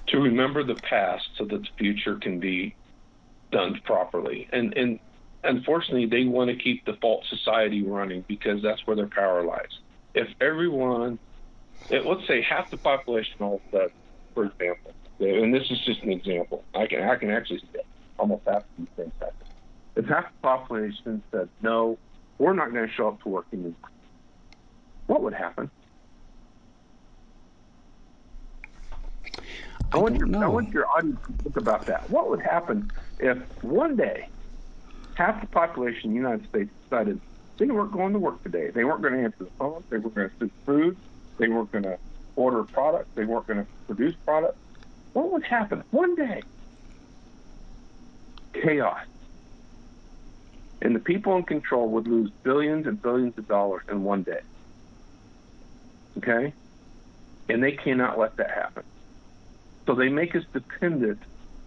To 0.07 0.19
remember 0.19 0.63
the 0.63 0.75
past 0.75 1.29
so 1.37 1.45
that 1.45 1.61
the 1.61 1.69
future 1.77 2.15
can 2.15 2.39
be 2.39 2.75
done 3.51 3.79
properly. 3.83 4.47
And, 4.51 4.75
and 4.77 4.99
unfortunately, 5.43 6.05
they 6.05 6.25
want 6.25 6.49
to 6.49 6.55
keep 6.55 6.85
the 6.85 6.93
false 7.01 7.25
society 7.29 7.83
running 7.83 8.23
because 8.27 8.61
that's 8.61 8.85
where 8.85 8.95
their 8.95 9.07
power 9.07 9.43
lies. 9.43 9.79
If 10.13 10.27
everyone 10.41 11.19
it, 11.89 12.05
let's 12.05 12.25
say 12.27 12.41
half 12.41 12.69
the 12.71 12.77
population 12.77 13.35
all 13.41 13.61
said, 13.71 13.89
for 14.33 14.45
example, 14.45 14.93
and 15.19 15.53
this 15.53 15.69
is 15.69 15.79
just 15.85 16.01
an 16.03 16.11
example. 16.11 16.63
I 16.73 16.87
can 16.87 17.03
I 17.03 17.15
can 17.15 17.29
actually 17.29 17.61
say 17.73 17.81
almost 18.17 18.43
half 18.47 18.63
these 18.77 18.87
things 18.95 19.11
happen. 19.19 19.35
If 19.95 20.05
half 20.05 20.25
the 20.25 20.39
population 20.41 21.23
said 21.31 21.49
no, 21.61 21.97
we're 22.37 22.53
not 22.53 22.71
going 22.73 22.87
to 22.87 22.93
show 22.93 23.09
up 23.09 23.21
to 23.23 23.29
work 23.29 23.45
anymore, 23.53 23.73
what 25.07 25.21
would 25.21 25.33
happen? 25.33 25.69
I, 29.91 29.97
I 29.97 29.97
want 29.97 30.17
your 30.17 30.27
know. 30.27 30.41
I 30.41 30.47
want 30.47 30.69
your 30.73 30.87
audience 30.89 31.19
to 31.27 31.43
think 31.43 31.57
about 31.57 31.85
that. 31.87 32.09
What 32.09 32.29
would 32.29 32.41
happen 32.41 32.91
if 33.19 33.37
one 33.61 33.95
day 33.95 34.29
half 35.15 35.41
the 35.41 35.47
population 35.47 36.05
in 36.05 36.09
the 36.11 36.17
United 36.17 36.47
States 36.49 36.69
decided 36.83 37.19
they 37.57 37.67
weren't 37.67 37.91
going 37.91 38.13
to 38.13 38.19
work 38.19 38.41
today? 38.43 38.71
They 38.71 38.83
weren't 38.83 39.01
going 39.01 39.13
to 39.13 39.23
answer 39.23 39.45
the 39.45 39.51
phone. 39.57 39.83
They 39.89 39.97
weren't 39.97 40.15
going 40.15 40.29
to 40.29 40.35
send 40.37 40.51
food 40.65 40.97
they 41.37 41.47
weren't 41.47 41.71
going 41.71 41.83
to 41.83 41.97
order 42.35 42.63
products. 42.63 43.09
They 43.15 43.25
weren't 43.25 43.47
going 43.47 43.59
to 43.59 43.67
produce 43.87 44.15
products. 44.25 44.57
What 45.13 45.31
would 45.31 45.43
happen 45.43 45.83
one 45.91 46.15
day? 46.15 46.41
Chaos. 48.53 49.05
And 50.81 50.95
the 50.95 50.99
people 50.99 51.37
in 51.37 51.43
control 51.43 51.89
would 51.89 52.07
lose 52.07 52.29
billions 52.43 52.87
and 52.87 53.01
billions 53.01 53.37
of 53.37 53.47
dollars 53.47 53.83
in 53.89 54.03
one 54.03 54.23
day. 54.23 54.41
Okay? 56.17 56.53
And 57.49 57.63
they 57.63 57.71
cannot 57.73 58.19
let 58.19 58.37
that 58.37 58.51
happen. 58.51 58.83
So 59.85 59.95
they 59.95 60.09
make 60.09 60.35
us 60.35 60.43
dependent 60.53 61.19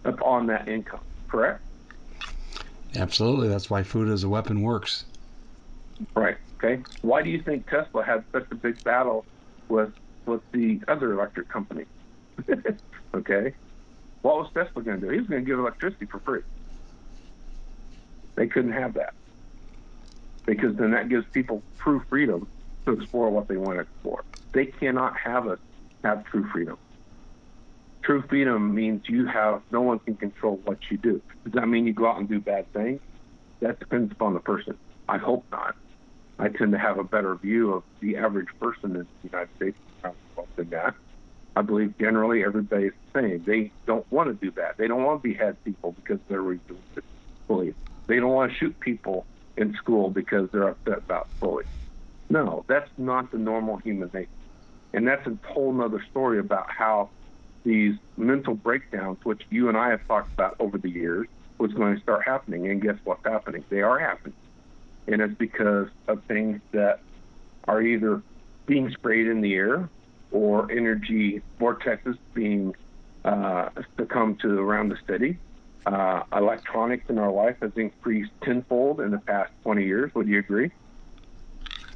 upon 0.03 0.47
that 0.47 0.67
income, 0.67 1.01
correct? 1.27 1.61
Absolutely. 2.97 3.47
That's 3.47 3.69
why 3.69 3.83
food 3.83 4.09
as 4.09 4.23
a 4.23 4.29
weapon 4.29 4.61
works. 4.61 5.05
Right. 6.15 6.37
Okay. 6.63 6.83
Why 7.01 7.21
do 7.21 7.29
you 7.29 7.41
think 7.41 7.69
Tesla 7.69 8.03
had 8.03 8.25
such 8.33 8.47
a 8.51 8.55
big 8.55 8.83
battle 8.83 9.25
with 9.69 9.93
with 10.27 10.41
the 10.51 10.81
other 10.87 11.13
electric 11.13 11.49
company. 11.49 11.85
okay, 13.15 13.55
what 14.21 14.35
was 14.35 14.51
Tesla 14.53 14.83
going 14.83 14.99
to 14.99 15.07
do? 15.07 15.11
He 15.11 15.19
was 15.19 15.27
going 15.27 15.43
to 15.43 15.49
give 15.49 15.57
electricity 15.57 16.05
for 16.05 16.19
free. 16.19 16.41
They 18.35 18.47
couldn't 18.47 18.73
have 18.73 18.93
that 18.95 19.13
because 20.45 20.75
then 20.75 20.91
that 20.91 21.09
gives 21.09 21.25
people 21.33 21.63
true 21.79 22.03
freedom 22.09 22.47
to 22.85 22.93
explore 22.93 23.29
what 23.31 23.47
they 23.47 23.57
want 23.57 23.77
to 23.77 23.81
explore. 23.81 24.23
They 24.53 24.65
cannot 24.65 25.17
have 25.17 25.47
us 25.47 25.59
have 26.03 26.25
true 26.25 26.47
freedom. 26.51 26.77
True 28.07 28.23
freedom 28.29 28.73
means 28.73 29.01
you 29.09 29.27
have 29.27 29.63
no 29.69 29.81
one 29.81 29.99
can 29.99 30.15
control 30.15 30.61
what 30.63 30.77
you 30.89 30.97
do. 30.97 31.21
Does 31.43 31.51
that 31.55 31.67
mean 31.67 31.85
you 31.85 31.93
go 31.93 32.07
out 32.07 32.17
and 32.17 32.29
do 32.29 32.39
bad 32.39 32.71
things? 32.71 33.01
That 33.59 33.79
depends 33.79 34.13
upon 34.13 34.33
the 34.33 34.39
person. 34.39 34.77
I 35.09 35.17
hope 35.17 35.43
not. 35.51 35.75
I 36.39 36.47
tend 36.47 36.71
to 36.71 36.79
have 36.79 36.99
a 36.99 37.03
better 37.03 37.35
view 37.35 37.73
of 37.73 37.83
the 37.99 38.15
average 38.15 38.47
person 38.61 38.95
in 38.95 39.01
the 39.01 39.29
United 39.29 39.49
States 39.57 39.77
than 40.55 40.69
that. 40.69 40.93
I 41.57 41.61
believe 41.63 41.95
generally 41.99 42.45
everybody's 42.45 42.93
the 43.13 43.21
same. 43.21 43.43
They 43.45 43.73
don't 43.85 44.09
want 44.09 44.29
to 44.29 44.35
do 44.35 44.53
that. 44.55 44.77
They 44.77 44.87
don't 44.87 45.03
want 45.03 45.21
to 45.21 45.27
behead 45.27 45.57
people 45.65 45.91
because 45.91 46.19
they're 46.29 46.41
bullies. 47.49 47.73
They 48.07 48.21
don't 48.21 48.31
want 48.31 48.53
to 48.53 48.57
shoot 48.57 48.79
people 48.79 49.25
in 49.57 49.73
school 49.73 50.11
because 50.11 50.47
they're 50.53 50.69
upset 50.69 50.99
about 50.99 51.27
bullies. 51.41 51.67
No, 52.29 52.63
that's 52.69 52.89
not 52.97 53.33
the 53.33 53.37
normal 53.37 53.77
human 53.77 54.09
nature. 54.13 54.29
And 54.93 55.05
that's 55.05 55.27
a 55.27 55.37
whole 55.45 55.81
other 55.81 56.01
story 56.09 56.39
about 56.39 56.67
how 56.69 57.09
these 57.67 57.95
mental 58.15 58.55
breakdowns, 58.55 59.19
which 59.23 59.43
you 59.49 59.69
and 59.69 59.77
I 59.77 59.89
have 59.89 60.07
talked 60.07 60.33
about 60.33 60.55
over 60.59 60.77
the 60.77 60.89
years, 60.89 61.27
was 61.57 61.73
going 61.73 61.95
to 61.95 62.01
start 62.01 62.23
happening. 62.25 62.67
And 62.67 62.81
guess 62.81 62.95
what's 63.03 63.23
happening? 63.23 63.63
They 63.69 63.81
are 63.81 63.99
happening 63.99 64.33
and 65.07 65.21
it's 65.21 65.33
because 65.37 65.87
of 66.07 66.23
things 66.25 66.61
that 66.71 66.99
are 67.67 67.81
either 67.81 68.21
being 68.65 68.91
sprayed 68.91 69.27
in 69.27 69.41
the 69.41 69.55
air 69.55 69.89
or 70.31 70.69
energy 70.71 71.41
vortexes 71.59 72.17
being 72.33 72.75
uh, 73.23 73.69
succumb 73.97 74.35
to 74.37 74.59
around 74.59 74.89
the 74.89 74.97
city. 75.07 75.37
Uh, 75.85 76.23
electronics 76.35 77.09
in 77.09 77.17
our 77.17 77.31
life 77.31 77.55
has 77.61 77.71
increased 77.77 78.31
tenfold 78.43 78.99
in 78.99 79.11
the 79.11 79.19
past 79.19 79.51
20 79.63 79.85
years. 79.85 80.13
Would 80.15 80.27
you 80.27 80.39
agree? 80.39 80.71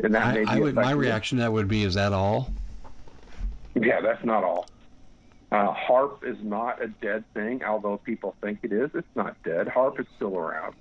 And 0.01 0.15
that 0.15 0.38
I, 0.47 0.55
I 0.55 0.60
would, 0.60 0.75
my 0.75 0.91
reaction 0.91 1.38
to 1.38 1.43
that 1.43 1.51
would 1.51 1.67
be, 1.67 1.84
is 1.84 1.95
that 1.95 2.13
all? 2.13 2.53
Yeah, 3.75 3.99
that's 3.99 4.23
not 4.23 4.43
all. 4.45 4.67
Uh, 5.51 5.73
HAARP 5.73 6.23
is 6.23 6.37
not 6.41 6.81
a 6.81 6.87
dead 6.87 7.25
thing, 7.33 7.63
although 7.63 7.97
people 7.97 8.35
think 8.41 8.59
it 8.63 8.71
is. 8.71 8.89
It's 8.93 9.15
not 9.15 9.35
dead. 9.43 9.67
HAARP 9.67 9.99
is 9.99 10.05
still 10.15 10.37
around. 10.37 10.75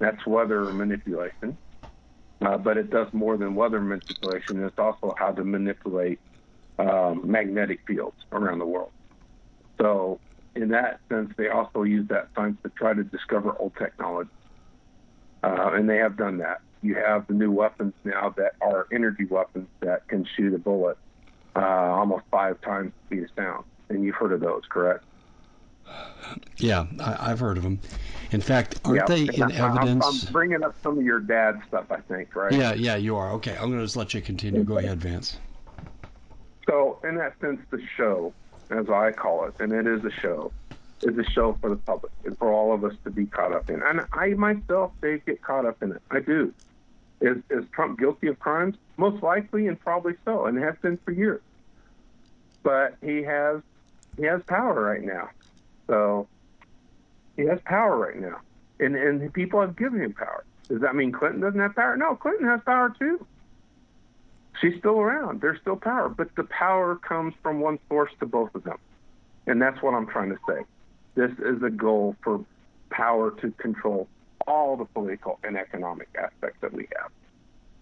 That's 0.00 0.26
weather 0.26 0.72
manipulation 0.72 1.56
uh, 2.40 2.56
but 2.56 2.76
it 2.76 2.90
does 2.90 3.08
more 3.12 3.36
than 3.36 3.54
weather 3.54 3.80
manipulation. 3.80 4.62
It's 4.62 4.78
also 4.78 5.14
how 5.18 5.32
to 5.32 5.44
manipulate 5.44 6.20
um, 6.78 7.22
magnetic 7.24 7.80
fields 7.86 8.16
around 8.32 8.60
the 8.60 8.66
world. 8.66 8.92
So, 9.80 10.20
in 10.54 10.68
that 10.68 11.00
sense, 11.08 11.32
they 11.36 11.48
also 11.48 11.82
use 11.82 12.08
that 12.08 12.28
science 12.34 12.58
to 12.62 12.70
try 12.70 12.94
to 12.94 13.04
discover 13.04 13.56
old 13.58 13.74
technology, 13.76 14.30
uh, 15.42 15.70
and 15.72 15.88
they 15.88 15.98
have 15.98 16.16
done 16.16 16.38
that. 16.38 16.60
You 16.80 16.94
have 16.94 17.26
the 17.26 17.34
new 17.34 17.50
weapons 17.50 17.94
now 18.04 18.32
that 18.36 18.52
are 18.60 18.86
energy 18.92 19.24
weapons 19.24 19.68
that 19.80 20.06
can 20.08 20.24
shoot 20.36 20.54
a 20.54 20.58
bullet 20.58 20.96
uh, 21.56 21.60
almost 21.60 22.24
five 22.30 22.60
times 22.60 22.92
the 22.92 23.16
speed 23.16 23.24
of 23.24 23.30
sound, 23.36 23.64
and 23.88 24.04
you've 24.04 24.14
heard 24.14 24.32
of 24.32 24.40
those, 24.40 24.62
correct? 24.68 25.04
Yeah, 26.58 26.86
I, 27.00 27.30
have 27.30 27.40
heard 27.40 27.56
of 27.56 27.62
them. 27.62 27.80
In 28.32 28.40
fact, 28.40 28.80
aren't 28.84 28.98
yeah, 28.98 29.06
they 29.06 29.22
in 29.34 29.42
I'm, 29.42 29.78
evidence? 29.78 30.26
I'm 30.26 30.32
bringing 30.32 30.62
up 30.62 30.74
some 30.82 30.98
of 30.98 31.04
your 31.04 31.20
dad's 31.20 31.64
stuff, 31.66 31.90
I 31.90 32.00
think, 32.00 32.34
right? 32.36 32.52
Yeah, 32.52 32.74
yeah, 32.74 32.96
you 32.96 33.16
are. 33.16 33.32
Okay, 33.32 33.52
I'm 33.52 33.68
going 33.68 33.78
to 33.78 33.84
just 33.84 33.96
let 33.96 34.12
you 34.12 34.20
continue. 34.20 34.64
Go 34.64 34.78
ahead, 34.78 35.00
Vance. 35.00 35.38
So, 36.66 36.98
in 37.04 37.16
that 37.16 37.40
sense, 37.40 37.60
the 37.70 37.80
show, 37.96 38.34
as 38.70 38.90
I 38.90 39.12
call 39.12 39.46
it, 39.46 39.54
and 39.58 39.72
it 39.72 39.86
is 39.86 40.04
a 40.04 40.10
show, 40.10 40.52
is 41.02 41.16
a 41.16 41.24
show 41.30 41.56
for 41.60 41.70
the 41.70 41.76
public 41.76 42.12
and 42.24 42.36
for 42.36 42.52
all 42.52 42.74
of 42.74 42.84
us 42.84 42.92
to 43.04 43.10
be 43.10 43.24
caught 43.24 43.54
up 43.54 43.70
in. 43.70 43.82
And 43.82 44.02
I 44.12 44.28
myself, 44.30 44.92
Dave, 45.00 45.24
get 45.24 45.40
caught 45.40 45.64
up 45.64 45.82
in 45.82 45.92
it. 45.92 46.02
I 46.10 46.20
do. 46.20 46.52
Is, 47.20 47.38
is 47.50 47.64
Trump 47.72 47.98
guilty 47.98 48.26
of 48.26 48.38
crimes? 48.38 48.76
Most 48.96 49.22
likely, 49.22 49.66
and 49.66 49.78
probably 49.80 50.14
so, 50.24 50.46
and 50.46 50.58
has 50.58 50.74
been 50.82 50.98
for 50.98 51.12
years. 51.12 51.40
But 52.62 52.96
he 53.00 53.22
has 53.22 53.62
he 54.18 54.24
has 54.24 54.42
power 54.46 54.74
right 54.74 55.02
now, 55.02 55.30
so 55.86 56.28
he 57.36 57.44
has 57.44 57.60
power 57.64 57.96
right 57.96 58.18
now, 58.18 58.40
and 58.80 58.94
and 58.94 59.32
people 59.32 59.60
have 59.60 59.76
given 59.76 60.02
him 60.02 60.12
power. 60.12 60.44
Does 60.68 60.82
that 60.82 60.94
mean 60.94 61.12
Clinton 61.12 61.40
doesn't 61.40 61.60
have 61.60 61.74
power? 61.74 61.96
No, 61.96 62.14
Clinton 62.16 62.46
has 62.46 62.60
power 62.66 62.94
too. 62.98 63.24
She's 64.60 64.76
still 64.78 64.98
around. 65.00 65.40
There's 65.40 65.60
still 65.60 65.76
power, 65.76 66.08
but 66.08 66.34
the 66.34 66.44
power 66.44 66.96
comes 66.96 67.34
from 67.42 67.60
one 67.60 67.78
source 67.88 68.10
to 68.20 68.26
both 68.26 68.54
of 68.54 68.64
them, 68.64 68.78
and 69.46 69.62
that's 69.62 69.80
what 69.82 69.94
I'm 69.94 70.06
trying 70.06 70.30
to 70.30 70.38
say. 70.46 70.64
This 71.14 71.32
is 71.38 71.62
a 71.62 71.70
goal 71.70 72.16
for 72.22 72.44
power 72.90 73.30
to 73.30 73.50
control 73.52 74.08
all 74.46 74.76
the 74.76 74.84
political 74.84 75.38
and 75.44 75.56
economic 75.56 76.08
aspects 76.20 76.58
that 76.60 76.72
we 76.72 76.88
have. 76.96 77.10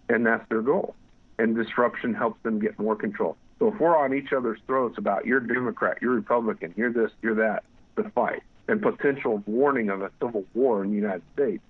And 0.09 0.27
that's 0.27 0.47
their 0.49 0.63
goal. 0.63 0.95
And 1.39 1.55
disruption 1.55 2.15
helps 2.15 2.43
them 2.43 2.59
get 2.59 2.79
more 2.79 2.97
control. 2.97 3.37
So 3.59 3.73
if 3.73 3.81
we're 3.81 3.97
on 3.97 4.13
each 4.15 4.33
other's 4.37 4.61
throats 4.67 4.99
about 4.99 5.27
you're 5.27 5.41
Democrat, 5.41 5.99
you're 6.03 6.13
Republican, 6.13 6.75
you're 6.77 6.93
this, 6.93 7.11
you're 7.23 7.37
that, 7.37 7.65
the 7.97 8.11
fight, 8.15 8.43
and 8.69 8.83
potential 8.83 9.43
warning 9.47 9.89
of 9.89 10.03
a 10.03 10.11
civil 10.23 10.45
war 10.55 10.85
in 10.85 10.91
the 10.91 10.97
United 10.97 11.23
States, 11.33 11.63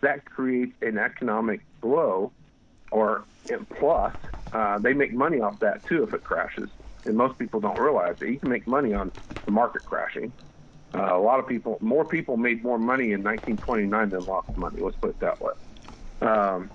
that 0.00 0.24
creates 0.24 0.72
an 0.82 0.98
economic 0.98 1.60
blow 1.80 2.32
or 2.92 3.24
plus 3.78 4.12
uh, 4.52 4.78
they 4.78 4.92
make 4.92 5.12
money 5.12 5.40
off 5.40 5.58
that 5.60 5.84
too 5.86 6.04
if 6.04 6.14
it 6.14 6.22
crashes. 6.22 6.70
And 7.04 7.16
most 7.16 7.38
people 7.38 7.60
don't 7.60 7.78
realize 7.78 8.14
that 8.20 8.28
you 8.28 8.38
can 8.38 8.48
make 8.48 8.66
money 8.66 8.94
on 8.94 9.12
the 9.44 9.50
market 9.50 9.84
crashing. 9.84 10.32
Uh, 10.94 11.16
a 11.16 11.20
lot 11.20 11.40
of 11.40 11.48
people, 11.48 11.76
more 11.80 12.04
people 12.04 12.36
made 12.36 12.62
more 12.62 12.78
money 12.78 13.12
in 13.12 13.22
1929 13.22 14.10
than 14.10 14.24
lost 14.24 14.48
money. 14.56 14.80
Let's 14.80 14.96
put 14.96 15.10
it 15.10 15.20
that 15.20 15.40
way. 15.40 15.52
Um, 16.22 16.70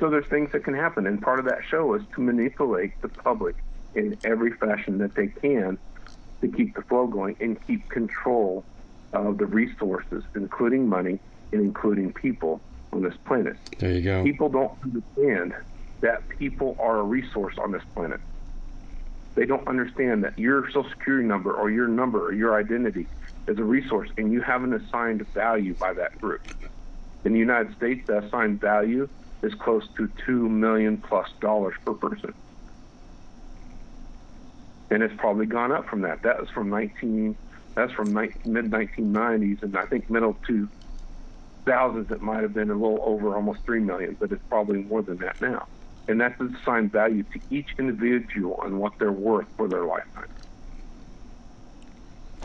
so 0.00 0.10
there's 0.10 0.26
things 0.28 0.50
that 0.52 0.64
can 0.64 0.74
happen, 0.74 1.06
and 1.06 1.20
part 1.20 1.38
of 1.38 1.44
that 1.46 1.60
show 1.68 1.94
is 1.94 2.02
to 2.14 2.20
manipulate 2.20 2.92
the 3.02 3.08
public 3.08 3.56
in 3.94 4.18
every 4.24 4.52
fashion 4.52 4.98
that 4.98 5.14
they 5.14 5.28
can 5.28 5.78
to 6.40 6.48
keep 6.48 6.74
the 6.74 6.82
flow 6.82 7.06
going 7.06 7.36
and 7.40 7.58
keep 7.66 7.88
control 7.88 8.64
of 9.12 9.38
the 9.38 9.46
resources, 9.46 10.24
including 10.34 10.88
money 10.88 11.20
and 11.52 11.60
including 11.62 12.12
people 12.12 12.60
on 12.92 13.02
this 13.02 13.14
planet. 13.26 13.56
There 13.78 13.92
you 13.92 14.02
go. 14.02 14.24
People 14.24 14.48
don't 14.48 14.72
understand 14.82 15.54
that 16.00 16.28
people 16.38 16.76
are 16.80 16.98
a 16.98 17.02
resource 17.02 17.54
on 17.62 17.72
this 17.72 17.82
planet. 17.94 18.20
They 19.34 19.46
don't 19.46 19.66
understand 19.68 20.24
that 20.24 20.38
your 20.38 20.66
social 20.68 20.88
security 20.90 21.26
number 21.26 21.52
or 21.52 21.70
your 21.70 21.88
number 21.88 22.26
or 22.26 22.32
your 22.32 22.58
identity 22.58 23.06
is 23.46 23.58
a 23.58 23.64
resource 23.64 24.10
and 24.16 24.32
you 24.32 24.42
have 24.42 24.62
an 24.62 24.74
assigned 24.74 25.26
value 25.32 25.74
by 25.74 25.94
that 25.94 26.20
group. 26.20 26.42
In 27.24 27.32
the 27.32 27.38
United 27.38 27.74
States, 27.76 28.02
the 28.06 28.18
assigned 28.18 28.60
value 28.60 29.08
is 29.42 29.54
close 29.54 29.86
to 29.96 30.10
two 30.24 30.48
million 30.48 30.96
plus 30.98 31.28
dollars 31.40 31.74
per 31.84 31.94
person. 31.94 32.34
And 34.90 35.02
it's 35.02 35.14
probably 35.16 35.46
gone 35.46 35.72
up 35.72 35.88
from 35.88 36.02
that. 36.02 36.22
That 36.22 36.40
was 36.40 36.50
from 36.50 36.68
19, 36.68 37.36
that's 37.74 37.92
from 37.92 38.12
mid 38.12 38.36
1990s, 38.44 39.62
and 39.62 39.76
I 39.76 39.86
think 39.86 40.10
middle 40.10 40.36
2000s 41.66 42.10
it 42.10 42.20
might 42.20 42.42
have 42.42 42.52
been 42.52 42.70
a 42.70 42.74
little 42.74 43.00
over 43.02 43.34
almost 43.34 43.60
three 43.64 43.80
million, 43.80 44.16
but 44.20 44.32
it's 44.32 44.42
probably 44.48 44.82
more 44.82 45.02
than 45.02 45.18
that 45.18 45.40
now 45.40 45.66
and 46.08 46.20
that's 46.20 46.40
assigned 46.40 46.92
value 46.92 47.22
to 47.22 47.40
each 47.50 47.68
individual 47.78 48.60
and 48.62 48.78
what 48.78 48.92
they're 48.98 49.12
worth 49.12 49.46
for 49.56 49.68
their 49.68 49.84
lifetime. 49.84 50.28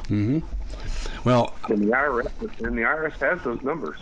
Mm-hmm. 0.03 0.39
Well, 1.27 1.53
and 1.69 1.81
the 1.81 1.91
IRS 1.91 2.31
and 2.65 2.77
the 2.77 2.83
IRS 2.83 3.19
has 3.19 3.43
those 3.43 3.61
numbers. 3.61 3.99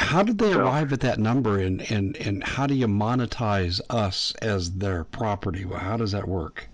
How 0.00 0.22
did 0.22 0.38
they 0.38 0.52
so, 0.52 0.60
arrive 0.60 0.94
at 0.94 1.00
that 1.00 1.18
number, 1.18 1.58
and, 1.58 1.82
and, 1.92 2.16
and 2.16 2.42
how 2.42 2.66
do 2.66 2.74
you 2.74 2.88
monetize 2.88 3.82
us 3.90 4.34
as 4.40 4.72
their 4.72 5.04
property? 5.04 5.66
Well, 5.66 5.78
how 5.78 5.98
does 5.98 6.12
that 6.12 6.26
work? 6.26 6.68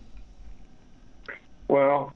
Well, 1.68 2.14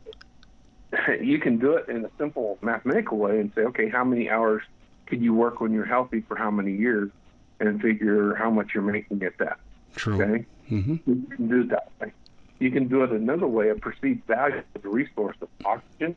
you 1.20 1.40
can 1.40 1.58
do 1.58 1.74
it 1.74 1.88
in 1.88 2.04
a 2.04 2.10
simple 2.16 2.58
mathematical 2.62 3.18
way 3.18 3.40
and 3.40 3.52
say, 3.54 3.62
okay, 3.62 3.88
how 3.88 4.04
many 4.04 4.30
hours 4.30 4.62
could 5.06 5.20
you 5.20 5.34
work 5.34 5.60
when 5.60 5.72
you're 5.72 5.84
healthy 5.84 6.20
for 6.20 6.36
how 6.36 6.50
many 6.50 6.76
years 6.76 7.10
and 7.58 7.82
figure 7.82 8.34
how 8.36 8.48
much 8.48 8.68
you're 8.72 8.84
making 8.84 9.22
at 9.24 9.36
that? 9.38 9.58
True. 9.96 10.22
Okay? 10.22 10.46
Mm-hmm. 10.70 10.96
You 11.06 11.26
can 11.36 11.48
do 11.48 11.60
it 11.62 11.70
that 11.70 11.90
way. 12.00 12.12
You 12.60 12.70
can 12.70 12.86
do 12.86 13.02
it 13.02 13.10
another 13.10 13.48
way, 13.48 13.70
a 13.70 13.74
perceived 13.74 14.24
value 14.26 14.62
of 14.76 14.82
the 14.82 14.88
resource 14.88 15.36
of 15.42 15.48
oxygen, 15.64 16.14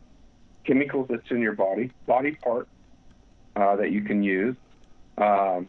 chemicals 0.66 1.08
that's 1.10 1.32
in 1.32 1.40
your 1.40 1.54
body, 1.54 1.92
body 2.06 2.36
parts 2.36 2.70
uh, 3.56 3.76
that 3.78 3.92
you 3.92 4.02
can 4.02 4.22
use, 4.22 4.56
um, 5.18 5.68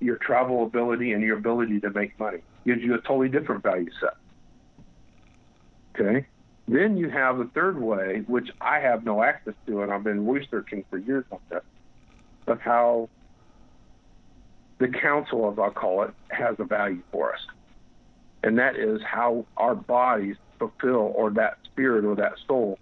your 0.00 0.16
travel 0.16 0.64
ability, 0.64 1.12
and 1.12 1.22
your 1.22 1.38
ability 1.38 1.80
to 1.80 1.90
make 1.90 2.18
money. 2.18 2.38
Gives 2.66 2.82
you 2.82 2.94
a 2.94 2.98
totally 2.98 3.28
different 3.28 3.62
value 3.62 3.90
set. 4.00 4.16
Okay? 5.94 6.26
Then 6.66 6.96
you 6.96 7.10
have 7.10 7.38
the 7.38 7.50
third 7.54 7.80
way, 7.80 8.24
which 8.26 8.48
I 8.60 8.80
have 8.80 9.04
no 9.04 9.22
access 9.22 9.54
to, 9.66 9.82
and 9.82 9.92
I've 9.92 10.04
been 10.04 10.26
researching 10.26 10.84
for 10.88 10.98
years 10.98 11.24
on 11.30 11.38
this 11.50 11.62
of 12.46 12.60
how 12.60 13.08
the 14.78 14.88
council, 14.88 15.50
as 15.50 15.58
I'll 15.58 15.70
call 15.70 16.02
it, 16.02 16.10
has 16.28 16.56
a 16.58 16.64
value 16.64 17.02
for 17.10 17.32
us. 17.32 17.40
And 18.42 18.58
that 18.58 18.76
is 18.76 19.00
how 19.02 19.46
our 19.56 19.74
bodies 19.74 20.36
fulfill, 20.58 21.12
or 21.16 21.30
that 21.30 21.58
spirit 21.64 22.04
or 22.04 22.14
that 22.16 22.32
soul, 22.46 22.78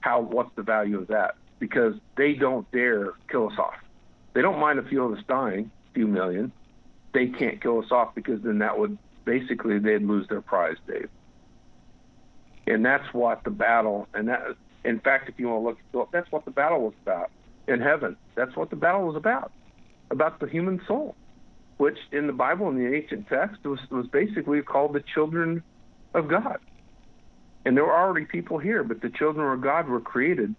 how 0.00 0.20
what's 0.20 0.54
the 0.56 0.62
value 0.62 0.98
of 0.98 1.08
that? 1.08 1.36
Because 1.58 1.94
they 2.16 2.34
don't 2.34 2.70
dare 2.72 3.12
kill 3.30 3.48
us 3.48 3.58
off. 3.58 3.74
They 4.36 4.42
don't 4.42 4.58
mind 4.58 4.78
a 4.78 4.82
few 4.82 5.02
of 5.02 5.16
us 5.16 5.24
dying, 5.26 5.70
a 5.90 5.94
few 5.94 6.06
million. 6.06 6.52
They 7.14 7.28
can't 7.28 7.58
kill 7.62 7.78
us 7.78 7.90
off 7.90 8.14
because 8.14 8.42
then 8.42 8.58
that 8.58 8.78
would 8.78 8.98
basically 9.24 9.78
they'd 9.78 10.02
lose 10.02 10.28
their 10.28 10.42
prize, 10.42 10.76
Dave. 10.86 11.08
And 12.66 12.84
that's 12.84 13.14
what 13.14 13.44
the 13.44 13.50
battle, 13.50 14.08
and 14.12 14.28
that, 14.28 14.42
in 14.84 15.00
fact, 15.00 15.30
if 15.30 15.38
you 15.38 15.48
want 15.48 15.78
to 15.78 15.98
look, 15.98 16.12
that's 16.12 16.30
what 16.30 16.44
the 16.44 16.50
battle 16.50 16.82
was 16.82 16.92
about 17.02 17.30
in 17.66 17.80
heaven. 17.80 18.14
That's 18.34 18.54
what 18.56 18.68
the 18.68 18.76
battle 18.76 19.06
was 19.06 19.16
about, 19.16 19.52
about 20.10 20.38
the 20.38 20.46
human 20.46 20.82
soul, 20.86 21.14
which 21.78 21.96
in 22.12 22.26
the 22.26 22.34
Bible 22.34 22.68
in 22.68 22.76
the 22.76 22.94
ancient 22.94 23.28
text 23.28 23.64
was, 23.64 23.78
was 23.90 24.06
basically 24.06 24.60
called 24.60 24.92
the 24.92 25.02
children 25.14 25.62
of 26.12 26.28
God. 26.28 26.58
And 27.64 27.74
there 27.74 27.86
were 27.86 27.96
already 27.96 28.26
people 28.26 28.58
here, 28.58 28.84
but 28.84 29.00
the 29.00 29.08
children 29.08 29.50
of 29.50 29.62
God 29.62 29.88
were 29.88 29.98
created 29.98 30.54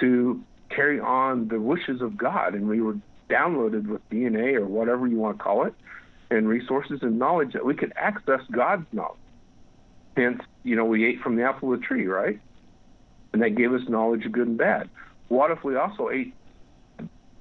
to 0.00 0.42
carry 0.70 1.00
on 1.00 1.48
the 1.48 1.60
wishes 1.60 2.00
of 2.00 2.16
God, 2.16 2.54
and 2.54 2.68
we 2.68 2.80
were 2.80 2.96
downloaded 3.28 3.86
with 3.86 4.08
DNA 4.10 4.54
or 4.56 4.66
whatever 4.66 5.06
you 5.06 5.16
want 5.16 5.38
to 5.38 5.42
call 5.42 5.64
it, 5.66 5.74
and 6.30 6.48
resources 6.48 7.00
and 7.02 7.18
knowledge 7.18 7.52
that 7.52 7.64
we 7.64 7.74
could 7.74 7.92
access 7.96 8.40
God's 8.50 8.86
knowledge. 8.92 9.18
Hence, 10.16 10.40
you 10.62 10.76
know, 10.76 10.84
we 10.84 11.04
ate 11.04 11.20
from 11.20 11.36
the 11.36 11.42
apple 11.44 11.72
of 11.72 11.80
the 11.80 11.86
tree, 11.86 12.06
right? 12.06 12.40
And 13.32 13.42
that 13.42 13.50
gave 13.50 13.72
us 13.72 13.82
knowledge 13.88 14.24
of 14.26 14.32
good 14.32 14.46
and 14.46 14.58
bad. 14.58 14.88
What 15.28 15.50
if 15.50 15.64
we 15.64 15.76
also 15.76 16.10
ate 16.10 16.34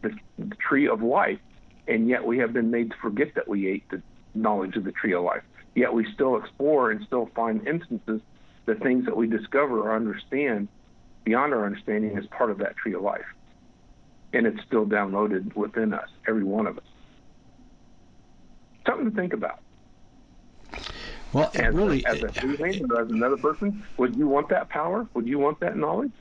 the, 0.02 0.12
the 0.40 0.56
tree 0.56 0.88
of 0.88 1.04
life, 1.04 1.40
and 1.88 2.08
yet 2.08 2.26
we 2.26 2.40
have 2.40 2.54
been 2.54 2.72
made 2.72 2.92
to 2.92 2.98
forget 3.02 3.36
that 3.36 3.48
we 3.48 3.68
ate 3.68 3.84
the 3.90 4.02
knowledge 4.34 4.76
of 4.76 4.84
the 4.84 4.92
tree 4.92 5.14
of 5.14 5.24
life? 5.24 5.44
Yet 5.76 5.94
we 5.94 6.12
still 6.14 6.38
explore 6.38 6.92
and 6.92 7.06
still 7.06 7.30
find 7.36 7.68
instances, 7.68 8.22
the 8.66 8.76
things 8.76 9.06
that 9.06 9.18
we 9.18 9.28
discover 9.28 9.82
or 9.82 9.96
understand 9.96 10.68
beyond 11.24 11.54
our 11.54 11.66
understanding 11.66 12.18
is 12.18 12.26
part 12.28 12.52
of 12.52 12.58
that 12.60 12.76
tree 12.78 12.94
of 12.94 13.02
life. 13.02 13.26
And 14.34 14.48
it's 14.48 14.62
still 14.66 14.86
downloaded 14.86 15.56
within 15.56 15.94
us, 15.94 16.10
every 16.28 16.44
one 16.44 16.68
of 16.68 16.78
us. 16.78 16.84
Something 18.86 19.10
to 19.10 19.16
think 19.16 19.34
about. 19.34 19.60
Well, 21.32 21.52
as, 21.56 21.74
really, 21.74 22.06
as 22.06 22.22
a 22.22 22.28
freelancer, 22.28 23.02
as 23.02 23.10
another 23.10 23.38
person, 23.38 23.84
would 23.98 24.16
you 24.16 24.28
want 24.28 24.50
that 24.50 24.70
power? 24.70 25.08
Would 25.14 25.28
you 25.28 25.40
want 25.40 25.60
that 25.62 25.78
knowledge? 25.78 26.12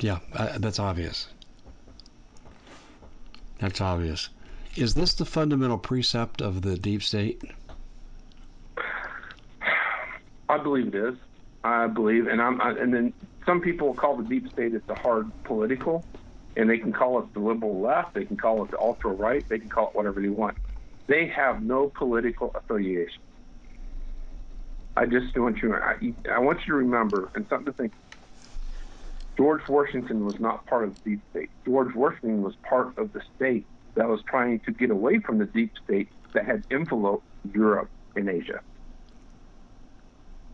Yeah, 0.00 0.18
uh, 0.32 0.58
that's 0.58 0.78
obvious. 0.78 1.28
That's 3.58 3.80
obvious. 3.80 4.30
Is 4.74 4.94
this 4.94 5.14
the 5.14 5.24
fundamental 5.24 5.78
precept 5.78 6.42
of 6.42 6.62
the 6.62 6.76
deep 6.76 7.02
state? 7.02 7.42
I 10.48 10.58
believe 10.58 10.88
it 10.88 10.94
is. 10.94 11.14
I 11.64 11.86
believe, 11.86 12.26
and 12.26 12.40
I'm, 12.40 12.60
I, 12.60 12.70
and 12.70 12.92
then 12.92 13.14
some 13.46 13.60
people 13.60 13.94
call 13.94 14.16
the 14.16 14.24
deep 14.24 14.48
state 14.52 14.74
it's 14.74 14.86
the 14.88 14.94
hard 14.94 15.30
political, 15.44 16.04
and 16.56 16.68
they 16.68 16.78
can 16.78 16.92
call 16.92 17.20
it 17.20 17.32
the 17.34 17.40
liberal 17.40 17.80
left, 17.80 18.14
they 18.14 18.24
can 18.24 18.36
call 18.36 18.64
it 18.64 18.70
the 18.70 18.78
ultra 18.78 19.10
right, 19.12 19.44
they 19.48 19.58
can 19.58 19.68
call 19.68 19.88
it 19.88 19.94
whatever 19.94 20.20
they 20.20 20.28
want. 20.28 20.56
They 21.08 21.28
have 21.34 21.62
no 21.62 21.92
political 21.96 22.52
affiliation. 22.54 23.22
I 24.96 25.06
just 25.06 25.36
want 25.36 25.58
you, 25.62 25.74
I, 25.74 25.94
I 26.30 26.38
want 26.40 26.60
you 26.66 26.72
to 26.72 26.78
remember, 26.78 27.30
and 27.34 27.46
something 27.48 27.66
to 27.66 27.72
think 27.72 27.92
George 29.36 29.62
Washington 29.68 30.26
was 30.26 30.36
not 30.38 30.66
part 30.66 30.84
of 30.84 30.94
the 31.04 31.10
deep 31.10 31.22
state. 31.30 31.50
George 31.64 31.94
Washington 31.94 32.42
was 32.42 32.54
part 32.68 32.98
of 32.98 33.12
the 33.12 33.20
state 33.36 33.66
that 33.94 34.08
was 34.08 34.20
trying 34.28 34.60
to 34.66 34.72
get 34.72 34.90
away 34.90 35.20
from 35.20 35.38
the 35.38 35.46
deep 35.46 35.72
state 35.84 36.08
that 36.34 36.44
had 36.44 36.64
enveloped 36.70 37.24
Europe 37.54 37.90
and 38.16 38.28
Asia. 38.28 38.60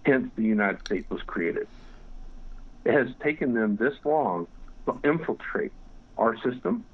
Hence, 0.08 0.30
the 0.36 0.42
United 0.42 0.80
States 0.86 1.10
was 1.10 1.20
created. 1.22 1.68
It 2.86 2.94
has 2.94 3.08
taken 3.22 3.52
them 3.52 3.76
this 3.76 3.92
long 4.04 4.46
to 4.86 4.98
infiltrate 5.04 5.72
our 6.16 6.34
system, 6.38 6.86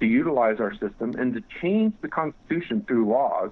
to 0.00 0.06
utilize 0.06 0.58
our 0.58 0.72
system, 0.72 1.14
and 1.18 1.34
to 1.34 1.42
change 1.60 1.92
the 2.00 2.08
Constitution 2.08 2.82
through 2.88 3.08
laws, 3.10 3.50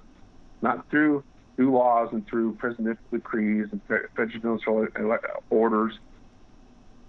not 0.61 0.89
through 0.89 1.23
through 1.55 1.71
laws 1.71 2.09
and 2.11 2.27
through 2.27 2.53
presidential 2.55 3.03
decrees 3.11 3.67
and 3.71 3.79
presidential 4.13 4.87
orders. 5.51 5.99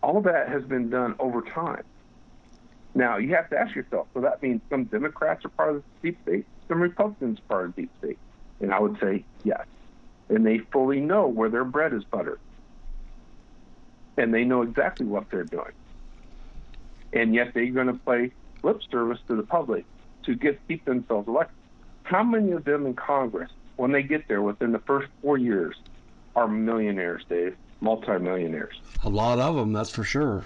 All 0.03 0.19
of 0.19 0.25
that 0.25 0.51
has 0.51 0.63
been 0.65 0.91
done 0.91 1.17
over 1.19 1.41
time. 1.41 1.83
Now 2.95 3.17
you 3.17 3.35
have 3.35 3.49
to 3.51 3.59
ask 3.59 3.75
yourself. 3.75 4.07
So 4.13 4.21
that 4.21 4.43
means 4.43 4.61
some 4.69 4.85
Democrats 4.85 5.45
are 5.47 5.49
part 5.49 5.77
of 5.77 5.83
the 6.03 6.11
deep 6.11 6.19
state, 6.23 6.47
some 6.69 6.81
Republicans 6.81 7.39
are 7.39 7.49
part 7.49 7.65
of 7.65 7.75
the 7.75 7.83
deep 7.83 7.91
state, 7.99 8.19
and 8.61 8.73
I 8.73 8.79
would 8.81 9.01
say 9.01 9.25
yes. 9.43 9.65
And 10.29 10.45
they 10.45 10.59
fully 10.59 11.01
know 11.01 11.29
where 11.29 11.49
their 11.49 11.65
bread 11.65 11.93
is 11.93 12.03
buttered, 12.05 12.41
and 14.17 14.35
they 14.35 14.45
know 14.45 14.63
exactly 14.63 15.07
what 15.07 15.31
they're 15.31 15.45
doing 15.45 15.73
and 17.17 17.35
yet 17.35 17.53
they're 17.55 17.71
going 17.71 17.87
to 17.87 17.95
play 17.95 18.33
lip 18.63 18.81
service 18.91 19.19
to 19.29 19.37
the 19.37 19.43
public 19.43 19.85
to 20.25 20.35
get 20.35 20.61
keep 20.69 20.85
themselves 20.85 21.29
elected. 21.29 21.57
How 22.05 22.23
many 22.23 22.53
of 22.53 22.65
them 22.65 22.87
in 22.87 22.95
Congress, 22.95 23.51
when 23.77 23.93
they 23.93 24.03
get 24.03 24.29
there 24.29 24.43
within 24.43 24.73
the 24.73 24.79
first 24.81 25.09
four 25.23 25.39
years, 25.39 25.75
are 26.35 26.47
millionaires, 26.47 27.25
Dave, 27.29 27.57
multimillionaires? 27.81 28.81
A 29.03 29.09
lot 29.09 29.39
of 29.39 29.57
them, 29.57 29.73
that's 29.73 29.91
for 29.91 30.05
sure. 30.05 30.45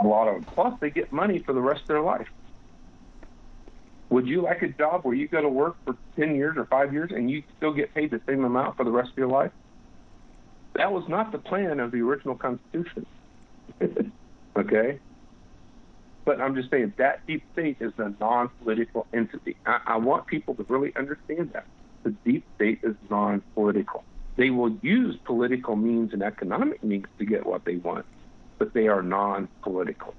A 0.00 0.06
lot 0.06 0.26
of 0.26 0.34
them. 0.34 0.44
Plus, 0.44 0.74
they 0.80 0.90
get 0.90 1.12
money 1.12 1.38
for 1.38 1.52
the 1.52 1.60
rest 1.60 1.82
of 1.82 1.88
their 1.88 2.00
life. 2.00 2.28
Would 4.10 4.26
you 4.26 4.42
like 4.42 4.62
a 4.62 4.68
job 4.68 5.04
where 5.04 5.14
you 5.14 5.28
go 5.28 5.40
to 5.40 5.48
work 5.48 5.76
for 5.84 5.96
10 6.16 6.36
years 6.36 6.56
or 6.56 6.66
five 6.66 6.92
years 6.92 7.10
and 7.12 7.30
you 7.30 7.42
still 7.56 7.72
get 7.72 7.94
paid 7.94 8.10
the 8.10 8.20
same 8.26 8.44
amount 8.44 8.76
for 8.76 8.84
the 8.84 8.90
rest 8.90 9.10
of 9.10 9.16
your 9.16 9.28
life? 9.28 9.50
That 10.74 10.92
was 10.92 11.04
not 11.08 11.32
the 11.32 11.38
plan 11.38 11.80
of 11.80 11.90
the 11.90 12.00
original 12.00 12.34
Constitution. 12.34 13.06
okay? 14.56 15.00
But 16.24 16.40
I'm 16.40 16.54
just 16.54 16.70
saying 16.70 16.94
that 16.98 17.26
deep 17.26 17.42
state 17.52 17.76
is 17.80 17.92
a 17.98 18.14
non-political 18.20 19.06
entity. 19.12 19.56
I, 19.66 19.80
I 19.86 19.96
want 19.98 20.26
people 20.26 20.54
to 20.54 20.64
really 20.68 20.92
understand 20.96 21.50
that. 21.52 21.66
The 22.02 22.10
deep 22.24 22.44
state 22.56 22.80
is 22.82 22.96
non-political. 23.08 24.04
They 24.36 24.50
will 24.50 24.76
use 24.82 25.16
political 25.24 25.76
means 25.76 26.12
and 26.12 26.22
economic 26.22 26.82
means 26.82 27.06
to 27.18 27.24
get 27.24 27.46
what 27.46 27.64
they 27.64 27.76
want, 27.76 28.04
but 28.58 28.74
they 28.74 28.88
are 28.88 29.02
non-political. 29.02 30.14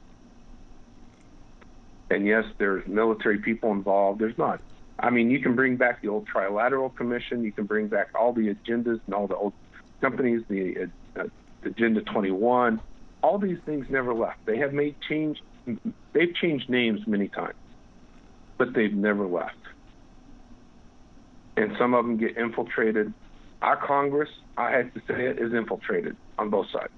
And 2.09 2.25
yes, 2.25 2.43
there's 2.57 2.87
military 2.87 3.39
people 3.39 3.71
involved. 3.71 4.19
There's 4.19 4.37
not. 4.37 4.61
I 4.99 5.09
mean, 5.09 5.29
you 5.29 5.39
can 5.39 5.55
bring 5.55 5.75
back 5.75 6.01
the 6.01 6.07
old 6.07 6.27
Trilateral 6.27 6.95
Commission. 6.95 7.43
You 7.43 7.51
can 7.51 7.65
bring 7.65 7.87
back 7.87 8.09
all 8.15 8.31
the 8.31 8.53
agendas 8.53 9.01
and 9.05 9.13
all 9.13 9.27
the 9.27 9.35
old 9.35 9.53
companies, 10.01 10.43
the 10.47 10.89
uh, 11.17 11.23
Agenda 11.63 12.01
21. 12.01 12.79
All 13.21 13.37
these 13.39 13.57
things 13.65 13.87
never 13.89 14.13
left. 14.13 14.45
They 14.45 14.57
have 14.57 14.71
made 14.71 14.95
change 15.09 15.39
they've 16.13 16.33
changed 16.35 16.69
names 16.69 17.01
many 17.07 17.27
times, 17.27 17.55
but 18.57 18.73
they've 18.73 18.93
never 18.93 19.25
left. 19.25 19.55
And 21.57 21.71
some 21.79 21.93
of 21.93 22.05
them 22.05 22.17
get 22.17 22.37
infiltrated. 22.37 23.13
Our 23.61 23.77
Congress, 23.77 24.29
I 24.57 24.71
have 24.71 24.93
to 24.93 24.99
say 25.07 25.25
it, 25.27 25.39
is 25.39 25.53
infiltrated 25.53 26.15
on 26.37 26.49
both 26.49 26.67
sides. 26.71 26.93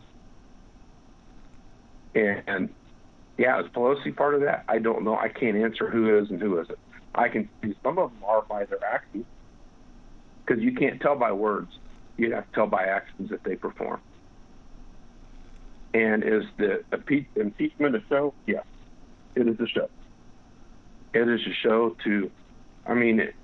And 2.15 2.69
yeah, 3.37 3.59
is 3.61 3.67
Pelosi 3.67 4.15
part 4.15 4.35
of 4.35 4.41
that? 4.41 4.63
I 4.67 4.79
don't 4.79 5.03
know. 5.03 5.15
I 5.15 5.29
can't 5.29 5.57
answer 5.57 5.89
who 5.89 6.17
is 6.17 6.29
and 6.29 6.41
who 6.41 6.59
isn't. 6.59 6.79
I 7.13 7.29
can 7.29 7.49
see 7.61 7.75
some 7.83 7.97
of 7.97 8.11
them 8.11 8.23
are 8.25 8.41
by 8.41 8.65
their 8.65 8.83
actions 8.83 9.25
because 10.45 10.61
you 10.63 10.73
can't 10.73 10.99
tell 11.01 11.15
by 11.15 11.31
words. 11.31 11.77
You 12.17 12.33
have 12.33 12.47
to 12.47 12.53
tell 12.53 12.67
by 12.67 12.85
actions 12.85 13.29
that 13.29 13.43
they 13.43 13.55
perform. 13.55 14.01
And 15.93 16.23
is 16.23 16.43
the 16.57 16.83
impeachment 17.35 17.95
a 17.95 18.03
show? 18.09 18.33
Yes, 18.45 18.65
it 19.35 19.47
is 19.47 19.59
a 19.59 19.67
show. 19.67 19.89
It 21.13 21.27
is 21.27 21.41
a 21.47 21.53
show 21.53 21.95
to, 22.03 22.31
I 22.85 22.93
mean, 22.93 23.19
it, 23.19 23.35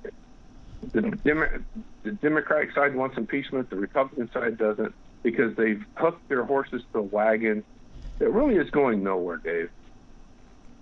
the, 0.92 1.02
Demo- 1.02 1.64
the 2.04 2.12
Democratic 2.12 2.74
side 2.74 2.96
wants 2.96 3.18
impeachment, 3.18 3.70
the 3.70 3.76
Republican 3.76 4.30
side 4.32 4.58
doesn't, 4.58 4.94
because 5.24 5.56
they've 5.56 5.84
hooked 5.96 6.28
their 6.30 6.44
horses 6.44 6.84
to 6.92 7.00
a 7.00 7.02
wagon 7.02 7.64
that 8.20 8.30
really 8.30 8.56
is 8.56 8.70
going 8.70 9.04
nowhere, 9.04 9.38
Dave. 9.38 9.70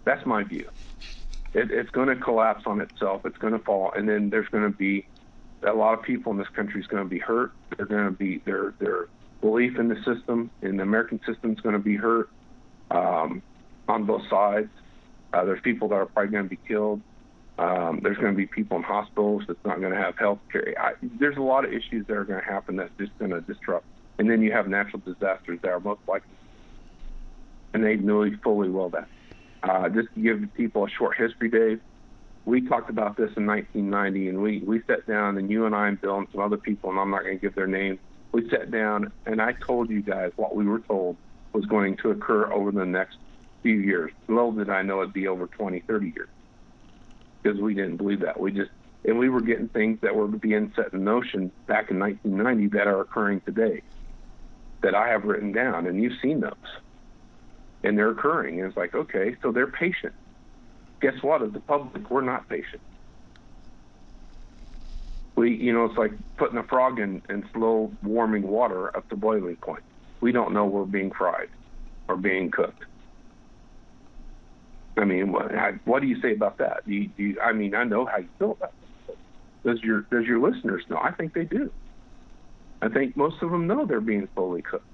That's 0.04 0.26
my 0.26 0.44
view. 0.44 0.68
It, 1.54 1.72
it's 1.72 1.90
going 1.90 2.08
to 2.08 2.16
collapse 2.16 2.64
on 2.66 2.82
itself. 2.82 3.26
It's 3.26 3.38
going 3.38 3.54
to 3.54 3.60
fall, 3.60 3.92
and 3.92 4.08
then 4.08 4.30
there's 4.30 4.48
going 4.50 4.64
to 4.64 4.76
be 4.76 5.06
a 5.64 5.74
lot 5.74 5.98
of 5.98 6.04
people 6.04 6.32
in 6.32 6.38
this 6.38 6.48
country 6.50 6.82
is 6.82 6.88
going 6.88 7.04
to 7.04 7.10
be 7.10 7.20
hurt. 7.20 7.52
They're 7.76 7.86
going 7.86 8.06
to 8.06 8.12
be 8.12 8.42
they're 8.46 8.74
they're 8.80 9.08
belief 9.42 9.78
in 9.78 9.90
the 9.90 9.96
system, 10.04 10.50
in 10.62 10.78
the 10.78 10.84
American 10.84 11.20
system, 11.26 11.54
is 11.54 11.60
going 11.60 11.74
to 11.74 11.80
be 11.80 11.96
hurt 11.96 12.30
um, 12.90 13.42
on 13.88 14.06
both 14.06 14.28
sides. 14.30 14.70
Uh, 15.34 15.44
there's 15.46 15.62
people 15.62 15.88
that 15.90 15.96
are 15.96 16.06
probably 16.06 16.32
going 16.32 16.44
to 16.44 16.50
be 16.50 16.60
killed. 16.68 17.02
Um, 17.58 18.00
there's 18.02 18.18
going 18.18 18.34
to 18.34 18.38
be 18.38 18.48
people 18.48 18.78
in 18.78 18.84
hospitals 18.84 19.44
that's 19.48 19.64
not 19.66 19.80
going 19.80 19.94
to 19.94 20.00
have 20.00 20.18
health 20.18 20.40
care. 20.52 20.74
There's 21.02 21.38
a 21.38 21.42
lot 21.42 21.66
of 21.66 21.74
issues 21.74 22.08
that 22.08 22.16
are 22.16 22.24
going 22.24 22.40
to 22.40 22.46
happen 22.46 22.76
that's 22.78 22.92
just 22.98 23.18
going 23.20 23.32
to 23.32 23.42
disrupt. 23.42 23.86
And 24.18 24.30
then 24.30 24.42
you 24.42 24.52
have 24.52 24.68
natural 24.68 25.02
disasters 25.06 25.60
that 25.62 25.70
are 25.70 25.80
most 25.80 26.02
likely, 26.08 26.30
and 27.74 27.84
they 27.84 27.96
know 27.96 28.30
fully 28.44 28.70
well 28.70 28.90
that. 28.90 29.08
Uh, 29.64 29.90
just 29.90 30.08
to 30.16 30.22
give 30.22 30.42
people 30.56 30.86
a 30.86 30.90
short 30.90 31.18
history, 31.18 31.50
Dave, 31.50 31.82
we 32.46 32.68
talked 32.68 32.90
about 32.90 33.18
this 33.18 33.30
in 33.38 33.46
1990, 33.46 34.30
and 34.30 34.42
we, 34.42 34.60
we 34.66 34.82
sat 34.88 35.06
down, 35.06 35.38
and 35.38 35.52
you 35.52 35.66
and 35.66 35.76
I 35.76 35.88
and 35.88 36.02
Bill 36.02 36.18
and 36.18 36.28
some 36.32 36.42
other 36.42 36.58
people, 36.58 36.90
and 36.90 37.00
I'm 37.00 37.12
not 37.12 37.24
going 37.24 37.38
to 37.38 37.42
give 37.42 37.54
their 37.54 37.68
names, 37.68 38.00
we 38.32 38.50
sat 38.50 38.72
down 38.72 39.12
and 39.26 39.42
I 39.42 39.54
told 39.54 39.90
you 39.90 40.02
guys 40.02 40.32
what 40.36 40.56
we 40.56 40.66
were 40.66 40.80
told 40.80 41.18
was 41.54 41.66
going 41.66 41.98
to 41.98 42.12
occur 42.12 42.52
over 42.52 42.72
the 42.72 42.86
next 42.86 43.18
few 43.62 43.76
years. 43.76 44.12
Little 44.28 44.54
did 44.54 44.70
I 44.70 44.82
know 44.82 45.02
it'd 45.02 45.14
be 45.14 45.28
over 45.28 45.48
20, 45.48 45.82
30 45.82 46.14
years 46.16 46.30
because 47.44 47.60
we 47.60 47.74
didn't 47.74 47.98
believe 47.98 48.22
that. 48.22 48.40
We 48.40 48.52
just, 48.52 48.72
and 49.04 49.18
we 49.18 49.30
were 49.30 49.42
getting 49.42 49.68
things 49.70 50.00
that 50.02 50.16
were 50.16 50.28
being 50.28 50.72
set 50.76 50.94
in 50.94 51.04
motion 51.04 51.52
back 51.68 51.92
in 51.92 52.00
1990 52.00 52.78
that 52.78 52.88
are 52.88 53.02
occurring 53.02 53.42
today 53.42 53.82
that 54.84 54.96
I 54.96 55.10
have 55.10 55.26
written 55.26 55.52
down, 55.52 55.86
and 55.88 56.02
you've 56.02 56.20
seen 56.22 56.40
those. 56.40 56.54
And 57.84 57.98
they're 57.98 58.12
occurring. 58.12 58.60
And 58.60 58.68
it's 58.68 58.78
like, 58.78 58.94
okay, 58.94 59.36
so 59.42 59.52
they're 59.52 59.68
patient. 59.68 60.14
Guess 61.02 61.24
what? 61.24 61.42
As 61.42 61.52
the 61.52 61.60
public, 61.60 62.10
we're 62.10 62.22
not 62.22 62.48
patient. 62.48 62.82
We 65.36 65.56
you 65.56 65.74
know 65.74 65.86
it's 65.86 65.98
like 65.98 66.12
putting 66.38 66.58
a 66.58 66.64
frog 66.64 67.00
in, 67.00 67.24
in 67.30 67.48
slow 67.54 67.92
warming 68.04 68.44
water 68.48 68.96
up 68.96 69.10
to 69.10 69.16
boiling 69.16 69.56
point. 69.56 69.84
We 70.20 70.32
don't 70.32 70.54
know 70.54 70.66
we're 70.66 70.86
being 70.86 71.12
fried 71.12 71.50
or 72.08 72.16
being 72.16 72.52
cooked. 72.52 72.84
I 74.98 75.06
mean 75.06 75.32
what, 75.32 75.52
what 75.86 76.02
do 76.02 76.08
you 76.08 76.22
say 76.22 76.34
about 76.34 76.60
that? 76.60 76.86
Do 76.86 76.94
you, 76.94 77.08
do 77.08 77.24
you, 77.24 77.40
i 77.42 77.54
mean 77.54 77.74
i 77.74 77.84
know 77.84 78.06
how 78.06 78.18
you 78.18 78.30
feel 78.38 78.52
about 78.52 78.74
it. 79.08 79.18
Does 79.66 79.82
your 79.82 80.02
does 80.12 80.26
your 80.26 80.40
listeners 80.40 80.84
know? 80.90 80.98
I 80.98 81.12
think 81.12 81.34
they 81.34 81.46
do. 81.46 81.72
I 82.82 82.90
think 82.90 83.16
most 83.16 83.42
of 83.42 83.50
them 83.50 83.66
know 83.66 83.86
they're 83.86 84.02
being 84.02 84.28
slowly 84.36 84.62
cooked 84.62 84.91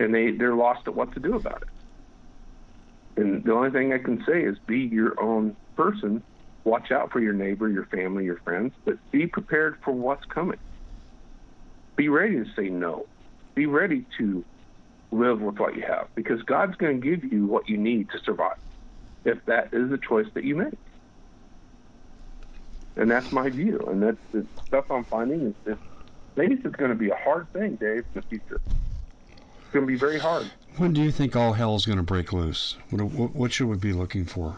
and 0.00 0.14
they 0.14 0.32
they're 0.32 0.54
lost 0.54 0.80
at 0.86 0.94
what 0.94 1.12
to 1.12 1.20
do 1.20 1.36
about 1.36 1.62
it 1.62 3.20
and 3.22 3.44
the 3.44 3.52
only 3.52 3.70
thing 3.70 3.92
i 3.92 3.98
can 3.98 4.22
say 4.26 4.42
is 4.42 4.56
be 4.66 4.78
your 4.78 5.20
own 5.22 5.56
person 5.76 6.22
watch 6.68 6.92
out 6.92 7.10
for 7.10 7.20
your 7.20 7.32
neighbor, 7.32 7.68
your 7.68 7.86
family, 7.86 8.24
your 8.24 8.38
friends, 8.44 8.74
but 8.84 8.96
be 9.10 9.26
prepared 9.26 9.76
for 9.84 9.92
what's 9.92 10.24
coming. 10.32 10.58
Be 11.96 12.08
ready 12.08 12.36
to 12.36 12.44
say 12.56 12.68
no. 12.68 13.06
Be 13.56 13.66
ready 13.66 14.06
to 14.18 14.44
live 15.10 15.40
with 15.40 15.58
what 15.58 15.74
you 15.74 15.82
have 15.88 16.08
because 16.14 16.42
God's 16.42 16.76
going 16.76 17.00
to 17.00 17.06
give 17.10 17.24
you 17.32 17.46
what 17.46 17.68
you 17.68 17.78
need 17.78 18.10
to 18.10 18.18
survive 18.24 18.56
if 19.24 19.38
that 19.46 19.68
is 19.72 19.90
the 19.90 19.98
choice 20.06 20.26
that 20.34 20.44
you 20.44 20.56
make. 20.56 20.78
And 22.96 23.10
that's 23.10 23.32
my 23.32 23.48
view. 23.50 23.80
And 23.88 24.02
that's 24.02 24.18
the 24.32 24.46
stuff 24.66 24.84
I'm 24.90 25.06
finding 25.06 25.46
is 25.48 25.54
that 25.64 25.78
maybe 26.36 26.54
it's 26.54 26.76
going 26.76 26.90
to 26.90 26.96
be 26.96 27.10
a 27.10 27.16
hard 27.16 27.48
thing, 27.52 27.76
Dave, 27.80 27.98
in 27.98 28.04
the 28.14 28.22
future. 28.28 28.60
It's 29.68 29.74
going 29.74 29.86
to 29.86 29.92
be 29.92 29.98
very 29.98 30.18
hard. 30.18 30.50
When 30.78 30.94
do 30.94 31.02
you 31.02 31.12
think 31.12 31.36
all 31.36 31.52
hell 31.52 31.76
is 31.76 31.84
going 31.84 31.98
to 31.98 32.02
break 32.02 32.32
loose? 32.32 32.78
What, 32.88 33.34
what 33.34 33.52
should 33.52 33.66
we 33.66 33.76
be 33.76 33.92
looking 33.92 34.24
for? 34.24 34.56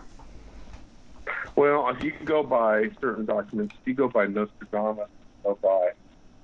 Well, 1.56 1.88
if 1.88 2.00
you 2.04 2.12
can 2.12 2.24
go 2.24 2.44
by 2.44 2.90
certain 3.00 3.26
documents, 3.26 3.74
if 3.80 3.88
you 3.88 3.94
go 3.94 4.08
by 4.08 4.26
Nostradamus, 4.26 5.08
you 5.08 5.50
go 5.50 5.58
by 5.60 5.90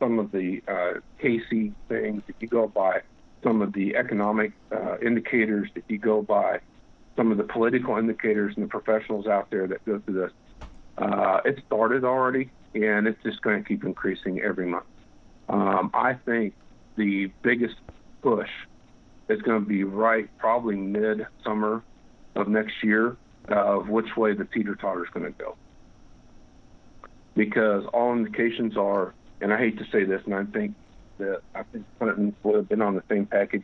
some 0.00 0.18
of 0.18 0.32
the 0.32 0.64
uh, 0.66 0.94
Cayce 1.20 1.70
things, 1.88 2.22
if 2.26 2.34
you 2.40 2.48
go 2.48 2.66
by 2.66 3.02
some 3.44 3.62
of 3.62 3.72
the 3.72 3.94
economic 3.94 4.50
uh, 4.72 4.96
indicators, 4.98 5.70
if 5.76 5.84
you 5.86 5.98
go 5.98 6.22
by 6.22 6.58
some 7.14 7.30
of 7.30 7.38
the 7.38 7.44
political 7.44 7.96
indicators 7.98 8.56
and 8.56 8.64
the 8.64 8.68
professionals 8.68 9.28
out 9.28 9.48
there 9.50 9.68
that 9.68 9.84
go 9.84 10.00
through 10.00 10.22
this, 10.22 10.32
uh, 10.98 11.38
it 11.44 11.62
started 11.68 12.02
already, 12.02 12.50
and 12.74 13.06
it's 13.06 13.22
just 13.22 13.40
going 13.42 13.62
to 13.62 13.68
keep 13.68 13.84
increasing 13.84 14.40
every 14.40 14.66
month. 14.66 14.86
Um, 15.48 15.92
I 15.94 16.14
think 16.14 16.52
the 16.96 17.30
biggest 17.42 17.76
push 18.26 18.50
is 19.28 19.40
going 19.42 19.62
to 19.62 19.68
be 19.68 19.84
right 19.84 20.28
probably 20.38 20.74
mid 20.74 21.24
summer 21.44 21.84
of 22.34 22.48
next 22.48 22.74
year 22.82 23.16
of 23.48 23.88
which 23.88 24.16
way 24.16 24.34
the 24.34 24.44
teeter 24.44 24.74
totter 24.74 25.04
is 25.04 25.10
going 25.10 25.26
to 25.26 25.38
go. 25.38 25.56
Because 27.36 27.84
all 27.94 28.12
indications 28.12 28.76
are, 28.76 29.14
and 29.40 29.52
I 29.52 29.58
hate 29.58 29.78
to 29.78 29.84
say 29.92 30.04
this, 30.04 30.22
and 30.24 30.34
I 30.34 30.44
think 30.44 30.74
that 31.18 31.40
I 31.54 31.62
think 31.62 31.84
Clinton 31.98 32.34
would 32.42 32.56
have 32.56 32.68
been 32.68 32.82
on 32.82 32.96
the 32.96 33.02
same 33.08 33.26
package. 33.26 33.62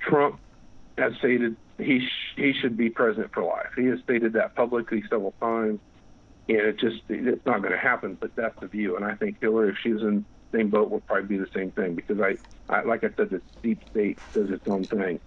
Trump 0.00 0.38
has 0.96 1.14
stated 1.18 1.56
he 1.78 2.00
sh- 2.00 2.36
he 2.36 2.52
should 2.52 2.76
be 2.76 2.90
president 2.90 3.32
for 3.32 3.42
life. 3.42 3.70
He 3.76 3.86
has 3.86 3.98
stated 4.04 4.34
that 4.34 4.54
publicly 4.54 5.02
several 5.10 5.34
times, 5.40 5.80
and 6.48 6.58
it 6.58 6.78
just 6.78 7.02
it's 7.08 7.44
not 7.44 7.60
going 7.60 7.72
to 7.72 7.78
happen. 7.78 8.16
But 8.20 8.36
that's 8.36 8.58
the 8.60 8.68
view, 8.68 8.96
and 8.96 9.04
I 9.04 9.16
think 9.16 9.38
Hillary, 9.40 9.70
if 9.70 9.76
she's 9.82 10.00
in 10.02 10.24
same 10.54 10.70
boat, 10.70 10.90
will 10.90 11.00
probably 11.00 11.26
be 11.26 11.38
the 11.38 11.48
same 11.54 11.72
thing 11.72 11.94
because 11.94 12.18
I, 12.20 12.36
I 12.72 12.82
like 12.82 13.04
I 13.04 13.08
said, 13.16 13.30
the 13.30 13.42
deep 13.62 13.80
state 13.90 14.18
does 14.34 14.50
its 14.50 14.66
own 14.66 14.86
thing. 14.86 15.20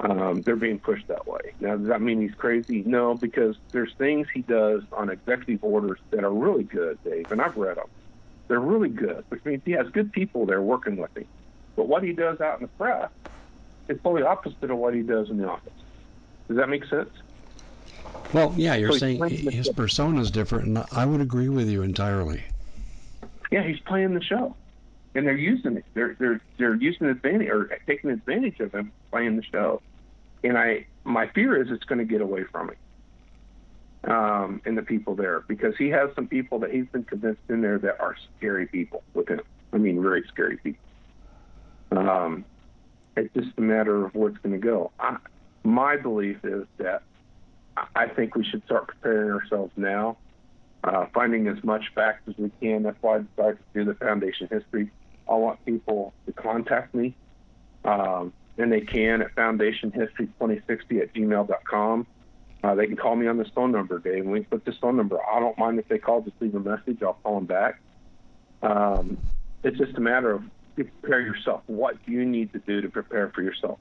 Um, 0.00 0.42
they're 0.44 0.56
being 0.56 0.80
pushed 0.80 1.06
that 1.08 1.26
way. 1.28 1.54
Now, 1.60 1.76
does 1.76 1.86
that 1.86 2.02
mean 2.02 2.20
he's 2.20 2.34
crazy? 2.34 2.82
No, 2.84 3.14
because 3.14 3.56
there's 3.72 3.94
things 3.98 4.26
he 4.34 4.42
does 4.42 4.82
on 4.96 5.10
executive 5.10 5.62
orders 5.62 6.00
that 6.10 6.24
are 6.24 6.32
really 6.32 6.64
good, 6.64 6.98
Dave, 7.04 7.30
and 7.30 7.40
I've 7.40 7.56
read 7.56 7.76
them. 7.76 7.86
They're 8.48 8.60
really 8.60 8.88
good, 8.88 9.24
which 9.28 9.44
means 9.44 9.62
he 9.64 9.72
has 9.72 9.86
good 9.92 10.12
people 10.12 10.44
there 10.44 10.60
working 10.60 10.96
with 10.96 11.16
him. 11.16 11.26
But 11.76 11.88
what 11.88 12.02
he 12.02 12.12
does 12.12 12.40
out 12.40 12.60
in 12.60 12.64
the 12.64 12.70
press 12.76 13.10
is 13.88 13.98
totally 14.02 14.22
opposite 14.22 14.70
of 14.70 14.76
what 14.76 14.94
he 14.94 15.02
does 15.02 15.30
in 15.30 15.38
the 15.38 15.48
office. 15.48 15.72
Does 16.48 16.58
that 16.58 16.68
make 16.68 16.84
sense? 16.86 17.10
Well, 18.32 18.52
yeah, 18.56 18.74
you're 18.74 18.92
so 18.92 18.98
saying 18.98 19.28
his 19.28 19.68
persona 19.68 20.20
is 20.20 20.30
different, 20.30 20.66
and 20.66 20.84
I 20.90 21.06
would 21.06 21.20
agree 21.20 21.48
with 21.48 21.68
you 21.68 21.82
entirely. 21.82 22.42
Yeah, 23.52 23.62
he's 23.62 23.78
playing 23.80 24.14
the 24.14 24.22
show, 24.22 24.56
and 25.14 25.24
they're 25.24 25.36
using 25.36 25.76
it. 25.76 25.84
They're 25.94 26.16
they're 26.18 26.40
they're 26.58 26.74
using 26.74 27.06
advantage 27.06 27.48
or 27.48 27.78
taking 27.86 28.10
advantage 28.10 28.58
of 28.58 28.74
him 28.74 28.90
playing 29.12 29.36
the 29.36 29.44
show 29.44 29.80
and 30.44 30.58
I 30.58 30.86
my 31.04 31.28
fear 31.28 31.60
is 31.60 31.68
it's 31.70 31.84
going 31.84 31.98
to 31.98 32.04
get 32.04 32.20
away 32.20 32.44
from 32.50 32.68
me 32.68 32.74
um, 34.04 34.60
and 34.64 34.76
the 34.76 34.82
people 34.82 35.14
there 35.14 35.40
because 35.48 35.74
he 35.76 35.88
has 35.90 36.10
some 36.14 36.28
people 36.28 36.58
that 36.60 36.72
he's 36.72 36.86
been 36.86 37.04
convinced 37.04 37.42
in 37.48 37.60
there 37.60 37.78
that 37.78 38.00
are 38.00 38.16
scary 38.36 38.66
people 38.66 39.02
with 39.14 39.28
him. 39.28 39.40
I 39.72 39.78
mean, 39.78 40.02
very 40.02 40.24
scary 40.28 40.58
people. 40.58 40.84
Um, 41.92 42.44
it's 43.16 43.32
just 43.34 43.50
a 43.58 43.60
matter 43.60 44.06
of 44.06 44.14
where 44.14 44.30
it's 44.30 44.38
going 44.38 44.58
to 44.58 44.64
go. 44.64 44.92
I, 44.98 45.16
my 45.64 45.96
belief 45.96 46.38
is 46.44 46.66
that 46.78 47.02
I 47.94 48.06
think 48.08 48.34
we 48.34 48.44
should 48.44 48.64
start 48.64 48.88
preparing 48.88 49.30
ourselves 49.30 49.72
now, 49.76 50.16
uh, 50.84 51.06
finding 51.14 51.48
as 51.48 51.62
much 51.62 51.92
facts 51.94 52.22
as 52.28 52.34
we 52.36 52.50
can. 52.60 52.82
That's 52.82 52.96
why 53.00 53.16
I 53.16 53.18
decided 53.18 53.58
to 53.58 53.64
do 53.74 53.84
the 53.84 53.94
foundation 53.94 54.48
history. 54.50 54.90
I 55.28 55.34
want 55.34 55.64
people 55.64 56.12
to 56.26 56.32
contact 56.32 56.94
me. 56.94 57.14
Um, 57.84 58.32
and 58.58 58.70
they 58.70 58.80
can 58.80 59.22
at 59.22 59.34
foundationhistory2060 59.34 61.02
at 61.02 61.14
gmail.com. 61.14 62.06
Uh, 62.62 62.74
they 62.74 62.86
can 62.86 62.96
call 62.96 63.16
me 63.16 63.26
on 63.26 63.38
this 63.38 63.48
phone 63.54 63.72
number, 63.72 63.98
Dave. 63.98 64.24
When 64.24 64.32
we 64.32 64.40
put 64.40 64.64
this 64.64 64.76
phone 64.80 64.96
number, 64.96 65.18
I 65.20 65.40
don't 65.40 65.58
mind 65.58 65.78
if 65.78 65.88
they 65.88 65.98
call, 65.98 66.20
just 66.20 66.36
leave 66.40 66.54
a 66.54 66.60
message. 66.60 67.02
I'll 67.02 67.14
call 67.14 67.36
them 67.36 67.46
back. 67.46 67.80
Um, 68.62 69.18
it's 69.64 69.78
just 69.78 69.96
a 69.96 70.00
matter 70.00 70.30
of 70.30 70.44
prepare 70.74 71.20
yourself. 71.20 71.62
What 71.66 72.04
do 72.06 72.12
you 72.12 72.24
need 72.24 72.52
to 72.52 72.58
do 72.60 72.80
to 72.80 72.88
prepare 72.88 73.30
for 73.34 73.42
yourself? 73.42 73.78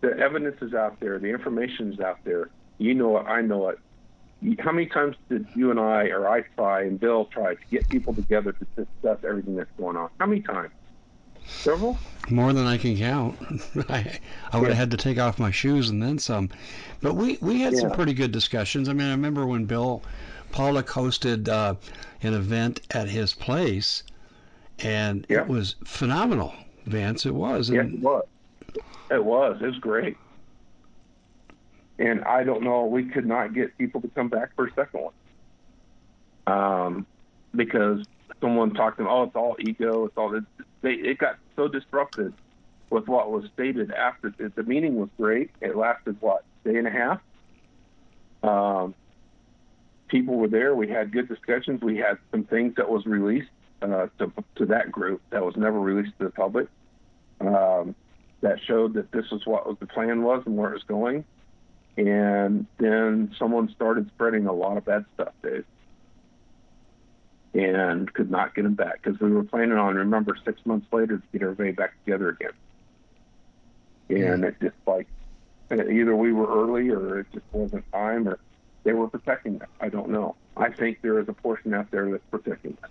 The 0.00 0.18
evidence 0.18 0.56
is 0.60 0.74
out 0.74 0.98
there. 1.00 1.18
The 1.18 1.28
information 1.28 1.92
is 1.92 2.00
out 2.00 2.18
there. 2.24 2.50
You 2.78 2.94
know 2.94 3.18
it. 3.18 3.22
I 3.22 3.40
know 3.40 3.68
it. 3.68 3.78
How 4.58 4.72
many 4.72 4.86
times 4.86 5.16
did 5.28 5.46
you 5.54 5.70
and 5.70 5.80
I, 5.80 6.08
or 6.08 6.28
I 6.28 6.42
try, 6.56 6.82
and 6.82 7.00
Bill 7.00 7.26
try 7.26 7.54
to 7.54 7.60
get 7.70 7.88
people 7.88 8.12
together 8.12 8.52
to 8.52 8.64
discuss 8.76 9.18
everything 9.24 9.56
that's 9.56 9.70
going 9.78 9.96
on? 9.96 10.10
How 10.20 10.26
many 10.26 10.42
times? 10.42 10.70
Several? 11.46 11.98
More 12.30 12.52
than 12.52 12.66
I 12.66 12.78
can 12.78 12.96
count. 12.96 13.38
I, 13.88 14.18
I 14.52 14.58
would 14.58 14.68
yeah. 14.68 14.74
have 14.74 14.76
had 14.76 14.90
to 14.92 14.96
take 14.96 15.18
off 15.18 15.38
my 15.38 15.50
shoes 15.50 15.90
and 15.90 16.02
then 16.02 16.18
some. 16.18 16.50
But 17.00 17.14
we, 17.14 17.38
we 17.40 17.60
had 17.60 17.74
yeah. 17.74 17.80
some 17.80 17.90
pretty 17.92 18.14
good 18.14 18.32
discussions. 18.32 18.88
I 18.88 18.92
mean, 18.92 19.08
I 19.08 19.12
remember 19.12 19.46
when 19.46 19.64
Bill 19.66 20.02
Pollock 20.52 20.86
hosted 20.86 21.48
uh, 21.48 21.74
an 22.22 22.34
event 22.34 22.80
at 22.90 23.08
his 23.08 23.34
place, 23.34 24.02
and 24.78 25.26
yeah. 25.28 25.42
it 25.42 25.48
was 25.48 25.76
phenomenal, 25.84 26.54
Vance. 26.86 27.26
It 27.26 27.34
was. 27.34 27.68
And, 27.68 27.76
yeah, 27.76 27.84
it 27.84 28.00
was. 28.00 28.24
It 29.10 29.24
was. 29.24 29.62
It 29.62 29.66
was 29.66 29.78
great. 29.78 30.16
And 31.98 32.24
I 32.24 32.42
don't 32.42 32.62
know, 32.62 32.86
we 32.86 33.04
could 33.04 33.26
not 33.26 33.54
get 33.54 33.76
people 33.78 34.00
to 34.00 34.08
come 34.08 34.28
back 34.28 34.54
for 34.56 34.66
a 34.66 34.72
second 34.74 35.00
one. 35.00 35.12
Um, 36.46 37.06
because 37.54 38.04
someone 38.40 38.74
talked 38.74 38.98
to 38.98 39.04
them, 39.04 39.12
oh, 39.12 39.22
it's 39.24 39.36
all 39.36 39.56
ego, 39.60 40.06
it's 40.06 40.16
all, 40.16 40.30
this. 40.30 40.42
they 40.82 40.92
it 40.92 41.18
got 41.18 41.38
so 41.56 41.68
disrupted 41.68 42.34
with 42.90 43.06
what 43.08 43.30
was 43.30 43.44
stated 43.54 43.92
after 43.92 44.30
the, 44.36 44.52
the 44.54 44.62
meeting 44.64 44.96
was 44.96 45.08
great. 45.16 45.50
It 45.60 45.76
lasted 45.76 46.16
what 46.20 46.44
day 46.64 46.76
and 46.76 46.86
a 46.86 46.90
half. 46.90 47.20
Um, 48.42 48.94
people 50.08 50.36
were 50.36 50.48
there. 50.48 50.74
We 50.74 50.88
had 50.88 51.12
good 51.12 51.28
discussions. 51.28 51.80
We 51.82 51.96
had 51.96 52.18
some 52.30 52.44
things 52.44 52.74
that 52.76 52.90
was 52.90 53.06
released 53.06 53.50
uh, 53.82 54.08
to 54.18 54.32
to 54.56 54.66
that 54.66 54.92
group 54.92 55.22
that 55.30 55.44
was 55.44 55.56
never 55.56 55.80
released 55.80 56.16
to 56.18 56.24
the 56.24 56.30
public. 56.30 56.68
Um, 57.40 57.94
that 58.42 58.60
showed 58.66 58.94
that 58.94 59.10
this 59.10 59.30
was 59.30 59.46
what 59.46 59.80
the 59.80 59.86
plan 59.86 60.22
was 60.22 60.42
and 60.46 60.56
where 60.56 60.70
it 60.70 60.74
was 60.74 60.82
going. 60.82 61.24
And 61.96 62.66
then 62.78 63.34
someone 63.38 63.70
started 63.74 64.08
spreading 64.08 64.46
a 64.46 64.52
lot 64.52 64.76
of 64.76 64.84
bad 64.84 65.04
stuff, 65.14 65.32
Dave 65.42 65.64
and 67.54 68.12
could 68.12 68.30
not 68.30 68.54
get 68.54 68.64
him 68.64 68.74
back 68.74 69.00
because 69.02 69.18
we 69.20 69.30
were 69.30 69.44
planning 69.44 69.78
on, 69.78 69.94
remember, 69.94 70.36
six 70.44 70.60
months 70.66 70.86
later 70.92 71.18
to 71.18 71.22
get 71.32 71.42
everybody 71.42 71.70
back 71.70 71.92
together 72.04 72.30
again. 72.30 72.50
And 74.08 74.42
yeah. 74.42 74.48
it 74.48 74.56
just 74.60 74.76
like 74.86 75.06
either 75.70 76.14
we 76.14 76.32
were 76.32 76.46
early 76.46 76.90
or 76.90 77.20
it 77.20 77.26
just 77.32 77.46
wasn't 77.52 77.90
time 77.92 78.28
or 78.28 78.38
they 78.82 78.92
were 78.92 79.08
protecting 79.08 79.62
us. 79.62 79.68
I 79.80 79.88
don't 79.88 80.10
know. 80.10 80.34
I 80.56 80.70
think 80.70 81.00
there 81.00 81.18
is 81.20 81.28
a 81.28 81.32
portion 81.32 81.72
out 81.74 81.90
there 81.90 82.10
that's 82.10 82.24
protecting 82.30 82.76
us. 82.82 82.90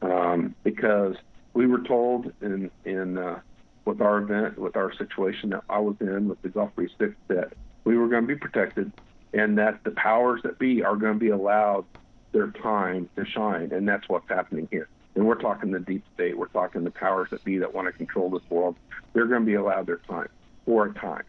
Um, 0.00 0.54
because 0.62 1.16
we 1.54 1.66
were 1.66 1.82
told 1.82 2.32
in 2.40 2.70
in 2.84 3.18
uh, 3.18 3.40
with 3.88 4.02
our 4.02 4.18
event, 4.18 4.58
with 4.58 4.76
our 4.76 4.92
situation 4.92 5.48
that 5.50 5.64
I 5.70 5.78
was 5.78 5.96
in 6.00 6.28
with 6.28 6.40
the 6.42 6.50
Gulf 6.50 6.72
Six, 6.76 7.14
that 7.28 7.54
we 7.84 7.96
were 7.96 8.06
going 8.06 8.22
to 8.22 8.28
be 8.28 8.36
protected, 8.36 8.92
and 9.32 9.56
that 9.56 9.82
the 9.82 9.92
powers 9.92 10.42
that 10.44 10.58
be 10.58 10.82
are 10.82 10.94
going 10.94 11.14
to 11.14 11.18
be 11.18 11.30
allowed 11.30 11.86
their 12.32 12.48
time 12.48 13.08
to 13.16 13.24
shine, 13.24 13.72
and 13.72 13.88
that's 13.88 14.06
what's 14.06 14.28
happening 14.28 14.68
here. 14.70 14.88
And 15.14 15.26
we're 15.26 15.40
talking 15.40 15.70
the 15.70 15.80
deep 15.80 16.04
state. 16.14 16.36
We're 16.36 16.48
talking 16.48 16.84
the 16.84 16.90
powers 16.90 17.28
that 17.30 17.42
be 17.44 17.56
that 17.58 17.74
want 17.74 17.86
to 17.86 17.92
control 17.92 18.28
this 18.28 18.42
world. 18.50 18.76
They're 19.14 19.26
going 19.26 19.40
to 19.40 19.46
be 19.46 19.54
allowed 19.54 19.86
their 19.86 19.96
time 19.96 20.28
for 20.66 20.84
a 20.84 20.92
time. 20.92 21.24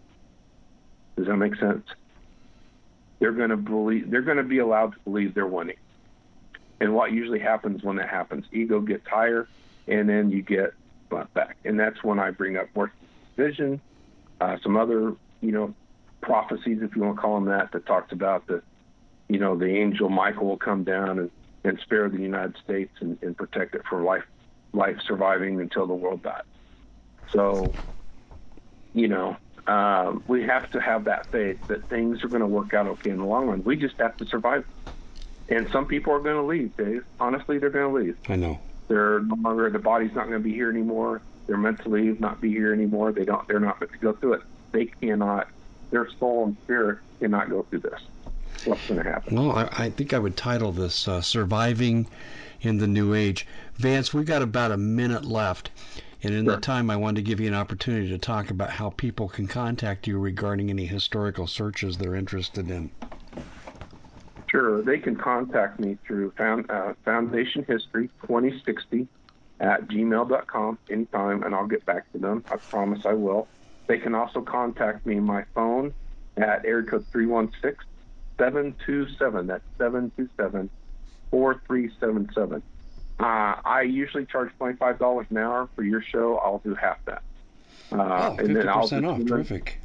Does 1.16 1.28
that 1.28 1.38
make 1.38 1.55
sense? 1.55 1.88
They're 3.20 3.32
going 3.32 3.51
to 3.51 3.57
believe. 3.57 4.12
They're 4.12 4.22
going 4.22 4.38
to 4.38 4.43
be 4.43 4.60
allowed 4.60 4.93
to 4.93 4.99
believe 5.05 5.34
they're 5.34 5.47
winning. 5.47 5.78
And 6.82 6.93
what 6.93 7.14
usually 7.14 7.39
happens 7.39 7.84
when 7.84 7.95
that 7.95 8.10
happens, 8.10 8.45
ego 8.51 8.82
gets 8.82 9.07
higher, 9.07 9.47
and 9.88 10.10
then 10.10 10.30
you 10.30 10.41
get 10.41 10.74
brought 11.10 11.34
back. 11.34 11.57
And 11.66 11.80
that's 11.80 12.03
when 12.03 12.20
I 12.20 12.32
bring 12.32 12.57
up 12.57 12.68
more 12.76 12.91
vision, 13.38 13.82
uh, 14.39 14.57
some 14.64 14.78
other, 14.78 15.16
you 15.41 15.51
know, 15.51 15.74
prophecies, 16.22 16.80
if 16.82 16.95
you 16.95 17.01
want 17.01 17.16
to 17.16 17.22
call 17.22 17.36
them 17.36 17.45
that, 17.45 17.72
that 17.72 17.86
talks 17.86 18.12
about 18.12 18.47
the 18.47 18.62
you 19.30 19.38
know, 19.38 19.55
the 19.55 19.68
angel 19.68 20.10
Michael 20.10 20.47
will 20.47 20.57
come 20.57 20.84
down 20.84 21.20
and, 21.20 21.32
and 21.64 21.80
spare 21.84 22.10
the 22.10 22.18
United 22.18 22.55
States 22.64 22.91
and, 22.99 23.18
and 23.22 23.38
protect 23.38 23.76
it 23.76 23.84
for 23.88 24.01
life, 24.01 24.24
life 24.74 24.97
surviving 25.07 25.62
until 25.62 25.86
the 25.86 25.93
world 25.93 26.24
dies. 26.24 26.41
So, 27.32 27.76
you 28.93 29.07
know, 29.07 29.38
uh, 29.68 30.14
we 30.28 30.43
have 30.43 30.70
to 30.72 30.82
have 30.82 31.05
that 31.05 31.28
faith 31.32 31.60
that 31.68 31.88
things 31.89 32.24
are 32.24 32.28
going 32.28 32.41
to 32.41 32.47
work 32.47 32.74
out 32.74 32.88
okay 32.88 33.12
in 33.12 33.18
the 33.18 33.26
long 33.26 33.47
run. 33.47 33.64
We 33.64 33.76
just 33.76 33.95
have 33.99 34.18
to 34.18 34.26
survive. 34.26 34.66
And 35.47 35.68
some 35.72 35.86
people 35.86 36.14
are 36.14 36.20
going 36.20 36.36
to 36.36 36.43
leave, 36.43 36.76
Dave. 36.76 37.03
Honestly, 37.20 37.60
they're 37.60 37.70
going 37.70 37.93
to 37.93 37.99
leave. 37.99 38.18
I 38.28 38.36
know. 38.36 38.60
They're 38.90 39.22
no 39.22 39.36
longer. 39.36 39.70
The 39.70 39.80
body's 39.80 40.14
not 40.14 40.28
going 40.28 40.40
to 40.40 40.44
be 40.44 40.54
here 40.54 40.70
anymore. 40.70 41.22
They're 41.48 41.58
meant 41.58 41.82
to 41.84 41.90
leave, 41.90 42.20
not 42.20 42.42
be 42.42 42.50
here 42.50 42.74
anymore. 42.74 43.14
They 43.14 43.24
don't. 43.24 43.48
They're 43.48 43.62
not 43.62 43.80
meant 43.80 43.94
to 43.94 43.98
go 44.00 44.12
through 44.14 44.34
it. 44.34 44.42
They 44.74 44.86
cannot. 44.86 45.48
Their 45.92 46.10
soul 46.20 46.46
and 46.46 46.58
spirit 46.66 47.00
cannot 47.20 47.50
go 47.50 47.64
through 47.64 47.80
this 47.80 48.02
what's 48.66 48.88
going 48.88 49.04
to 49.04 49.10
happen. 49.10 49.36
Well, 49.36 49.52
I, 49.52 49.70
I, 49.72 49.90
think 49.90 50.14
I 50.14 50.20
would 50.20 50.36
title 50.36 50.72
this 50.72 51.08
uh, 51.08 51.22
"Surviving 51.22 52.08
in 52.62 52.78
the 52.78 52.88
New 52.88 53.14
Age." 53.14 53.48
Vance, 53.76 54.14
we've 54.14 54.26
got 54.26 54.42
about 54.42 54.72
a 54.72 54.78
minute 54.78 55.26
left. 55.26 55.72
And 56.22 56.34
in 56.34 56.44
sure. 56.46 56.56
that 56.56 56.62
time, 56.62 56.90
I 56.90 56.98
wanted 56.98 57.24
to 57.24 57.30
give 57.30 57.40
you 57.40 57.48
an 57.48 57.54
opportunity 57.54 58.10
to 58.10 58.18
talk 58.18 58.50
about 58.50 58.72
how 58.72 58.90
people 58.90 59.30
can 59.30 59.48
contact 59.48 60.06
you 60.06 60.20
regarding 60.20 60.70
any 60.70 60.86
historical 60.86 61.48
searches 61.48 61.98
they're 61.98 62.16
interested 62.16 62.70
in. 62.70 62.92
Sure. 64.50 64.82
They 64.82 64.97
can 64.97 65.16
contact 65.16 65.80
me 65.80 65.97
through 66.06 66.32
found, 66.32 66.70
uh, 66.72 66.93
Foundation 67.06 67.64
History 67.68 68.10
2060 68.22 69.08
at 69.60 69.88
gmail.com 69.88 70.78
anytime, 70.89 71.43
and 71.43 71.54
I'll 71.54 71.68
get 71.68 71.86
back 71.86 72.12
to 72.14 72.18
them. 72.18 72.43
I 72.50 72.56
promise 72.56 73.06
I 73.06 73.14
will. 73.14 73.47
They 73.88 73.97
can 73.97 74.16
also 74.16 74.41
contact 74.41 75.06
me 75.06 75.20
my 75.20 75.43
phone 75.54 75.93
at 76.38 76.66
area 76.66 76.86
code 76.86 77.06
316 77.12 77.76
727. 78.38 79.47
That's 79.47 79.64
727 79.78 80.70
4377. 81.32 82.64
Uh, 83.20 83.24
I 83.66 83.82
usually 83.82 84.26
charge 84.26 84.52
$25 84.60 85.30
an 85.30 85.38
hour 85.38 85.68
for 85.76 85.84
your 85.84 86.02
show. 86.02 86.38
I'll 86.38 86.60
do 86.60 86.74
half 86.74 87.04
that. 87.06 87.22
Uh, 87.91 87.95
oh, 87.95 88.38
50% 88.38 88.39
and 88.39 88.56
then 88.56 88.70
I'll 88.70 89.06
off. 89.06 89.26
Terrific. 89.26 89.80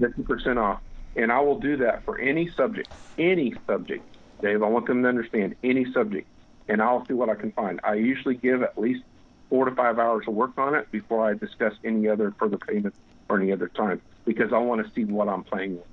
50% 0.00 0.58
off. 0.58 0.80
And 1.16 1.30
I 1.30 1.40
will 1.40 1.58
do 1.58 1.76
that 1.78 2.04
for 2.04 2.18
any 2.18 2.50
subject, 2.50 2.88
any 3.18 3.54
subject, 3.66 4.04
Dave. 4.42 4.62
I 4.62 4.68
want 4.68 4.86
them 4.86 5.02
to 5.02 5.08
understand 5.08 5.54
any 5.62 5.90
subject, 5.92 6.26
and 6.68 6.82
I'll 6.82 7.06
see 7.06 7.14
what 7.14 7.28
I 7.28 7.34
can 7.34 7.52
find. 7.52 7.80
I 7.84 7.94
usually 7.94 8.34
give 8.34 8.62
at 8.62 8.76
least 8.78 9.04
four 9.48 9.64
to 9.64 9.74
five 9.74 9.98
hours 9.98 10.26
of 10.26 10.34
work 10.34 10.58
on 10.58 10.74
it 10.74 10.90
before 10.90 11.28
I 11.28 11.34
discuss 11.34 11.74
any 11.84 12.08
other 12.08 12.32
further 12.38 12.58
payments 12.58 12.98
or 13.28 13.40
any 13.40 13.52
other 13.52 13.68
time 13.68 14.00
because 14.24 14.52
I 14.52 14.58
want 14.58 14.84
to 14.84 14.92
see 14.92 15.04
what 15.04 15.28
I'm 15.28 15.44
playing 15.44 15.76
with 15.76 15.86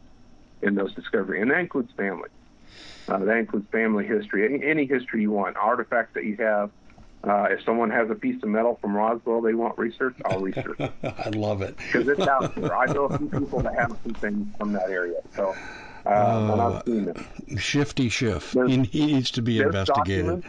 in 0.62 0.76
those 0.76 0.94
discovery, 0.94 1.42
and 1.42 1.52
that 1.52 1.60
includes 1.60 1.92
family. 1.94 2.30
Uh, 3.08 3.18
that 3.20 3.38
includes 3.38 3.68
family 3.72 4.06
history, 4.06 4.46
any, 4.46 4.66
any 4.66 4.86
history 4.86 5.22
you 5.22 5.32
want, 5.32 5.58
artifacts 5.58 6.14
that 6.14 6.24
you 6.24 6.38
have. 6.38 6.72
Uh, 7.24 7.48
if 7.52 7.64
someone 7.64 7.92
has 7.92 8.10
a 8.10 8.16
piece 8.16 8.42
of 8.42 8.50
metal 8.50 8.80
from 8.82 8.96
Roswell 8.96 9.42
they 9.42 9.54
want 9.54 9.78
research, 9.78 10.16
I'll 10.26 10.40
research. 10.40 10.80
I 10.80 11.30
love 11.30 11.62
it 11.62 11.78
because 11.78 12.08
it's 12.08 12.28
out 12.28 12.56
there. 12.56 12.76
I 12.76 12.86
know 12.88 13.06
a 13.06 13.18
few 13.18 13.30
people 13.40 13.62
that 13.62 13.76
have 13.76 13.96
some 14.04 14.14
things 14.16 14.48
from 14.58 14.74
that 14.74 14.90
area, 14.90 15.22
so 15.36 15.56
uh, 16.06 16.50
and 16.52 16.62
I've 16.62 16.84
seen 16.86 17.10
it. 17.10 17.60
Shifty 17.60 18.10
Schiff. 18.10 18.54
He, 18.54 18.82
he 18.84 19.06
needs 19.06 19.32
to 19.32 19.42
be 19.42 19.60
investigated. 19.60 20.44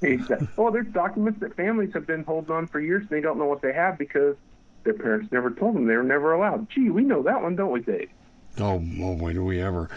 well, 0.56 0.72
there's 0.72 0.92
documents 0.92 1.40
that 1.40 1.54
families 1.56 1.90
have 1.92 2.06
been 2.06 2.24
holding 2.24 2.54
on 2.54 2.66
for 2.66 2.80
years 2.80 3.02
and 3.02 3.10
they 3.10 3.20
don't 3.20 3.38
know 3.38 3.46
what 3.46 3.60
they 3.62 3.72
have 3.72 3.98
because 3.98 4.36
their 4.84 4.94
parents 4.94 5.30
never 5.32 5.50
told 5.50 5.74
them 5.74 5.86
they 5.86 5.96
were 5.96 6.02
never 6.02 6.32
allowed. 6.32 6.68
Gee, 6.70 6.90
we 6.90 7.02
know 7.02 7.22
that 7.22 7.42
one, 7.42 7.56
don't 7.56 7.70
we, 7.70 7.80
Dave? 7.80 8.10
Oh, 8.58 8.84
oh 9.00 9.14
boy, 9.14 9.32
do 9.32 9.44
we 9.44 9.60
ever. 9.62 9.88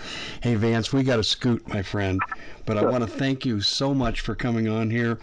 Hey, 0.42 0.56
Vance, 0.56 0.94
we 0.94 1.04
got 1.04 1.18
to 1.18 1.24
scoot, 1.24 1.68
my 1.68 1.82
friend. 1.82 2.22
But 2.66 2.78
sure. 2.78 2.88
I 2.88 2.92
want 2.92 3.04
to 3.04 3.10
thank 3.10 3.46
you 3.46 3.62
so 3.62 3.94
much 3.94 4.22
for 4.22 4.34
coming 4.34 4.70
on 4.70 4.90
here. 4.90 5.20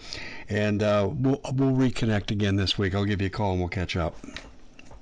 And 0.49 0.83
uh, 0.83 1.09
we'll, 1.11 1.41
we'll 1.53 1.75
reconnect 1.75 2.31
again 2.31 2.55
this 2.55 2.77
week. 2.77 2.93
I'll 2.93 3.05
give 3.05 3.21
you 3.21 3.27
a 3.27 3.31
call 3.31 3.51
and 3.51 3.59
we'll 3.59 3.69
catch 3.69 3.95
up. 3.95 4.15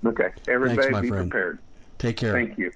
Okay. 0.06 0.30
Everybody 0.48 0.82
Thanks, 0.82 1.02
be 1.02 1.10
friend. 1.10 1.30
prepared. 1.30 1.60
Take 1.98 2.18
care. 2.18 2.34
Thank 2.34 2.58
you. 2.58 2.72